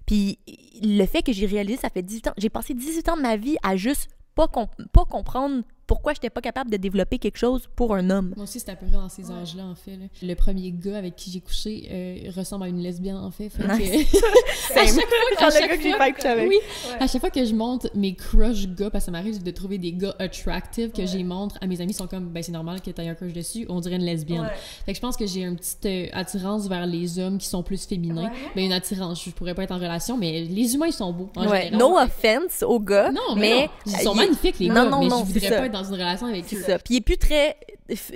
puis 0.05 0.39
le 0.81 1.05
fait 1.05 1.21
que 1.21 1.31
j'ai 1.31 1.45
réalisé 1.45 1.77
ça 1.77 1.89
fait 1.89 2.01
18 2.01 2.27
ans 2.29 2.33
j'ai 2.37 2.49
passé 2.49 2.73
18 2.73 3.09
ans 3.09 3.17
de 3.17 3.21
ma 3.21 3.37
vie 3.37 3.57
à 3.63 3.75
juste 3.75 4.09
pas, 4.35 4.47
com- 4.47 4.67
pas 4.93 5.05
comprendre 5.05 5.63
pourquoi 5.87 6.13
j'étais 6.13 6.29
pas 6.29 6.41
capable 6.41 6.69
de 6.71 6.77
développer 6.77 7.17
quelque 7.17 7.37
chose 7.37 7.67
pour 7.75 7.93
un 7.95 8.09
homme 8.09 8.33
Moi 8.37 8.45
aussi, 8.45 8.59
c'était 8.59 8.71
à 8.71 8.75
peu 8.75 8.85
près 8.85 8.95
dans 8.95 9.09
ces 9.09 9.29
âges-là, 9.29 9.65
en 9.65 9.75
fait. 9.75 9.91
là. 9.97 10.05
Le 10.23 10.33
premier 10.35 10.71
gars 10.71 10.97
avec 10.97 11.15
qui 11.17 11.31
j'ai 11.31 11.41
couché 11.41 11.87
euh, 11.91 12.31
ressemble 12.35 12.63
à 12.63 12.67
une 12.69 12.79
lesbienne, 12.79 13.17
en 13.17 13.31
fait. 13.31 13.49
Fait 13.49 13.63
que- 13.63 13.67
Nice. 13.81 14.23
à 14.75 14.85
chaque 14.85 14.93
fois, 14.93 15.01
Genre 15.39 15.47
à 15.47 15.51
chaque 15.51 15.69
que 15.77 15.81
j'ai 15.83 15.89
fois- 15.89 15.97
pas 15.97 16.11
couché 16.11 16.27
avec. 16.27 16.47
Oui, 16.49 16.57
à 16.99 17.07
chaque 17.07 17.19
fois 17.21 17.29
que 17.29 17.43
je 17.43 17.53
montre 17.53 17.89
mes 17.95 18.13
crush 18.15 18.67
gars, 18.67 18.89
parce 18.89 19.03
que 19.03 19.05
ça 19.07 19.11
m'arrive 19.11 19.43
de 19.43 19.51
trouver 19.51 19.77
des 19.77 19.91
gars 19.93 20.15
attractive 20.19 20.91
que 20.91 21.05
j'y 21.05 21.23
montre 21.23 21.57
à 21.61 21.67
mes 21.67 21.81
amis, 21.81 21.91
ils 21.91 21.95
sont 21.95 22.07
comme, 22.07 22.29
ben 22.29 22.41
c'est 22.41 22.51
normal 22.53 22.81
que 22.81 22.89
t'aies 22.89 23.07
un 23.09 23.15
crush 23.15 23.33
dessus, 23.33 23.65
on 23.69 23.79
dirait 23.81 23.95
une 23.97 24.05
lesbienne. 24.05 24.49
Fait 24.85 24.93
que 24.93 24.95
je 24.95 25.01
pense 25.01 25.17
que 25.17 25.25
j'ai 25.25 25.41
une 25.41 25.57
petite 25.57 25.85
euh, 25.85 26.07
attirance 26.13 26.67
vers 26.67 26.85
les 26.85 27.19
hommes 27.19 27.37
qui 27.37 27.47
sont 27.47 27.63
plus 27.63 27.85
féminins. 27.85 28.31
Ben 28.55 28.65
une 28.65 28.73
attirance, 28.73 29.23
je 29.25 29.31
pourrais 29.31 29.55
pas 29.55 29.63
être 29.63 29.71
en 29.71 29.77
relation, 29.79 30.17
mais 30.17 30.41
les 30.41 30.73
humains, 30.75 30.87
ils 30.87 30.93
sont 30.93 31.11
beaux, 31.11 31.29
en 31.35 31.47
ouais 31.49 31.63
général. 31.65 31.79
no 31.79 31.97
offense 31.97 32.63
aux 32.63 32.79
gars 32.79 33.11
Non, 33.11 33.35
mais, 33.35 33.63
non. 33.65 33.67
ils 33.87 33.91
sont 34.03 34.15
magnifiques, 34.15 34.59
les 34.59 34.67
non, 34.69 34.75
gars, 34.75 34.85
non, 34.85 34.99
mais 35.01 35.07
non, 35.07 35.19
je 35.21 35.25
c'est 35.27 35.33
voudrais 35.33 35.49
ça. 35.49 35.61
pas 35.61 35.69
être 35.71 35.83
dans 35.83 35.83
une 35.83 35.93
relation 35.99 36.27
avec 36.27 36.45
C'est 36.47 36.57
ça. 36.57 36.77
Puis 36.79 36.95
il 36.95 36.97
est 36.97 37.01
plus 37.01 37.17
très, 37.17 37.57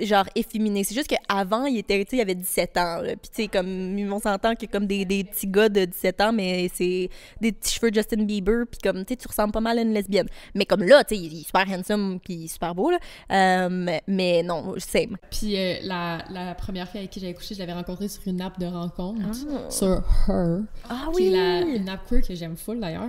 genre, 0.00 0.24
efféminé. 0.34 0.84
C'est 0.84 0.94
juste 0.94 1.08
qu'avant, 1.08 1.66
il 1.66 1.78
était, 1.78 2.02
tu 2.04 2.10
sais, 2.10 2.16
il 2.16 2.20
avait 2.20 2.34
17 2.34 2.76
ans. 2.76 3.00
là. 3.02 3.16
Puis 3.16 3.30
tu 3.34 3.42
sais, 3.42 3.48
comme, 3.48 3.96
on 4.12 4.20
s'entend 4.20 4.54
que 4.54 4.66
comme 4.66 4.86
des, 4.86 5.04
des 5.04 5.24
petits 5.24 5.46
gars 5.46 5.68
de 5.68 5.84
17 5.84 6.20
ans, 6.20 6.32
mais 6.32 6.70
c'est 6.74 7.08
des 7.40 7.52
petits 7.52 7.74
cheveux 7.74 7.90
Justin 7.92 8.24
Bieber. 8.24 8.64
Puis 8.70 8.78
comme, 8.82 9.04
tu 9.04 9.12
sais, 9.12 9.16
tu 9.16 9.28
ressembles 9.28 9.52
pas 9.52 9.60
mal 9.60 9.78
à 9.78 9.82
une 9.82 9.92
lesbienne. 9.92 10.28
Mais 10.54 10.64
comme 10.64 10.82
là, 10.82 11.04
tu 11.04 11.14
sais, 11.16 11.20
il 11.22 11.40
est 11.40 11.44
super 11.44 11.66
handsome 11.68 12.18
puis 12.22 12.48
super 12.48 12.74
beau, 12.74 12.90
là. 12.90 12.98
Euh, 13.30 13.98
mais 14.06 14.42
non, 14.42 14.74
same. 14.78 15.16
Puis 15.30 15.56
euh, 15.58 15.74
la, 15.82 16.18
la 16.30 16.54
première 16.54 16.88
fille 16.88 17.00
avec 17.00 17.10
qui 17.10 17.20
j'avais 17.20 17.34
couché, 17.34 17.54
je 17.54 17.60
l'avais 17.60 17.72
rencontrée 17.74 18.08
sur 18.08 18.22
une 18.26 18.40
app 18.40 18.58
de 18.58 18.66
rencontre, 18.66 19.20
Ah. 19.24 19.70
sur 19.70 20.02
Her. 20.28 20.60
Ah 20.88 21.08
est 21.18 21.30
la, 21.30 21.60
une 21.62 21.88
app 21.88 22.08
queer 22.08 22.22
que 22.26 22.34
j'aime 22.34 22.56
full 22.56 22.80
d'ailleurs. 22.80 23.08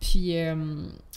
Puis 0.00 0.36
euh, 0.38 0.54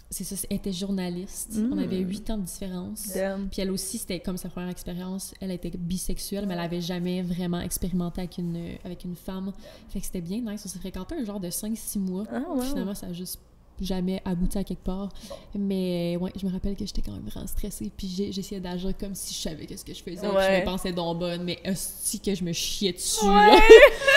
c'est 0.09 0.23
ça, 0.23 0.35
elle 0.49 0.57
était 0.57 0.71
journaliste. 0.71 1.59
On 1.71 1.77
avait 1.77 1.99
huit 1.99 2.29
ans 2.31 2.37
de 2.37 2.43
différence. 2.43 3.13
Damn. 3.13 3.47
Puis 3.47 3.61
elle 3.61 3.69
aussi, 3.69 3.99
c'était 3.99 4.19
comme 4.19 4.37
sa 4.37 4.49
première 4.49 4.69
expérience. 4.69 5.33
Elle 5.39 5.51
était 5.51 5.69
bisexuelle, 5.69 6.45
mais 6.47 6.55
elle 6.55 6.61
avait 6.61 6.81
jamais 6.81 7.21
vraiment 7.21 7.61
expérimenté 7.61 8.21
avec 8.21 8.37
une, 8.39 8.77
avec 8.83 9.03
une 9.03 9.15
femme. 9.15 9.53
Fait 9.89 9.99
que 9.99 10.05
c'était 10.05 10.21
bien 10.21 10.39
nice. 10.39 10.63
On 10.65 10.69
s'est 10.69 10.79
fréquenté 10.79 11.15
un 11.15 11.23
genre 11.23 11.39
de 11.39 11.49
5-6 11.49 11.99
mois. 11.99 12.23
Wow. 12.31 12.59
Puis 12.59 12.69
finalement, 12.69 12.95
ça 12.95 13.07
a 13.07 13.13
juste 13.13 13.39
jamais 13.81 14.21
abouti 14.25 14.57
à 14.57 14.63
quelque 14.63 14.83
part. 14.83 15.09
Mais 15.55 16.17
ouais, 16.19 16.31
je 16.39 16.45
me 16.45 16.51
rappelle 16.51 16.75
que 16.75 16.85
j'étais 16.85 17.01
quand 17.01 17.13
même 17.13 17.25
vraiment 17.25 17.47
stressée. 17.47 17.91
Puis 17.95 18.07
j'essayais 18.31 18.61
d'agir 18.61 18.93
comme 18.97 19.15
si 19.15 19.33
je 19.33 19.39
savais 19.39 19.65
qu'est-ce 19.65 19.85
que 19.85 19.93
je 19.93 20.03
faisais. 20.03 20.27
Ouais. 20.27 20.55
je 20.55 20.61
me 20.61 20.65
pensais 20.65 20.91
donc 20.91 21.19
bonne, 21.19 21.43
mais 21.43 21.59
hostie 21.65 22.19
que 22.19 22.33
je 22.33 22.43
me 22.43 22.51
chiais 22.53 22.93
dessus. 22.93 23.25
Ouais. 23.25 23.59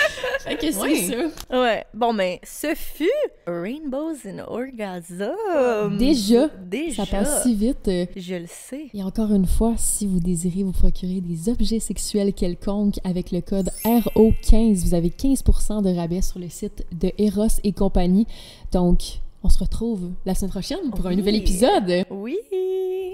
fait 0.49 0.55
que 0.57 0.71
c'est 0.71 0.79
Ouais. 0.81 1.29
ça. 1.49 1.61
Ouais. 1.61 1.83
Bon, 1.93 2.13
ben, 2.13 2.37
ce 2.43 2.73
fut 2.75 3.09
Rainbows 3.47 4.15
in 4.25 4.39
Orgasm. 4.47 5.97
Déjà, 5.97 6.49
Déjà. 6.65 7.05
Ça 7.05 7.11
passe 7.11 7.43
si 7.43 7.55
vite. 7.55 7.87
euh, 7.87 8.05
Je 8.15 8.35
le 8.35 8.45
sais. 8.47 8.87
Et 8.93 9.03
encore 9.03 9.33
une 9.33 9.45
fois, 9.47 9.73
si 9.77 10.07
vous 10.07 10.19
désirez 10.19 10.63
vous 10.63 10.71
procurer 10.71 11.21
des 11.21 11.49
objets 11.49 11.79
sexuels 11.79 12.33
quelconques 12.33 12.99
avec 13.03 13.31
le 13.31 13.41
code 13.41 13.69
RO15, 13.85 14.83
vous 14.85 14.93
avez 14.93 15.09
15% 15.09 15.81
de 15.83 15.95
rabais 15.95 16.21
sur 16.21 16.39
le 16.39 16.49
site 16.49 16.85
de 16.91 17.11
Eros 17.17 17.47
et 17.63 17.71
compagnie. 17.73 18.27
Donc, 18.71 18.99
on 19.43 19.49
se 19.49 19.59
retrouve 19.59 20.11
la 20.25 20.35
semaine 20.35 20.51
prochaine 20.51 20.89
pour 20.91 21.05
un 21.05 21.09
Oui. 21.09 21.15
nouvel 21.17 21.35
épisode. 21.35 22.05
Oui. 22.09 22.37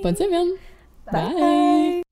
Bonne 0.04 0.15
semaine! 0.15 0.48
Bye. 1.12 1.34
Bye. 1.34 2.09